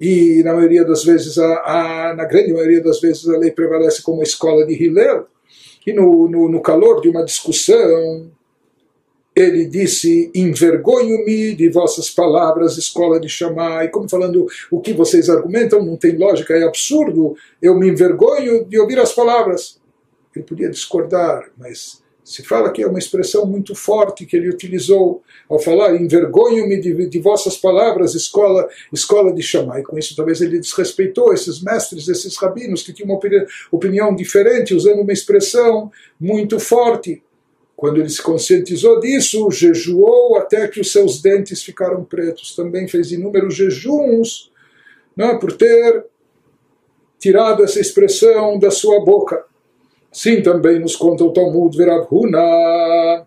e 0.00 0.42
na 0.42 0.54
maioria 0.54 0.86
das 0.86 1.04
vezes, 1.04 1.36
a, 1.36 2.10
a, 2.10 2.14
na 2.14 2.24
grande 2.24 2.54
maioria 2.54 2.82
das 2.82 2.98
vezes, 2.98 3.28
a 3.28 3.36
lei 3.36 3.50
prevalece 3.50 4.02
como 4.02 4.20
a 4.20 4.24
escola 4.24 4.64
de 4.64 4.72
Hillel 4.72 5.26
e 5.86 5.92
no, 5.92 6.28
no, 6.28 6.48
no 6.48 6.60
calor 6.60 7.00
de 7.00 7.08
uma 7.08 7.24
discussão, 7.24 8.30
ele 9.34 9.66
disse: 9.66 10.30
Envergonho-me 10.34 11.54
de 11.54 11.68
vossas 11.68 12.10
palavras, 12.10 12.78
escola 12.78 13.20
de 13.20 13.28
Shammai. 13.28 13.90
Como 13.90 14.08
falando, 14.08 14.46
o 14.70 14.80
que 14.80 14.94
vocês 14.94 15.28
argumentam 15.28 15.84
não 15.84 15.96
tem 15.96 16.16
lógica, 16.16 16.54
é 16.54 16.64
absurdo. 16.64 17.36
Eu 17.60 17.78
me 17.78 17.88
envergonho 17.88 18.64
de 18.64 18.80
ouvir 18.80 18.98
as 18.98 19.12
palavras. 19.12 19.78
Ele 20.34 20.44
podia 20.44 20.70
discordar, 20.70 21.50
mas 21.56 22.02
se 22.26 22.42
fala 22.42 22.72
que 22.72 22.82
é 22.82 22.86
uma 22.88 22.98
expressão 22.98 23.46
muito 23.46 23.72
forte 23.72 24.26
que 24.26 24.36
ele 24.36 24.48
utilizou 24.48 25.22
ao 25.48 25.60
falar 25.60 25.94
envergonho-me 25.94 26.80
de, 26.80 27.08
de, 27.08 27.18
vossas 27.20 27.56
palavras, 27.56 28.16
escola, 28.16 28.68
escola 28.92 29.32
de 29.32 29.40
Shammai. 29.40 29.82
Com 29.84 29.96
isso, 29.96 30.16
talvez 30.16 30.40
ele 30.40 30.58
desrespeitou 30.58 31.32
esses 31.32 31.62
mestres, 31.62 32.08
esses 32.08 32.36
rabinos 32.36 32.82
que 32.82 32.92
tinham 32.92 33.10
uma 33.10 33.20
opinião 33.70 34.12
diferente, 34.12 34.74
usando 34.74 35.02
uma 35.02 35.12
expressão 35.12 35.88
muito 36.18 36.58
forte. 36.58 37.22
Quando 37.76 38.00
ele 38.00 38.08
se 38.08 38.20
conscientizou 38.20 38.98
disso, 38.98 39.48
jejuou 39.52 40.36
até 40.36 40.66
que 40.66 40.80
os 40.80 40.90
seus 40.90 41.22
dentes 41.22 41.62
ficaram 41.62 42.02
pretos. 42.02 42.56
Também 42.56 42.88
fez 42.88 43.12
inúmeros 43.12 43.54
jejuns 43.54 44.50
não, 45.16 45.26
é, 45.26 45.38
por 45.38 45.52
ter 45.52 46.04
tirado 47.20 47.62
essa 47.62 47.78
expressão 47.78 48.58
da 48.58 48.72
sua 48.72 49.04
boca. 49.04 49.44
Sim, 50.15 50.41
também 50.41 50.79
nos 50.79 50.95
conta 50.95 51.23
o 51.23 51.33
Talmud 51.33 51.75
Verav 51.77 52.07
Huna. 52.11 53.25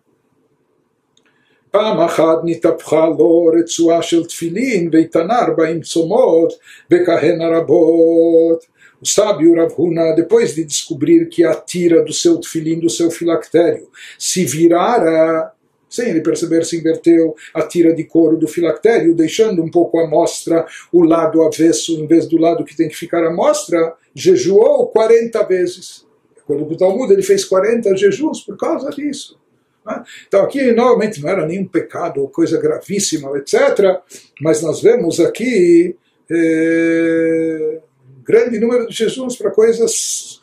פעם 1.75 2.01
אחת 2.01 2.39
נתהפכה 2.45 3.07
לו 3.19 3.51
רצועה 3.59 4.03
של 4.03 4.27
תפילין 4.27 4.91
והתענה 4.93 5.39
ארבעים 5.39 5.81
צומות 5.81 6.53
וכהנה 6.91 7.59
רבות. 7.59 8.75
O 9.03 9.07
sábio 9.07 9.55
Rav 9.55 9.75
Huna, 9.77 10.13
depois 10.13 10.55
de 10.55 10.65
descobrir 10.65 11.29
que 11.29 11.45
a 11.45 11.55
tira 11.55 12.03
do 12.03 12.13
seu 12.13 12.39
tefilim, 12.39 12.81
do 12.81 12.89
seu 12.89 13.11
filactério, 13.11 13.87
se 14.19 14.47
virara, 14.47 15.53
sem 15.91 16.09
ele 16.09 16.23
perceber, 16.23 16.65
se 16.65 16.79
inverteu 16.79 17.35
a 17.53 17.61
tira 17.63 17.93
de 17.93 18.05
couro 18.05 18.39
do 18.39 18.49
filactério, 18.49 19.15
deixando 19.15 19.63
um 19.63 19.71
pouco 19.71 19.99
à 19.99 20.09
mostra 20.09 20.65
o 20.91 21.03
lado 21.03 21.43
avesso, 21.43 22.01
em 22.01 22.07
vez 22.07 22.27
do 22.27 22.39
lado 22.39 22.65
que 22.65 22.75
tem 22.75 22.89
que 22.89 22.97
ficar 22.97 23.23
à 23.27 23.31
mostra, 23.31 23.95
jejuou 24.15 24.87
40 24.87 25.43
vezes. 25.43 26.07
Quando 26.50 26.64
o 26.64 26.76
Talmud 26.76 27.14
ele 27.14 27.22
fez 27.22 27.46
40 27.46 27.96
jejuns 27.96 28.42
por 28.42 28.58
causa 28.58 28.90
disso. 28.90 29.38
Né? 29.86 30.04
Então 30.28 30.42
aqui 30.42 30.72
normalmente 30.72 31.22
não 31.22 31.30
era 31.30 31.46
nenhum 31.46 31.68
pecado 31.68 32.22
ou 32.22 32.28
coisa 32.28 32.60
gravíssima, 32.60 33.38
etc. 33.38 34.02
Mas 34.42 34.60
nós 34.64 34.82
vemos 34.82 35.20
aqui 35.20 35.96
é, 36.28 37.80
um 38.18 38.24
grande 38.24 38.60
número 38.60 38.88
de 38.88 38.96
jejuns 38.96 39.36
para 39.36 39.52
coisas 39.52 40.42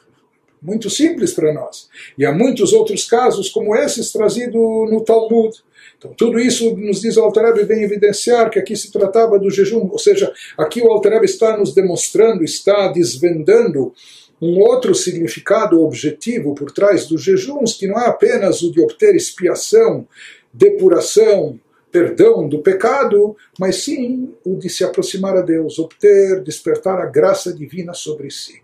muito 0.62 0.88
simples 0.88 1.34
para 1.34 1.52
nós. 1.52 1.88
E 2.16 2.24
há 2.24 2.30
muitos 2.30 2.72
outros 2.72 3.04
casos 3.04 3.48
como 3.48 3.74
esses 3.74 4.12
trazidos 4.12 4.54
no 4.88 5.02
Talmud. 5.04 5.56
Então, 5.98 6.14
tudo 6.16 6.38
isso 6.38 6.76
nos 6.76 7.00
diz 7.00 7.16
o 7.16 7.22
Altareb 7.22 7.64
vem 7.64 7.82
evidenciar 7.82 8.48
que 8.48 8.60
aqui 8.60 8.76
se 8.76 8.92
tratava 8.92 9.40
do 9.40 9.50
jejum, 9.50 9.88
ou 9.90 9.98
seja, 9.98 10.32
aqui 10.56 10.80
o 10.80 10.88
Altareb 10.88 11.24
está 11.24 11.56
nos 11.56 11.74
demonstrando, 11.74 12.44
está 12.44 12.88
desvendando 12.88 13.92
um 14.40 14.58
outro 14.60 14.94
significado 14.94 15.82
objetivo 15.82 16.54
por 16.54 16.70
trás 16.70 17.06
dos 17.06 17.22
jejuns, 17.22 17.74
que 17.74 17.86
não 17.86 17.98
é 17.98 18.06
apenas 18.06 18.62
o 18.62 18.70
de 18.70 18.80
obter 18.80 19.14
expiação, 19.14 20.06
depuração, 20.52 21.58
perdão 21.90 22.46
do 22.46 22.60
pecado, 22.60 23.34
mas 23.58 23.76
sim 23.76 24.34
o 24.44 24.56
de 24.56 24.68
se 24.68 24.84
aproximar 24.84 25.36
a 25.36 25.40
Deus, 25.40 25.78
obter, 25.78 26.42
despertar 26.42 27.00
a 27.00 27.06
graça 27.06 27.52
divina 27.52 27.94
sobre 27.94 28.30
si. 28.30 28.60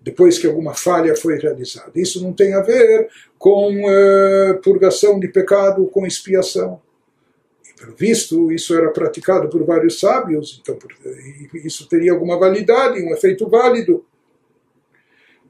Depois 0.00 0.38
que 0.38 0.46
alguma 0.46 0.72
falha 0.72 1.16
foi 1.16 1.36
realizada. 1.36 1.90
Isso 1.96 2.22
não 2.22 2.32
tem 2.32 2.54
a 2.54 2.60
ver 2.60 3.08
com 3.36 3.82
uh, 3.82 4.60
purgação 4.62 5.18
de 5.18 5.26
pecado, 5.26 5.86
com 5.86 6.06
expiação. 6.06 6.80
Pelo 7.76 7.96
visto, 7.96 8.52
isso 8.52 8.74
era 8.74 8.90
praticado 8.90 9.48
por 9.48 9.64
vários 9.64 9.98
sábios, 9.98 10.60
então 10.62 10.76
por, 10.76 10.92
isso 11.54 11.88
teria 11.88 12.12
alguma 12.12 12.38
validade, 12.38 13.02
um 13.02 13.12
efeito 13.12 13.48
válido. 13.48 14.04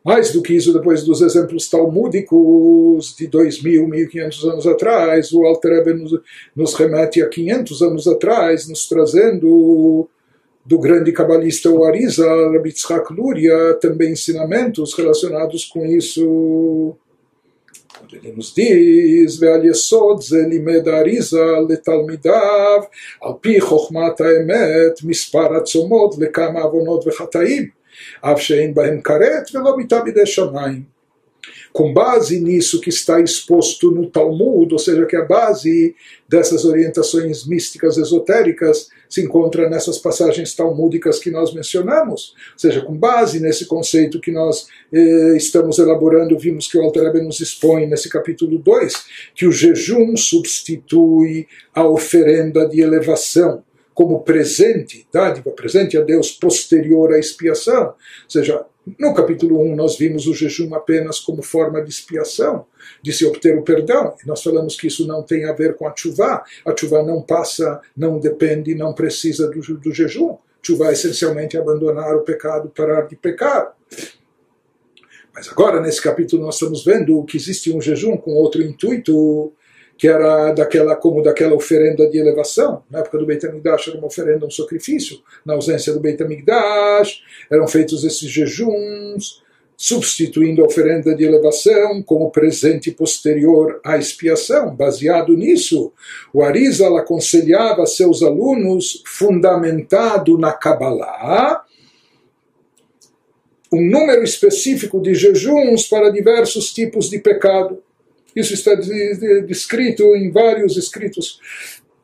Mais 0.06 0.32
do 0.32 0.42
que 0.42 0.54
isso, 0.54 0.74
depois 0.74 1.04
dos 1.04 1.22
exemplos 1.22 1.70
talmúdicos 1.70 3.16
de 3.16 3.28
2.000, 3.28 3.88
1.500 3.88 4.52
anos 4.52 4.68
atrás, 4.68 5.32
o 5.32 5.46
Alter 5.46 5.74
Rebbe 5.74 5.94
nos, 5.94 6.20
nos, 6.56 6.74
remete 6.74 7.22
a 7.22 7.30
500 7.30 7.82
anos 7.84 8.08
atrás, 8.08 8.68
nos 8.68 8.88
trazendo 8.88 10.08
do 10.66 10.80
grande 10.80 11.12
cabalista 11.12 11.70
Oariza, 11.70 12.26
Rabbi 12.26 12.72
Tzchak 12.72 13.14
Luria, 13.14 13.76
também 13.80 14.12
ensinamentos 14.12 14.94
relacionados 14.96 15.66
com 15.66 15.86
isso. 15.86 16.96
Ele 18.12 18.34
nos 18.34 18.54
diz, 18.56 19.40
ועל 19.40 19.66
יסוד 19.66 20.22
זה 20.22 20.38
לימד 20.48 20.88
האריזה 20.88 21.46
לתלמידיו, 21.70 22.82
על 23.22 23.32
פי 23.42 23.62
חוכמת 23.62 24.22
האמת, 24.22 25.04
מספר 25.04 25.56
הצומות 25.56 26.16
לכמה 26.20 26.62
עוונות 26.62 27.08
וחטאים 27.08 27.70
com 31.73 31.93
base 31.93 32.41
nisso 32.41 32.81
que 32.81 32.89
está 32.89 33.21
exposto 33.21 33.91
no 33.91 34.11
Talmud, 34.11 34.73
ou 34.73 34.79
seja, 34.79 35.05
que 35.05 35.15
a 35.15 35.25
base 35.25 35.95
dessas 36.29 36.65
orientações 36.65 37.47
místicas 37.47 37.99
esotéricas 37.99 38.89
se 39.09 39.23
encontra 39.23 39.69
nessas 39.69 39.99
passagens 39.99 40.55
talmúdicas 40.55 41.19
que 41.19 41.31
nós 41.31 41.55
mencionamos. 41.55 42.35
Ou 42.55 42.59
seja, 42.59 42.81
com 42.81 42.97
base 42.97 43.41
nesse 43.41 43.67
conceito 43.67 44.21
que 44.21 44.33
nós 44.33 44.67
eh, 44.93 45.37
estamos 45.37 45.79
elaborando, 45.79 46.39
vimos 46.39 46.67
que 46.67 46.79
o 46.79 46.83
Altareb 46.83 47.21
nos 47.21 47.41
expõe 47.41 47.87
nesse 47.87 48.09
capítulo 48.09 48.59
2, 48.59 48.95
que 49.35 49.47
o 49.47 49.53
jejum 49.53 50.17
substitui 50.17 51.47
a 51.75 51.87
oferenda 51.87 52.67
de 52.67 52.81
elevação 52.81 53.63
como 53.97 54.21
presente, 54.21 55.09
dádiva, 55.11 55.51
presente 55.53 55.97
a 55.97 56.03
Deus 56.03 56.31
posterior 56.31 57.15
à 57.15 57.19
expiação. 57.19 57.87
Ou 57.87 57.95
seja, 58.29 58.63
no 58.99 59.15
capítulo 59.15 59.59
1 59.59 59.75
nós 59.75 59.97
vimos 59.97 60.27
o 60.27 60.35
jejum 60.35 60.75
apenas 60.75 61.19
como 61.19 61.43
forma 61.43 61.83
de 61.83 61.89
expiação, 61.89 62.67
de 63.03 63.11
se 63.11 63.25
obter 63.25 63.57
o 63.57 63.63
perdão. 63.63 64.15
E 64.23 64.29
nós 64.29 64.43
falamos 64.43 64.77
que 64.77 64.87
isso 64.87 65.07
não 65.07 65.23
tem 65.23 65.47
a 65.47 65.55
ver 65.55 65.77
com 65.77 65.89
a 65.89 65.95
chuva. 65.97 66.45
A 66.67 66.77
chuva 66.77 67.03
não 67.03 67.23
passa, 67.23 67.81
não 67.97 68.21
depende, 68.21 68.75
não 68.75 68.93
precisa 68.93 69.49
do, 69.49 69.61
do 69.79 69.91
jejum. 69.91 70.37
Chuva 70.61 70.91
é 70.91 70.93
essencialmente 70.93 71.57
abandonar 71.57 72.15
o 72.17 72.21
pecado, 72.21 72.69
parar 72.69 73.07
de 73.07 73.17
pecar. 73.17 73.75
Mas 75.35 75.49
agora, 75.49 75.81
nesse 75.81 76.03
capítulo, 76.03 76.43
nós 76.43 76.57
estamos 76.57 76.85
vendo 76.85 77.25
que 77.25 77.39
existe 77.39 77.73
um 77.73 77.81
jejum 77.81 78.19
com 78.19 78.35
outro 78.35 78.63
intuito, 78.63 79.55
que 79.97 80.09
era 80.09 80.53
daquela 80.53 80.95
como 80.95 81.23
daquela 81.23 81.55
oferenda 81.55 82.09
de 82.09 82.19
elevação. 82.19 82.83
Na 82.91 83.01
época 83.01 83.19
do 83.19 83.27
Beit 83.27 83.47
HaMikdash 83.47 83.89
era 83.89 83.99
uma 83.99 84.07
oferenda, 84.07 84.47
um 84.47 84.51
sacrifício. 84.51 85.19
Na 85.45 85.55
ausência 85.55 85.93
do 85.93 86.01
Beit 86.01 86.23
HaMikdash 86.23 87.23
eram 87.51 87.67
feitos 87.67 88.05
esses 88.05 88.29
jejuns, 88.29 89.43
substituindo 89.77 90.63
a 90.63 90.67
oferenda 90.67 91.15
de 91.15 91.25
elevação 91.25 92.03
como 92.03 92.31
presente 92.31 92.91
posterior 92.91 93.81
à 93.85 93.97
expiação. 93.97 94.75
Baseado 94.75 95.37
nisso, 95.37 95.93
o 96.33 96.43
Arizal 96.43 96.97
aconselhava 96.97 97.87
seus 97.87 98.23
alunos, 98.23 99.03
fundamentado 99.07 100.39
na 100.39 100.53
Kabbalah, 100.53 101.63
um 103.73 103.83
número 103.83 104.23
específico 104.23 105.01
de 105.01 105.15
jejuns 105.15 105.87
para 105.87 106.11
diversos 106.11 106.73
tipos 106.73 107.11
de 107.11 107.19
pecado. 107.19 107.83
Isso 108.37 108.53
está 108.53 108.75
descrito 108.75 110.15
em 110.15 110.31
vários 110.31 110.77
escritos 110.77 111.41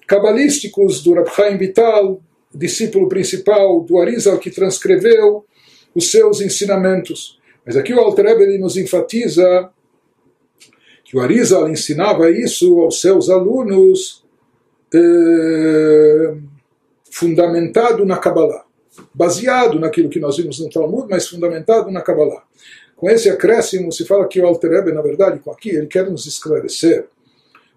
cabalísticos 0.06 1.02
do 1.02 1.12
Rab 1.12 1.28
Chaim 1.28 1.58
Vital, 1.58 2.22
discípulo 2.54 3.06
principal 3.08 3.82
do 3.82 3.98
Arizal, 3.98 4.38
que 4.38 4.50
transcreveu 4.50 5.44
os 5.94 6.10
seus 6.10 6.40
ensinamentos. 6.40 7.38
Mas 7.66 7.76
aqui 7.76 7.92
o 7.92 8.00
Alter 8.00 8.58
nos 8.58 8.78
enfatiza 8.78 9.70
que 11.04 11.16
o 11.16 11.20
Arizal 11.20 11.68
ensinava 11.68 12.30
isso 12.30 12.80
aos 12.80 13.00
seus 13.00 13.28
alunos 13.28 14.24
eh, 14.94 16.34
fundamentado 17.10 18.04
na 18.06 18.16
Kabbalah, 18.16 18.64
baseado 19.14 19.78
naquilo 19.78 20.08
que 20.08 20.18
nós 20.18 20.38
vimos 20.38 20.58
no 20.58 20.70
Talmud, 20.70 21.06
mas 21.08 21.28
fundamentado 21.28 21.90
na 21.90 22.00
Kabbalah. 22.00 22.42
Com 23.02 23.10
esse 23.10 23.28
acréscimo, 23.28 23.90
se 23.90 24.04
fala 24.04 24.28
que 24.28 24.40
o 24.40 24.46
Alter 24.46 24.94
na 24.94 25.02
verdade, 25.02 25.40
com 25.40 25.50
aqui, 25.50 25.70
ele 25.70 25.88
quer 25.88 26.08
nos 26.08 26.24
esclarecer, 26.24 27.08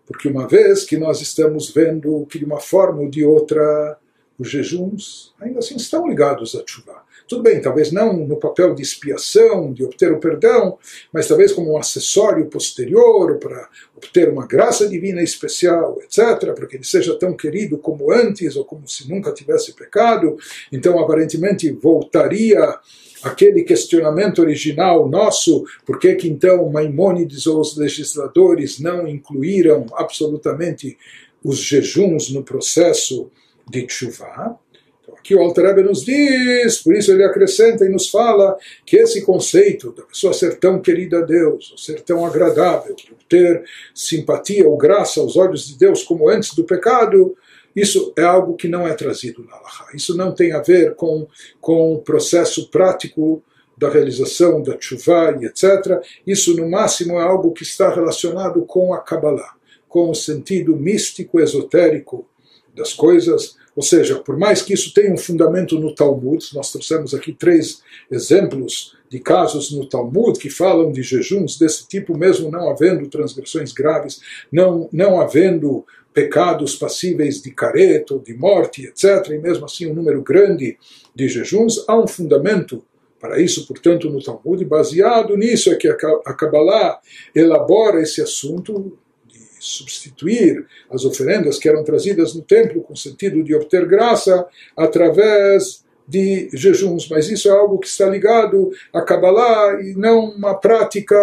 porque 0.06 0.28
uma 0.28 0.48
vez 0.48 0.84
que 0.84 0.98
nós 0.98 1.20
estamos 1.20 1.72
vendo 1.72 2.28
que 2.28 2.38
de 2.38 2.46
uma 2.46 2.60
forma 2.60 3.02
ou 3.02 3.10
de 3.10 3.26
outra 3.26 3.98
os 4.38 4.48
jejuns 4.48 5.34
ainda 5.42 5.58
assim 5.58 5.78
estão 5.78 6.08
ligados 6.08 6.54
a 6.56 6.62
chuva. 6.64 7.04
Tudo 7.28 7.42
bem, 7.42 7.60
talvez 7.60 7.92
não 7.92 8.14
no 8.14 8.38
papel 8.38 8.76
de 8.76 8.84
expiação, 8.84 9.74
de 9.74 9.84
obter 9.84 10.12
o 10.12 10.20
perdão, 10.20 10.78
mas 11.12 11.28
talvez 11.28 11.52
como 11.52 11.74
um 11.74 11.78
acessório 11.80 12.46
posterior 12.46 13.40
para 13.40 13.68
obter 13.98 14.30
uma 14.30 14.46
graça 14.46 14.88
divina 14.88 15.24
especial, 15.24 15.98
etc., 16.04 16.54
para 16.54 16.68
que 16.68 16.76
ele 16.76 16.84
seja 16.84 17.18
tão 17.18 17.36
querido 17.36 17.80
como 17.80 18.12
antes 18.12 18.56
ou 18.56 18.64
como 18.64 18.88
se 18.88 19.10
nunca 19.10 19.34
tivesse 19.34 19.74
pecado. 19.74 20.38
Então, 20.72 21.00
aparentemente, 21.00 21.72
voltaria 21.72 22.80
aquele 23.26 23.64
questionamento 23.64 24.40
original 24.40 25.10
nosso, 25.10 25.66
por 25.84 25.98
que 25.98 26.14
que 26.14 26.30
então 26.30 26.70
Maimônides 26.70 27.48
ou 27.48 27.60
os 27.60 27.76
legisladores 27.76 28.80
não 28.80 29.08
incluíram 29.08 29.88
absolutamente 29.94 30.96
os 31.44 31.58
jejuns 31.58 32.30
no 32.30 32.44
processo 32.44 33.32
de 33.68 33.88
chuva? 33.90 34.60
Então, 35.02 35.16
aqui 35.16 35.34
o 35.34 35.42
Alter 35.42 35.84
nos 35.84 36.06
diz, 36.06 36.78
por 36.84 36.96
isso 36.96 37.12
ele 37.12 37.24
acrescenta 37.24 37.84
e 37.84 37.90
nos 37.90 38.10
fala 38.10 38.56
que 38.86 38.96
esse 38.96 39.24
conceito 39.24 39.92
da 39.92 40.04
pessoa 40.04 40.32
ser 40.32 40.60
tão 40.60 40.80
querida 40.80 41.18
a 41.20 41.22
Deus, 41.22 41.74
ser 41.78 42.02
tão 42.02 42.24
agradável, 42.24 42.96
ter 43.28 43.64
simpatia 43.94 44.68
ou 44.68 44.78
graça 44.78 45.20
aos 45.20 45.36
olhos 45.36 45.68
de 45.68 45.80
Deus 45.80 46.04
como 46.04 46.30
antes 46.30 46.54
do 46.54 46.64
pecado, 46.64 47.36
isso 47.76 48.14
é 48.18 48.24
algo 48.24 48.56
que 48.56 48.68
não 48.68 48.88
é 48.88 48.94
trazido 48.94 49.44
na 49.44 49.56
Allahá. 49.56 49.88
Isso 49.94 50.16
não 50.16 50.34
tem 50.34 50.54
a 50.54 50.62
ver 50.62 50.96
com, 50.96 51.28
com 51.60 51.94
o 51.94 52.02
processo 52.02 52.70
prático 52.70 53.44
da 53.78 53.90
realização 53.90 54.64
da 54.64 54.78
chuva 54.80 55.38
e 55.42 55.46
etc. 55.46 56.02
Isso, 56.26 56.56
no 56.56 56.70
máximo, 56.70 57.20
é 57.20 57.24
algo 57.24 57.52
que 57.52 57.64
está 57.64 57.94
relacionado 57.94 58.62
com 58.62 58.94
a 58.94 59.00
Kabbalah, 59.00 59.56
com 59.90 60.10
o 60.10 60.16
sentido 60.16 60.76
místico, 60.76 61.40
esotérico 61.40 62.26
das 62.74 62.94
coisas. 62.94 63.58
Ou 63.76 63.84
seja, 63.84 64.16
por 64.20 64.38
mais 64.38 64.62
que 64.62 64.74
isso 64.74 64.94
tenha 64.94 65.14
um 65.14 65.18
fundamento 65.18 65.78
no 65.78 65.94
Talmud, 65.94 66.46
nós 66.54 66.72
trouxemos 66.72 67.14
aqui 67.14 67.34
três 67.34 67.82
exemplos 68.10 68.96
de 69.10 69.20
casos 69.20 69.72
no 69.72 69.86
Talmud 69.86 70.40
que 70.40 70.50
falam 70.50 70.92
de 70.92 71.04
jejuns 71.04 71.58
desse 71.58 71.86
tipo, 71.88 72.18
mesmo 72.18 72.50
não 72.50 72.70
havendo 72.70 73.08
transgressões 73.10 73.74
graves, 73.74 74.22
não, 74.50 74.90
não 74.94 75.20
havendo 75.20 75.86
pecados 76.16 76.78
passíveis 76.78 77.42
de 77.42 77.52
careta 77.52 78.14
ou 78.14 78.22
de 78.22 78.34
morte, 78.34 78.86
etc., 78.86 79.32
e 79.32 79.38
mesmo 79.38 79.66
assim 79.66 79.92
um 79.92 79.94
número 79.94 80.22
grande 80.22 80.78
de 81.14 81.28
jejuns, 81.28 81.84
há 81.90 82.00
um 82.00 82.08
fundamento 82.08 82.82
para 83.20 83.42
isso, 83.42 83.68
portanto, 83.68 84.10
no 84.10 84.24
Talmud, 84.24 84.64
baseado 84.64 85.36
nisso 85.36 85.72
é 85.72 85.76
que 85.76 85.90
a 85.90 86.34
Kabbalah 86.34 87.00
elabora 87.34 88.02
esse 88.02 88.22
assunto 88.22 88.98
de 89.28 89.40
substituir 89.60 90.66
as 90.90 91.04
oferendas 91.04 91.60
que 91.60 91.68
eram 91.68 91.84
trazidas 91.84 92.34
no 92.34 92.42
templo 92.42 92.82
com 92.82 92.96
sentido 92.96 93.44
de 93.44 93.54
obter 93.54 93.86
graça 93.86 94.46
através 94.78 95.84
de 96.08 96.50
jejuns, 96.54 97.10
mas 97.10 97.30
isso 97.30 97.50
é 97.50 97.52
algo 97.52 97.80
que 97.80 97.88
está 97.88 98.08
ligado 98.08 98.72
a 98.94 99.02
Kabbalah 99.02 99.82
e 99.82 99.96
não 99.96 100.30
uma 100.30 100.54
prática 100.54 101.16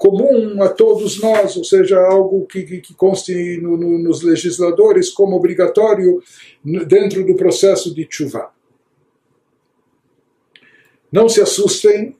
comum 0.00 0.62
a 0.62 0.70
todos 0.70 1.20
nós, 1.20 1.58
ou 1.58 1.62
seja, 1.62 2.00
algo 2.00 2.46
que, 2.46 2.62
que, 2.62 2.80
que 2.80 2.94
conste 2.94 3.58
no, 3.60 3.76
no, 3.76 3.98
nos 3.98 4.22
legisladores 4.22 5.10
como 5.10 5.36
obrigatório 5.36 6.22
dentro 6.86 7.22
do 7.22 7.36
processo 7.36 7.94
de 7.94 8.08
chuva. 8.08 8.50
Não 11.12 11.28
se 11.28 11.42
assustem, 11.42 12.16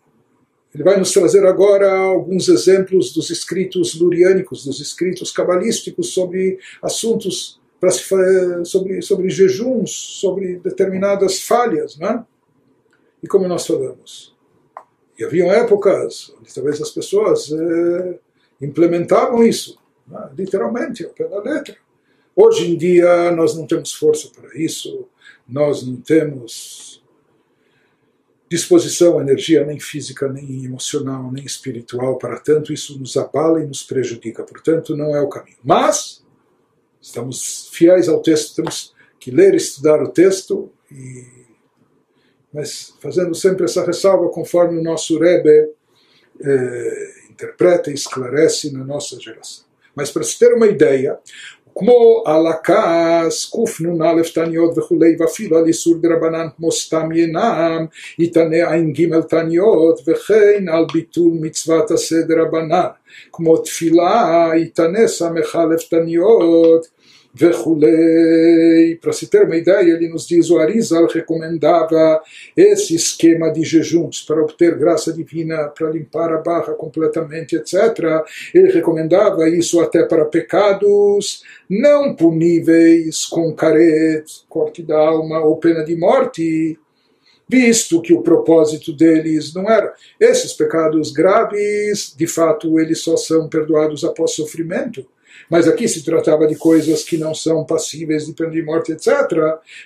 ele 0.74 0.84
vai 0.84 0.98
nos 0.98 1.10
trazer 1.10 1.46
agora 1.46 1.90
alguns 1.90 2.50
exemplos 2.50 3.14
dos 3.14 3.30
escritos 3.30 3.98
luriânicos, 3.98 4.66
dos 4.66 4.78
escritos 4.78 5.32
cabalísticos 5.32 6.12
sobre 6.12 6.58
assuntos 6.82 7.58
para 7.80 8.62
sobre, 8.62 9.00
sobre 9.00 9.30
jejuns, 9.30 9.90
sobre 10.20 10.58
determinadas 10.58 11.40
falhas, 11.40 11.96
né? 11.96 12.26
E 13.22 13.26
como 13.26 13.48
nós 13.48 13.66
falamos, 13.66 14.36
e 15.20 15.24
haviam 15.24 15.52
épocas 15.52 16.34
onde 16.40 16.52
talvez 16.52 16.80
as 16.80 16.90
pessoas 16.90 17.52
eh, 17.52 18.18
implementavam 18.60 19.44
isso, 19.44 19.78
né? 20.08 20.30
literalmente, 20.36 21.04
ao 21.04 21.10
pé 21.10 21.28
da 21.28 21.40
letra. 21.40 21.76
Hoje 22.34 22.70
em 22.70 22.76
dia 22.76 23.30
nós 23.32 23.54
não 23.54 23.66
temos 23.66 23.92
força 23.92 24.30
para 24.34 24.56
isso, 24.58 25.06
nós 25.46 25.86
não 25.86 25.96
temos 25.96 27.02
disposição, 28.48 29.20
energia 29.20 29.64
nem 29.64 29.78
física, 29.78 30.26
nem 30.26 30.64
emocional, 30.64 31.30
nem 31.30 31.44
espiritual 31.44 32.16
para 32.16 32.40
tanto, 32.40 32.72
isso 32.72 32.98
nos 32.98 33.16
abala 33.16 33.62
e 33.62 33.66
nos 33.66 33.82
prejudica, 33.82 34.42
portanto 34.42 34.96
não 34.96 35.14
é 35.14 35.20
o 35.20 35.28
caminho. 35.28 35.58
Mas 35.62 36.24
estamos 37.00 37.68
fiéis 37.72 38.08
ao 38.08 38.22
texto, 38.22 38.56
temos 38.56 38.94
que 39.20 39.30
ler 39.30 39.52
e 39.52 39.58
estudar 39.58 40.02
o 40.02 40.08
texto, 40.08 40.72
e, 40.90 41.39
mas 42.53 42.93
fazendo 43.01 43.35
sempre 43.35 43.65
essa 43.65 43.85
ressalva 43.85 44.29
conforme 44.29 44.79
o 44.79 44.83
nosso 44.83 45.19
Rebbe 45.19 45.69
eh, 46.41 47.07
interpreta 47.29 47.91
e 47.91 47.93
esclarece 47.93 48.71
na 48.71 48.83
nossa 48.83 49.19
geração. 49.19 49.65
Mas 49.95 50.11
para 50.11 50.23
se 50.23 50.39
ter 50.39 50.53
uma 50.53 50.67
ideia, 50.67 51.17
כמו 51.75 52.23
על 52.25 52.47
הכעס, 52.47 53.51
קנ"א 53.77 54.21
תניות 54.33 54.77
וכולי, 54.77 55.15
ואפילו 55.19 55.57
על 55.57 55.65
איסור 55.65 55.95
דרבנן 56.01 56.47
כמו 56.57 56.71
סתם 56.71 57.09
ינם, 57.11 57.85
יתנה 58.19 58.67
ע"ג 58.67 59.19
תניות, 59.29 60.01
וכן 60.07 60.69
על 60.69 60.85
ביטול 60.93 61.33
מצוות 61.41 61.91
עשה 61.91 62.21
דרבנן, 62.21 62.87
כמו 63.31 63.57
תפילה, 63.57 64.51
יתנה 64.57 65.07
ס"א 65.07 65.75
תניות, 65.89 66.87
Verhulei. 67.32 68.96
Para 68.96 69.12
se 69.12 69.28
ter 69.28 69.44
uma 69.44 69.56
ideia, 69.56 69.92
ele 69.92 70.08
nos 70.08 70.26
diz: 70.26 70.50
o 70.50 70.58
Arizal 70.58 71.06
recomendava 71.06 72.20
esse 72.56 72.94
esquema 72.94 73.52
de 73.52 73.62
jejuns 73.62 74.22
para 74.22 74.42
obter 74.42 74.76
graça 74.76 75.12
divina, 75.12 75.68
para 75.68 75.90
limpar 75.90 76.32
a 76.32 76.38
barra 76.38 76.74
completamente, 76.74 77.56
etc. 77.56 78.24
Ele 78.52 78.72
recomendava 78.72 79.48
isso 79.48 79.80
até 79.80 80.04
para 80.04 80.24
pecados 80.24 81.42
não 81.68 82.14
puníveis 82.16 83.24
com 83.26 83.54
caret, 83.54 84.24
corte 84.48 84.82
da 84.82 84.98
alma 84.98 85.40
ou 85.40 85.56
pena 85.56 85.84
de 85.84 85.96
morte 85.96 86.78
visto 87.50 88.00
que 88.00 88.12
o 88.14 88.22
propósito 88.22 88.92
deles 88.92 89.52
não 89.52 89.68
era. 89.68 89.92
Esses 90.20 90.52
pecados 90.52 91.10
graves, 91.10 92.14
de 92.16 92.26
fato, 92.28 92.78
eles 92.78 93.00
só 93.00 93.16
são 93.16 93.48
perdoados 93.48 94.04
após 94.04 94.34
sofrimento. 94.34 95.04
Mas 95.48 95.66
aqui 95.68 95.88
se 95.88 96.04
tratava 96.04 96.46
de 96.46 96.56
coisas 96.56 97.02
que 97.04 97.16
não 97.16 97.34
são 97.34 97.64
passíveis 97.64 98.26
de 98.26 98.32
pena 98.32 98.50
de 98.50 98.62
morte, 98.62 98.92
etc. 98.92 99.08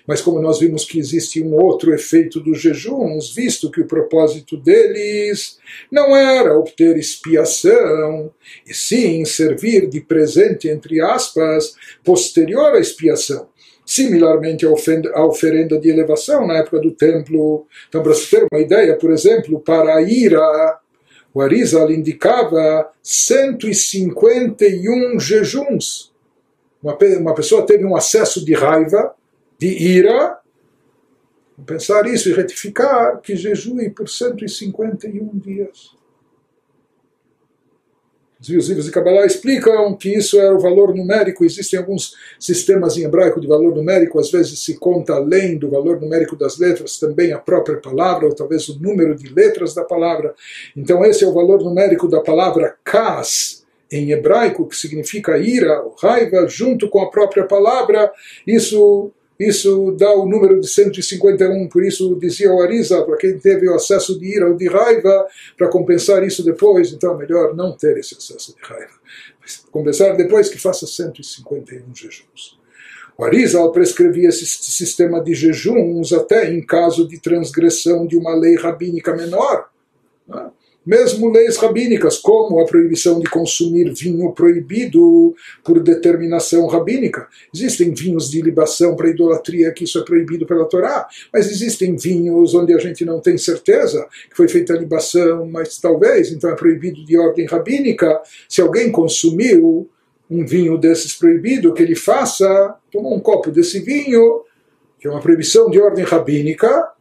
Mas 0.07 0.21
como 0.21 0.41
nós 0.41 0.59
vimos 0.59 0.85
que 0.85 0.99
existe 0.99 1.43
um 1.43 1.55
outro 1.55 1.93
efeito 1.93 2.41
dos 2.41 2.61
jejuns, 2.61 3.35
visto 3.35 3.71
que 3.71 3.81
o 3.81 3.87
propósito 3.87 4.57
deles 4.57 5.59
não 5.91 6.17
era 6.17 6.59
obter 6.59 6.97
expiação, 6.97 8.31
e 8.67 8.75
sim 8.75 9.25
servir 9.25 9.89
de 9.89 10.01
presente, 10.01 10.69
entre 10.69 11.01
aspas, 11.01 11.75
posterior 12.03 12.75
à 12.75 12.81
expiação 12.81 13.49
similarmente 13.87 14.65
à 14.65 15.25
oferenda 15.27 15.79
de 15.79 15.91
elevação 15.91 16.47
na 16.47 16.59
época 16.59 16.81
do 16.81 16.93
templo. 16.93 17.67
Então, 17.89 18.03
para 18.03 18.15
se 18.15 18.31
ter 18.31 18.47
uma 18.51 18.61
ideia, 18.61 18.97
por 18.97 19.13
exemplo, 19.13 19.61
para 19.61 19.97
a 19.97 20.03
ira 20.03 20.81
o 21.35 21.41
Arizal 21.41 21.91
indicava 21.91 22.89
151 23.03 25.19
jejuns. 25.19 26.13
Uma, 26.81 26.97
uma 27.19 27.35
pessoa 27.35 27.67
teve 27.67 27.85
um 27.85 27.97
acesso 27.97 28.45
de 28.45 28.55
raiva, 28.55 29.13
de 29.59 29.67
ira, 29.67 30.39
pensar 31.67 32.07
isso 32.07 32.29
e 32.29 32.33
retificar 32.33 33.21
que 33.21 33.35
jejue 33.35 33.91
por 33.91 34.09
151 34.09 35.37
dias. 35.39 35.97
Os 38.49 38.67
de 38.67 38.91
Kabbalah 38.91 39.25
explicam 39.25 39.95
que 39.95 40.11
isso 40.11 40.39
é 40.39 40.53
o 40.53 40.59
valor 40.59 40.95
numérico. 40.95 41.45
Existem 41.45 41.79
alguns 41.79 42.15
sistemas 42.39 42.97
em 42.97 43.05
hebraico 43.05 43.41
de 43.41 43.47
valor 43.47 43.75
numérico, 43.75 44.21
às 44.21 44.31
vezes 44.31 44.59
se 44.59 44.79
conta 44.79 45.15
além 45.15 45.57
do 45.57 45.71
valor 45.71 46.01
numérico 46.01 46.37
das 46.37 46.59
letras 46.59 46.99
também 46.99 47.33
a 47.33 47.39
própria 47.39 47.79
palavra, 47.79 48.27
ou 48.27 48.35
talvez 48.35 48.69
o 48.69 48.79
número 48.79 49.15
de 49.15 49.33
letras 49.33 49.75
da 49.75 49.85
palavra. 49.85 50.35
Então, 50.77 51.05
esse 51.05 51.25
é 51.25 51.27
o 51.27 51.33
valor 51.33 51.63
numérico 51.63 52.07
da 52.07 52.21
palavra 52.21 52.77
kas, 52.85 53.65
em 53.91 54.11
hebraico, 54.11 54.67
que 54.67 54.77
significa 54.77 55.39
ira, 55.39 55.83
raiva, 56.01 56.47
junto 56.49 56.89
com 56.89 57.01
a 57.01 57.11
própria 57.11 57.45
palavra. 57.45 58.13
Isso 58.47 59.13
isso 59.39 59.97
dá 59.99 60.13
o 60.13 60.27
número 60.27 60.61
de 60.61 60.69
151, 60.69 61.69
por 61.69 61.85
isso 61.85 62.17
dizia 62.21 62.53
o 62.53 62.61
Arisa, 62.61 63.03
para 63.03 63.17
quem 63.17 63.39
teve 63.39 63.69
o 63.69 63.75
acesso 63.75 64.19
de 64.19 64.27
ira 64.27 64.49
ou 64.49 64.57
de 64.57 64.69
raiva, 64.69 65.27
para 65.57 65.69
compensar 65.69 66.23
isso 66.23 66.45
depois, 66.45 66.93
então 66.93 67.17
melhor 67.17 67.55
não 67.55 67.77
ter 67.77 67.97
esse 67.99 68.15
acesso 68.15 68.55
de 68.55 68.63
raiva. 68.63 68.95
Mas 69.41 69.65
compensar 69.71 70.17
depois 70.17 70.49
que 70.49 70.59
faça 70.59 70.87
151 70.87 71.95
jejuns. 71.95 72.59
O 73.17 73.25
Arizal 73.25 73.71
prescrevia 73.71 74.29
esse 74.29 74.45
sistema 74.47 75.21
de 75.21 75.35
jejuns 75.35 76.13
até 76.13 76.53
em 76.53 76.65
caso 76.65 77.07
de 77.07 77.21
transgressão 77.21 78.07
de 78.07 78.17
uma 78.17 78.35
lei 78.35 78.57
rabínica 78.57 79.15
menor. 79.15 79.69
Né? 80.27 80.51
Mesmo 80.87 81.31
leis 81.31 81.57
rabínicas, 81.57 82.19
como 82.19 82.61
a 82.61 82.67
proibição 82.67 83.19
de 83.19 83.29
consumir 83.29 83.93
vinho 83.95 84.33
proibido 84.33 85.35
por 85.63 85.81
determinação 85.81 86.67
rabínica. 86.67 87.27
Existem 87.55 87.93
vinhos 87.95 88.31
de 88.31 88.43
libação 88.43 88.95
para 88.95 89.09
idolatria, 89.09 89.73
que 89.73 89.85
isso 89.85 89.99
é 89.99 90.05
proibido 90.05 90.47
pela 90.47 90.67
Torá, 90.67 91.07
mas 91.33 91.51
existem 91.51 91.97
vinhos 91.97 92.55
onde 92.55 92.75
a 92.75 92.79
gente 92.79 93.05
não 93.05 93.21
tem 93.21 93.39
certeza 93.39 94.07
que 94.29 94.37
foi 94.37 94.49
feita 94.49 94.75
a 94.75 94.79
libação, 94.79 95.47
mas 95.47 95.79
talvez, 95.79 96.31
então 96.31 96.51
é 96.51 96.55
proibido 96.55 97.05
de 97.05 97.19
ordem 97.19 97.47
rabínica. 97.47 98.21
Se 98.49 98.61
alguém 98.61 98.93
consumiu 98.93 99.89
um 100.31 100.45
vinho 100.45 100.77
desses 100.77 101.13
proibido, 101.13 101.73
que 101.73 101.83
ele 101.83 101.95
faça, 101.95 102.75
toma 102.91 103.09
um 103.09 103.21
copo 103.21 103.51
desse 103.51 103.81
vinho, 103.81 104.43
que 104.99 105.07
é 105.07 105.11
uma 105.11 105.21
proibição 105.21 105.71
de 105.71 105.81
ordem 105.81 106.05
rabínica, 106.05 106.94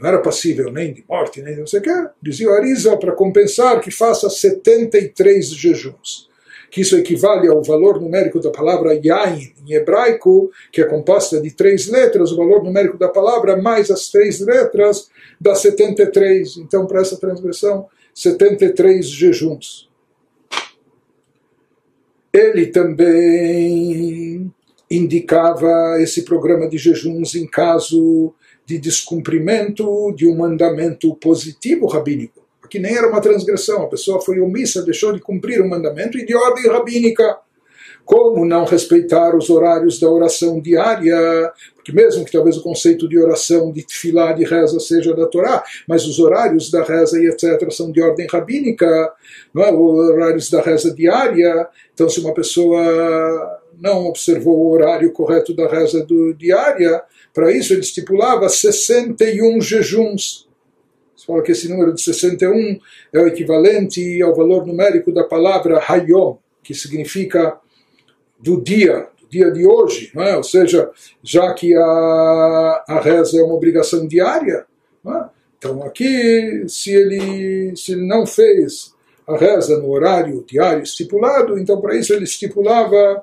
não 0.00 0.08
era 0.08 0.18
passível 0.18 0.72
nem 0.72 0.92
de 0.92 1.04
morte, 1.08 1.40
nem 1.40 1.54
de 1.54 1.60
não 1.60 1.66
sei 1.66 1.80
o 1.80 1.82
que, 1.82 2.08
dizia 2.20 2.48
o 2.48 2.52
Arisa 2.52 2.96
para 2.96 3.12
compensar 3.12 3.80
que 3.80 3.90
faça 3.90 4.28
73 4.28 5.50
jejuns. 5.50 6.28
Que 6.70 6.82
isso 6.82 6.98
equivale 6.98 7.48
ao 7.48 7.62
valor 7.62 8.00
numérico 8.00 8.40
da 8.40 8.50
palavra 8.50 8.92
Yain 8.94 9.54
em 9.66 9.72
hebraico, 9.72 10.50
que 10.70 10.82
é 10.82 10.84
composta 10.84 11.40
de 11.40 11.50
três 11.52 11.86
letras, 11.86 12.30
o 12.30 12.36
valor 12.36 12.62
numérico 12.62 12.98
da 12.98 13.08
palavra 13.08 13.56
mais 13.56 13.90
as 13.90 14.10
três 14.10 14.40
letras 14.40 15.08
dá 15.40 15.54
73. 15.54 16.58
Então, 16.58 16.86
para 16.86 17.00
essa 17.00 17.16
transgressão, 17.16 17.86
73 18.12 19.08
jejuns. 19.08 19.88
Ele 22.32 22.66
também 22.66 24.52
indicava 24.90 25.96
esse 26.00 26.22
programa 26.22 26.68
de 26.68 26.76
jejuns 26.76 27.34
em 27.34 27.46
caso 27.46 28.34
de 28.68 28.78
descumprimento 28.78 30.12
de 30.14 30.28
um 30.28 30.36
mandamento 30.36 31.14
positivo 31.14 31.86
rabínico. 31.86 32.46
Aqui 32.62 32.78
nem 32.78 32.94
era 32.94 33.08
uma 33.08 33.18
transgressão, 33.18 33.82
a 33.82 33.88
pessoa 33.88 34.20
foi 34.20 34.40
omissa, 34.40 34.82
deixou 34.82 35.10
de 35.10 35.20
cumprir 35.20 35.62
um 35.62 35.68
mandamento 35.68 36.18
e 36.18 36.26
de 36.26 36.36
ordem 36.36 36.70
rabínica. 36.70 37.38
Como 38.04 38.44
não 38.44 38.66
respeitar 38.66 39.34
os 39.34 39.48
horários 39.48 39.98
da 39.98 40.10
oração 40.10 40.60
diária? 40.60 41.50
Porque 41.74 41.92
mesmo 41.92 42.26
que 42.26 42.32
talvez 42.32 42.58
o 42.58 42.62
conceito 42.62 43.08
de 43.08 43.18
oração, 43.18 43.72
de 43.72 43.86
tefilá, 43.86 44.32
de 44.32 44.44
reza 44.44 44.78
seja 44.80 45.16
da 45.16 45.26
Torá, 45.26 45.64
mas 45.86 46.06
os 46.06 46.18
horários 46.18 46.70
da 46.70 46.82
reza 46.82 47.18
e 47.18 47.26
etc. 47.26 47.70
são 47.70 47.90
de 47.90 48.02
ordem 48.02 48.26
rabínica, 48.30 48.86
não 49.54 49.62
é? 49.62 49.72
os 49.72 50.10
horários 50.10 50.50
da 50.50 50.60
reza 50.60 50.94
diária. 50.94 51.68
Então, 51.94 52.06
se 52.06 52.20
uma 52.20 52.34
pessoa 52.34 52.82
não 53.80 54.06
observou 54.06 54.58
o 54.58 54.70
horário 54.72 55.10
correto 55.12 55.54
da 55.54 55.66
reza 55.68 56.04
do, 56.04 56.34
diária, 56.34 57.02
para 57.32 57.52
isso 57.52 57.72
ele 57.72 57.80
estipulava 57.80 58.48
61 58.48 59.60
jejuns. 59.60 60.48
Você 61.14 61.26
fala 61.26 61.42
que 61.42 61.52
esse 61.52 61.68
número 61.68 61.94
de 61.94 62.02
61 62.02 62.78
é 63.12 63.20
o 63.20 63.26
equivalente 63.26 64.22
ao 64.22 64.34
valor 64.34 64.66
numérico 64.66 65.12
da 65.12 65.24
palavra 65.24 65.82
Hayom, 65.86 66.36
que 66.62 66.74
significa 66.74 67.58
do 68.38 68.62
dia, 68.62 69.08
do 69.20 69.28
dia 69.28 69.50
de 69.50 69.66
hoje. 69.66 70.12
É? 70.16 70.36
Ou 70.36 70.42
seja, 70.42 70.90
já 71.22 71.52
que 71.54 71.74
a, 71.74 72.84
a 72.88 73.00
reza 73.00 73.38
é 73.38 73.42
uma 73.42 73.54
obrigação 73.54 74.06
diária, 74.06 74.66
é? 75.06 75.24
então 75.58 75.82
aqui, 75.82 76.64
se 76.68 76.92
ele, 76.92 77.76
se 77.76 77.92
ele 77.92 78.06
não 78.06 78.26
fez 78.26 78.94
a 79.26 79.36
reza 79.36 79.78
no 79.78 79.90
horário 79.90 80.44
diário 80.46 80.82
estipulado, 80.82 81.58
então 81.58 81.80
para 81.80 81.96
isso 81.96 82.14
ele 82.14 82.24
estipulava 82.24 83.22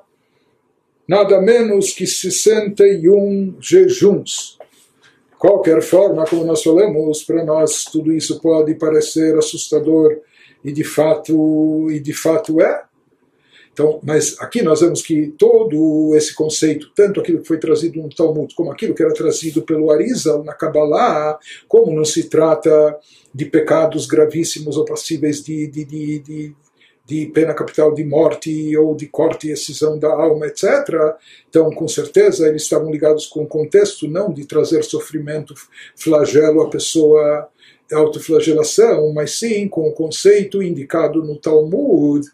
nada 1.08 1.40
menos 1.40 1.92
que 1.92 2.06
61 2.06 3.56
jejuns. 3.60 4.58
De 5.30 5.38
qualquer 5.38 5.82
forma, 5.82 6.24
como 6.24 6.44
nós 6.44 6.62
falamos, 6.62 7.22
para 7.22 7.44
nós 7.44 7.84
tudo 7.84 8.12
isso 8.12 8.40
pode 8.40 8.74
parecer 8.74 9.36
assustador 9.36 10.16
e 10.64 10.72
de 10.72 10.82
fato 10.82 11.90
e 11.90 12.00
de 12.00 12.12
fato 12.12 12.60
é. 12.60 12.84
Então, 13.72 14.00
mas 14.02 14.36
aqui 14.40 14.62
nós 14.62 14.80
vemos 14.80 15.02
que 15.02 15.34
todo 15.38 16.14
esse 16.16 16.34
conceito, 16.34 16.90
tanto 16.96 17.20
aquilo 17.20 17.42
que 17.42 17.46
foi 17.46 17.58
trazido 17.58 18.00
no 18.00 18.08
Talmud, 18.08 18.54
como 18.54 18.72
aquilo 18.72 18.94
que 18.94 19.02
era 19.02 19.12
trazido 19.12 19.60
pelo 19.60 19.90
Arizal 19.90 20.42
na 20.42 20.54
Kabbalah, 20.54 21.38
como 21.68 21.94
não 21.94 22.04
se 22.04 22.24
trata 22.30 22.98
de 23.34 23.44
pecados 23.44 24.06
gravíssimos 24.06 24.78
ou 24.78 24.86
passíveis 24.86 25.44
de, 25.44 25.66
de, 25.66 25.84
de, 25.84 26.18
de 26.20 26.56
de 27.06 27.26
pena 27.26 27.54
capital 27.54 27.94
de 27.94 28.04
morte 28.04 28.76
ou 28.76 28.96
de 28.96 29.06
corte 29.06 29.46
e 29.46 29.52
excisão 29.52 29.96
da 29.96 30.08
alma, 30.08 30.46
etc. 30.46 30.64
Então, 31.48 31.70
com 31.70 31.86
certeza, 31.86 32.48
eles 32.48 32.62
estavam 32.62 32.90
ligados 32.90 33.26
com 33.26 33.44
o 33.44 33.46
contexto 33.46 34.08
não 34.08 34.32
de 34.32 34.44
trazer 34.44 34.82
sofrimento, 34.82 35.54
flagelo 35.94 36.62
à 36.62 36.68
pessoa, 36.68 37.48
autoflagelação, 37.92 39.12
mas 39.12 39.38
sim 39.38 39.68
com 39.68 39.88
o 39.88 39.92
conceito 39.92 40.60
indicado 40.60 41.22
no 41.22 41.36
Talmud 41.36 42.26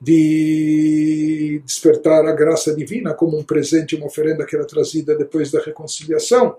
de 0.00 1.60
despertar 1.64 2.24
a 2.24 2.32
graça 2.32 2.74
divina 2.74 3.12
como 3.12 3.36
um 3.36 3.42
presente, 3.42 3.96
uma 3.96 4.06
oferenda 4.06 4.46
que 4.46 4.54
era 4.54 4.66
trazida 4.66 5.16
depois 5.16 5.50
da 5.50 5.60
reconciliação. 5.60 6.56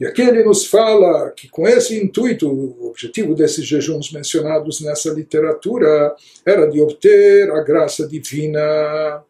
E 0.00 0.06
aqui 0.06 0.22
ele 0.22 0.42
nos 0.42 0.64
fala 0.64 1.30
que 1.30 1.46
com 1.46 1.68
esse 1.68 2.02
intuito, 2.02 2.48
o 2.48 2.88
objetivo 2.88 3.34
desses 3.34 3.66
jejuns 3.66 4.10
mencionados 4.10 4.80
nessa 4.80 5.10
literatura 5.10 6.16
era 6.46 6.66
de 6.66 6.80
obter 6.80 7.50
a 7.50 7.62
graça 7.62 8.08
divina, 8.08 9.22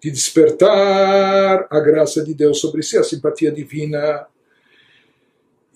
de 0.00 0.10
despertar 0.10 1.68
a 1.70 1.78
graça 1.78 2.24
de 2.24 2.34
Deus 2.34 2.58
sobre 2.58 2.82
si, 2.82 2.98
a 2.98 3.04
simpatia 3.04 3.52
divina. 3.52 4.26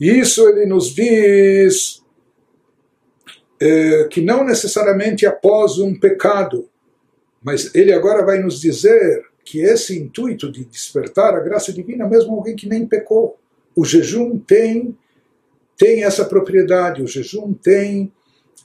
Isso 0.01 0.49
ele 0.49 0.67
nos 0.67 0.93
diz 0.93 2.03
é, 3.61 4.09
que 4.11 4.21
não 4.21 4.45
necessariamente 4.45 5.25
após 5.25 5.79
um 5.79 5.95
pecado, 5.95 6.69
mas 7.41 7.73
ele 7.73 7.93
agora 7.93 8.27
vai 8.27 8.41
nos 8.41 8.61
dizer 8.61 9.27
que 9.45 9.61
esse 9.61 9.97
intuito 9.97 10.51
de 10.51 10.65
despertar 10.65 11.37
a 11.37 11.41
graça 11.41 11.73
divina, 11.73 12.09
mesmo 12.09 12.35
alguém 12.35 12.57
que 12.57 12.69
nem 12.69 12.85
pecou, 12.85 13.39
o 13.77 13.85
jejum 13.85 14.39
tem, 14.39 14.97
tem 15.77 16.03
essa 16.03 16.25
propriedade, 16.25 17.03
o 17.03 17.07
jejum 17.07 17.53
tem 17.53 18.11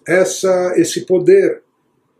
essa, 0.07 0.73
esse 0.77 1.05
poder. 1.05 1.57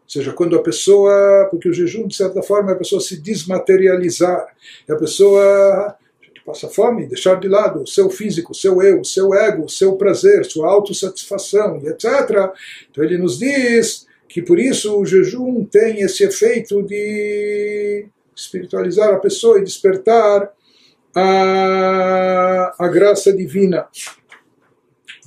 Ou 0.04 0.10
seja, 0.10 0.34
quando 0.34 0.58
a 0.58 0.62
pessoa, 0.62 1.48
porque 1.50 1.70
o 1.70 1.74
jejum, 1.74 2.06
de 2.06 2.16
certa 2.16 2.44
forma, 2.44 2.72
é 2.72 2.74
a 2.74 2.78
pessoa 2.78 3.00
se 3.00 3.18
desmaterializar, 3.18 4.46
é 4.88 4.92
a 4.92 4.98
pessoa 4.98 5.98
passa 6.46 6.68
fome, 6.68 7.08
deixar 7.08 7.40
de 7.40 7.48
lado 7.48 7.84
o 7.84 7.88
seu 7.88 8.10
físico, 8.10 8.52
o 8.52 8.56
seu 8.56 8.82
eu, 8.82 9.02
o 9.02 9.06
seu 9.06 9.34
ego, 9.34 9.66
o 9.66 9.70
seu 9.70 9.96
prazer, 9.96 10.44
sua 10.44 10.70
autossatisfação 10.70 11.80
e 11.82 11.88
etc. 11.88 12.52
Então 12.90 13.04
ele 13.04 13.18
nos 13.18 13.40
diz 13.40 14.08
que 14.28 14.42
por 14.42 14.60
isso 14.60 15.00
o 15.00 15.06
jejum 15.06 15.64
tem 15.64 16.02
esse 16.02 16.24
efeito 16.24 16.82
de 16.84 18.06
espiritualizar 18.36 19.14
a 19.14 19.20
pessoa 19.20 19.60
e 19.60 19.64
despertar 19.64 20.52
a, 21.15 22.75
a 22.79 22.89
graça 22.89 23.33
divina. 23.33 23.87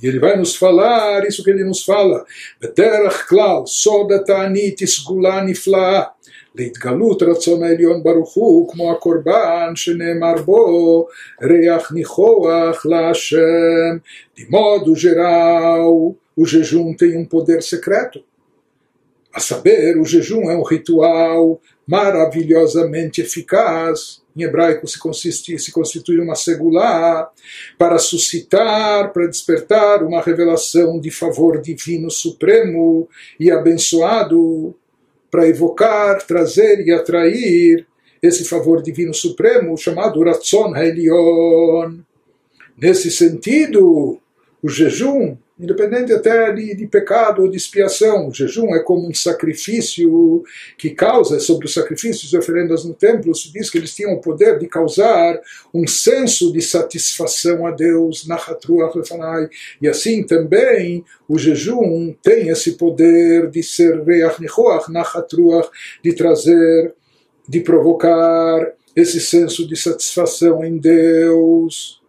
E 0.02 0.06
ele 0.06 0.18
vai 0.18 0.36
nos 0.36 0.56
falar 0.56 1.26
isso 1.26 1.44
que 1.44 1.50
ele 1.50 1.64
nos 1.64 1.84
fala. 1.84 2.24
בדרך 2.60 3.28
כלל, 3.28 3.66
סוד 3.66 4.12
התענית 4.12 4.78
היא 4.78 4.88
סגולה 4.88 5.40
נפלאה. 5.40 6.02
להתגלות 6.54 7.22
רצון 7.22 7.62
העליון 7.62 8.02
ברוך 8.02 8.34
הוא, 8.34 8.72
כמו 8.72 8.92
הקורבן 8.92 9.72
שנאמר 9.74 10.42
בו, 10.44 11.06
ריח 11.42 11.92
ניחוח 11.92 12.86
להשם. 12.86 13.96
De 14.36 14.50
modo 14.50 14.96
geral, 14.96 16.16
o 16.36 16.46
jejum 16.46 16.94
tem 16.96 17.16
um 17.16 17.24
poder 17.24 17.62
secreto. 17.62 18.24
A 19.32 19.38
saber, 19.38 19.96
o 20.00 20.04
jejum 20.04 20.50
é 20.50 20.56
um 20.56 20.62
ritual 20.62 21.60
maravilhosamente 21.87 23.21
eficaz 23.21 24.23
em 24.35 24.43
hebraico 24.43 24.85
se, 24.87 24.99
consiste, 24.99 25.57
se 25.57 25.71
constitui 25.71 26.19
uma 26.19 26.35
segulá, 26.35 27.31
para 27.77 27.97
suscitar, 27.97 29.13
para 29.13 29.27
despertar 29.27 30.03
uma 30.03 30.21
revelação 30.21 30.99
de 30.99 31.09
favor 31.09 31.61
divino 31.61 32.11
supremo 32.11 33.07
e 33.39 33.49
abençoado, 33.49 34.75
para 35.31 35.47
evocar, 35.47 36.21
trazer 36.25 36.85
e 36.85 36.91
atrair 36.91 37.87
esse 38.21 38.43
favor 38.43 38.81
divino 38.81 39.13
supremo 39.13 39.77
chamado 39.77 40.21
Ratzon 40.21 40.75
Helion. 40.75 41.99
Nesse 42.77 43.09
sentido, 43.09 44.19
o 44.61 44.67
jejum 44.69 45.37
independente 45.58 46.12
até 46.12 46.50
de, 46.52 46.74
de, 46.74 46.86
pecado 46.86 47.42
ou 47.42 47.50
de 47.50 47.56
expiação. 47.56 48.28
O 48.28 48.34
jejum 48.34 48.74
é 48.74 48.82
como 48.82 49.06
um 49.06 49.14
sacrifício 49.14 50.42
que 50.78 50.90
causa, 50.90 51.38
sobre 51.38 51.66
os 51.66 51.74
sacrifícios 51.74 52.32
e 52.32 52.38
oferendas 52.38 52.84
no 52.84 52.94
templo, 52.94 53.34
se 53.34 53.52
diz 53.52 53.68
que 53.68 53.76
eles 53.76 53.94
tinham 53.94 54.14
o 54.14 54.20
poder 54.20 54.58
de 54.58 54.66
causar 54.66 55.38
um 55.74 55.86
senso 55.86 56.50
de 56.52 56.62
satisfação 56.62 57.66
a 57.66 57.70
Deus, 57.70 58.26
e 59.80 59.88
assim 59.88 60.22
também 60.22 61.04
o 61.28 61.38
jejum 61.38 62.14
tem 62.22 62.48
esse 62.48 62.72
poder 62.72 63.50
de 63.50 63.62
ser 63.62 64.02
de 66.02 66.12
trazer, 66.14 66.94
de 67.46 67.60
provocar 67.60 68.72
esse 68.96 69.20
senso 69.20 69.66
de 69.68 69.76
satisfação 69.76 70.64
em 70.64 70.78
Deus. 70.78 72.00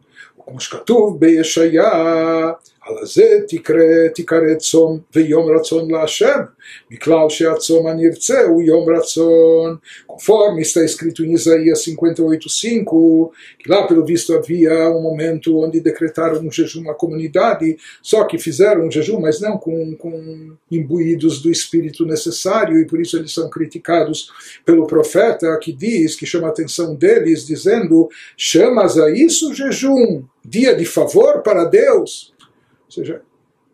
כמו 0.51 0.59
שכתוב 0.59 1.19
בישעיה 1.19 2.51
על 2.85 2.95
הזה 3.01 3.39
תקרא, 3.47 4.07
תקרא 4.15 4.55
צום 4.57 4.99
ויום 5.15 5.55
רצון 5.55 5.91
להשם, 5.91 6.39
מכלל 6.91 7.29
שהצום 7.29 7.87
הנרצה 7.87 8.41
הוא 8.41 8.61
יום 8.61 8.89
רצון, 8.95 9.77
conforme 10.07 10.61
está 10.61 10.83
escrito 10.83 11.23
em 11.25 11.33
Isaías 11.33 11.83
58:5, 11.83 13.31
que 13.59 13.69
lá 13.69 13.87
pelo 13.87 14.05
visto 14.05 14.33
havia 14.33 14.89
um 14.89 15.01
momento 15.01 15.57
onde 15.63 15.79
decretaram 15.79 16.39
um 16.41 16.51
jejum 16.51 16.89
à 16.89 16.93
comunidade, 16.93 17.77
só 18.01 18.23
que 18.25 18.37
fizeram 18.37 18.85
um 18.85 18.91
jejum, 18.91 19.19
mas 19.19 19.39
não 19.39 19.57
com, 19.57 19.95
com 19.95 20.55
imbuídos 20.69 21.41
do 21.41 21.49
espírito 21.51 22.05
necessário, 22.05 22.79
e 22.79 22.85
por 22.85 22.99
isso 22.99 23.17
eles 23.17 23.33
são 23.33 23.49
criticados 23.49 24.29
pelo 24.65 24.85
profeta 24.85 25.57
que 25.61 25.71
diz, 25.71 26.15
que 26.15 26.25
chama 26.25 26.47
a 26.47 26.51
atenção 26.51 26.95
deles, 26.95 27.45
dizendo: 27.45 28.09
chamas 28.37 28.97
a 28.97 29.09
isso 29.09 29.53
jejum, 29.53 30.23
dia 30.43 30.75
de 30.75 30.85
favor 30.85 31.41
para 31.41 31.65
Deus? 31.65 32.31
Seja, 32.96 33.20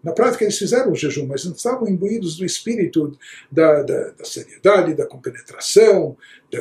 na 0.02 0.10
prática 0.10 0.42
eles 0.42 0.58
fizeram 0.58 0.90
o 0.90 0.96
jejum, 0.96 1.26
mas 1.26 1.44
não 1.44 1.52
estavam 1.52 1.88
imbuídos 1.88 2.36
do 2.36 2.44
espírito 2.44 3.16
da, 3.50 3.82
da, 3.82 4.10
da 4.10 4.24
seriedade, 4.24 4.94
da 4.94 5.06
compenetração, 5.06 6.16
da, 6.50 6.58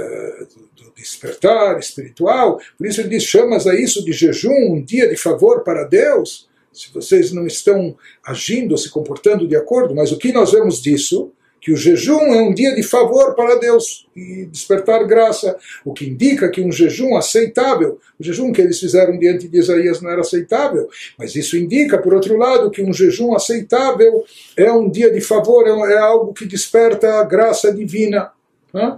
do, 0.77 0.93
despertar 0.95 1.79
espiritual. 1.79 2.61
Por 2.77 2.85
isso 2.85 3.01
ele 3.01 3.09
diz: 3.09 3.23
chamas 3.23 3.65
a 3.65 3.73
isso 3.73 4.05
de 4.05 4.11
jejum, 4.11 4.73
um 4.73 4.83
dia 4.83 5.09
de 5.09 5.17
favor 5.17 5.63
para 5.63 5.85
Deus. 5.85 6.47
Se 6.71 6.93
vocês 6.93 7.31
não 7.31 7.47
estão 7.47 7.97
agindo, 8.23 8.77
se 8.77 8.91
comportando 8.91 9.47
de 9.47 9.55
acordo, 9.55 9.95
mas 9.95 10.11
o 10.11 10.17
que 10.17 10.31
nós 10.31 10.51
vemos 10.51 10.79
disso? 10.79 11.33
Que 11.61 11.71
o 11.71 11.77
jejum 11.77 12.33
é 12.33 12.41
um 12.41 12.51
dia 12.51 12.73
de 12.73 12.81
favor 12.81 13.35
para 13.35 13.59
Deus 13.59 14.07
e 14.15 14.45
despertar 14.45 15.05
graça, 15.05 15.55
o 15.85 15.93
que 15.93 16.09
indica 16.09 16.49
que 16.49 16.59
um 16.59 16.71
jejum 16.71 17.15
aceitável, 17.15 17.99
o 18.19 18.23
jejum 18.23 18.51
que 18.51 18.59
eles 18.59 18.79
fizeram 18.79 19.17
diante 19.17 19.47
de 19.47 19.59
Isaías 19.59 20.01
não 20.01 20.09
era 20.09 20.21
aceitável, 20.21 20.89
mas 21.17 21.35
isso 21.35 21.55
indica, 21.55 21.99
por 21.99 22.15
outro 22.15 22.35
lado, 22.35 22.71
que 22.71 22.81
um 22.81 22.91
jejum 22.91 23.35
aceitável 23.35 24.25
é 24.57 24.71
um 24.71 24.89
dia 24.89 25.11
de 25.11 25.21
favor, 25.21 25.67
é, 25.67 25.93
é 25.93 25.97
algo 25.99 26.33
que 26.33 26.45
desperta 26.45 27.19
a 27.19 27.23
graça 27.23 27.71
divina. 27.71 28.31
Né? 28.73 28.97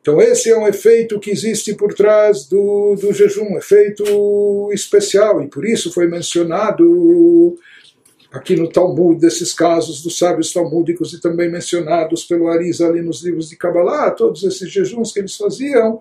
Então 0.00 0.20
esse 0.22 0.50
é 0.50 0.58
um 0.58 0.66
efeito 0.66 1.20
que 1.20 1.30
existe 1.30 1.74
por 1.74 1.92
trás 1.92 2.46
do, 2.46 2.94
do 2.94 3.12
jejum, 3.12 3.54
um 3.54 3.58
efeito 3.58 4.70
especial, 4.72 5.42
e 5.42 5.48
por 5.48 5.66
isso 5.66 5.92
foi 5.92 6.06
mencionado 6.06 7.58
aqui 8.34 8.56
no 8.56 8.68
Talmud, 8.68 9.20
desses 9.20 9.54
casos 9.54 10.02
dos 10.02 10.18
sábios 10.18 10.52
talmúdicos 10.52 11.12
e 11.12 11.20
também 11.20 11.48
mencionados 11.48 12.24
pelo 12.24 12.48
Arisa 12.48 12.88
ali 12.88 13.00
nos 13.00 13.22
livros 13.22 13.48
de 13.48 13.56
Kabbalah, 13.56 14.10
todos 14.10 14.42
esses 14.42 14.68
jejuns 14.68 15.12
que 15.12 15.20
eles 15.20 15.36
faziam 15.36 16.00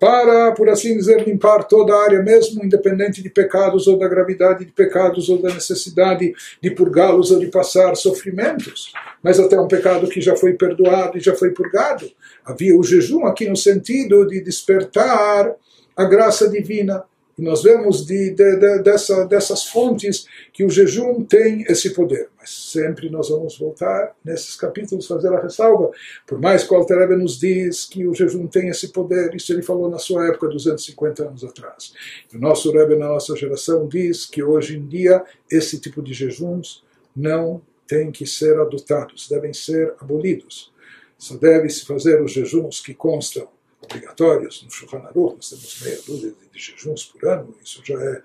para, 0.00 0.52
por 0.52 0.70
assim 0.70 0.96
dizer, 0.96 1.22
limpar 1.26 1.64
toda 1.64 1.92
a 1.92 2.04
área 2.04 2.22
mesmo, 2.22 2.64
independente 2.64 3.22
de 3.22 3.28
pecados 3.28 3.86
ou 3.86 3.98
da 3.98 4.08
gravidade 4.08 4.64
de 4.64 4.72
pecados 4.72 5.28
ou 5.28 5.36
da 5.36 5.52
necessidade 5.52 6.32
de 6.58 6.70
purgá-los 6.70 7.30
ou 7.30 7.38
de 7.38 7.48
passar 7.48 7.94
sofrimentos. 7.96 8.90
Mas 9.22 9.38
até 9.38 9.60
um 9.60 9.68
pecado 9.68 10.08
que 10.08 10.22
já 10.22 10.34
foi 10.34 10.54
perdoado 10.54 11.18
e 11.18 11.20
já 11.20 11.34
foi 11.34 11.50
purgado. 11.50 12.10
Havia 12.46 12.74
o 12.74 12.82
jejum 12.82 13.26
aqui 13.26 13.46
no 13.46 13.56
sentido 13.56 14.26
de 14.26 14.40
despertar 14.40 15.54
a 15.94 16.04
graça 16.04 16.48
divina 16.48 17.04
e 17.36 17.42
nós 17.42 17.62
vemos 17.62 18.06
de, 18.06 18.30
de, 18.30 18.56
de, 18.56 18.78
dessa, 18.82 19.24
dessas 19.26 19.64
fontes 19.64 20.26
que 20.52 20.64
o 20.64 20.70
jejum 20.70 21.24
tem 21.24 21.62
esse 21.62 21.90
poder. 21.90 22.28
Mas 22.38 22.50
sempre 22.50 23.10
nós 23.10 23.28
vamos 23.28 23.58
voltar 23.58 24.14
nesses 24.24 24.54
capítulos 24.54 25.06
fazer 25.06 25.32
a 25.32 25.40
ressalva. 25.40 25.90
Por 26.26 26.40
mais 26.40 26.62
que 26.62 26.72
o 26.72 26.76
Alter 26.76 27.08
nos 27.18 27.38
diz 27.38 27.86
que 27.86 28.06
o 28.06 28.14
jejum 28.14 28.46
tem 28.46 28.68
esse 28.68 28.88
poder, 28.88 29.34
isso 29.34 29.52
ele 29.52 29.62
falou 29.62 29.90
na 29.90 29.98
sua 29.98 30.28
época, 30.28 30.48
250 30.48 31.26
anos 31.26 31.44
atrás. 31.44 31.92
o 32.32 32.38
nosso 32.38 32.70
Rebbe, 32.70 32.96
na 32.96 33.08
nossa 33.08 33.34
geração, 33.34 33.88
diz 33.88 34.26
que 34.26 34.42
hoje 34.42 34.76
em 34.76 34.86
dia 34.86 35.24
esse 35.50 35.80
tipo 35.80 36.00
de 36.02 36.14
jejuns 36.14 36.84
não 37.16 37.60
tem 37.86 38.10
que 38.10 38.26
ser 38.26 38.58
adotados, 38.58 39.28
devem 39.28 39.52
ser 39.52 39.94
abolidos. 40.00 40.72
Só 41.18 41.36
deve-se 41.36 41.84
fazer 41.84 42.22
os 42.22 42.32
jejuns 42.32 42.80
que 42.80 42.94
constam 42.94 43.48
obrigatórios 43.84 44.62
no 44.62 44.70
Shulchan 44.70 44.98
Aruch, 44.98 45.36
nós 45.36 45.50
temos 45.50 45.82
meia 45.82 45.98
dúzia 46.06 46.34
de, 46.52 46.58
jejuns 46.58 47.04
por 47.04 47.24
ano, 47.28 47.54
isso 47.62 47.82
já 47.84 48.00
é, 48.00 48.22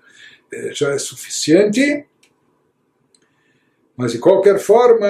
é, 0.52 0.74
já 0.74 0.92
é 0.92 0.98
suficiente. 0.98 2.06
Mas 3.96 4.12
de 4.12 4.18
qualquer 4.18 4.58
forma, 4.58 5.06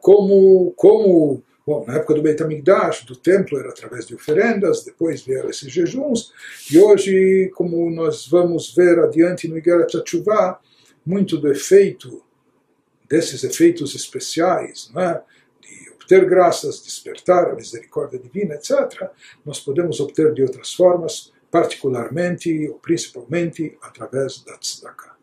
como, 0.00 0.72
como 0.76 1.42
bom, 1.66 1.84
na 1.86 1.96
época 1.96 2.14
do 2.14 2.22
Beit 2.22 2.42
HaMikdash, 2.42 3.04
do 3.04 3.16
templo, 3.16 3.58
era 3.58 3.70
através 3.70 4.06
de 4.06 4.14
oferendas, 4.14 4.84
depois 4.84 5.22
vieram 5.22 5.48
esses 5.48 5.70
jejuns, 5.72 6.32
e 6.70 6.78
hoje, 6.78 7.50
como 7.54 7.90
nós 7.90 8.26
vamos 8.26 8.74
ver 8.74 8.98
adiante 8.98 9.48
no 9.48 9.56
Igeret 9.56 9.96
HaTshuvah, 9.96 10.58
muito 11.04 11.36
do 11.38 11.50
efeito, 11.50 12.22
desses 13.08 13.44
efeitos 13.44 13.94
especiais, 13.94 14.90
não 14.92 15.02
é? 15.02 15.22
Obter 16.04 16.26
graças, 16.26 16.82
despertar 16.82 17.50
a 17.50 17.54
misericórdia 17.54 18.18
divina, 18.18 18.54
etc., 18.54 19.10
nós 19.44 19.58
podemos 19.58 20.00
obter 20.00 20.34
de 20.34 20.42
outras 20.42 20.74
formas, 20.74 21.32
particularmente 21.50 22.68
ou 22.68 22.78
principalmente 22.78 23.76
através 23.80 24.42
da 24.44 24.58
tzedakah. 24.58 25.13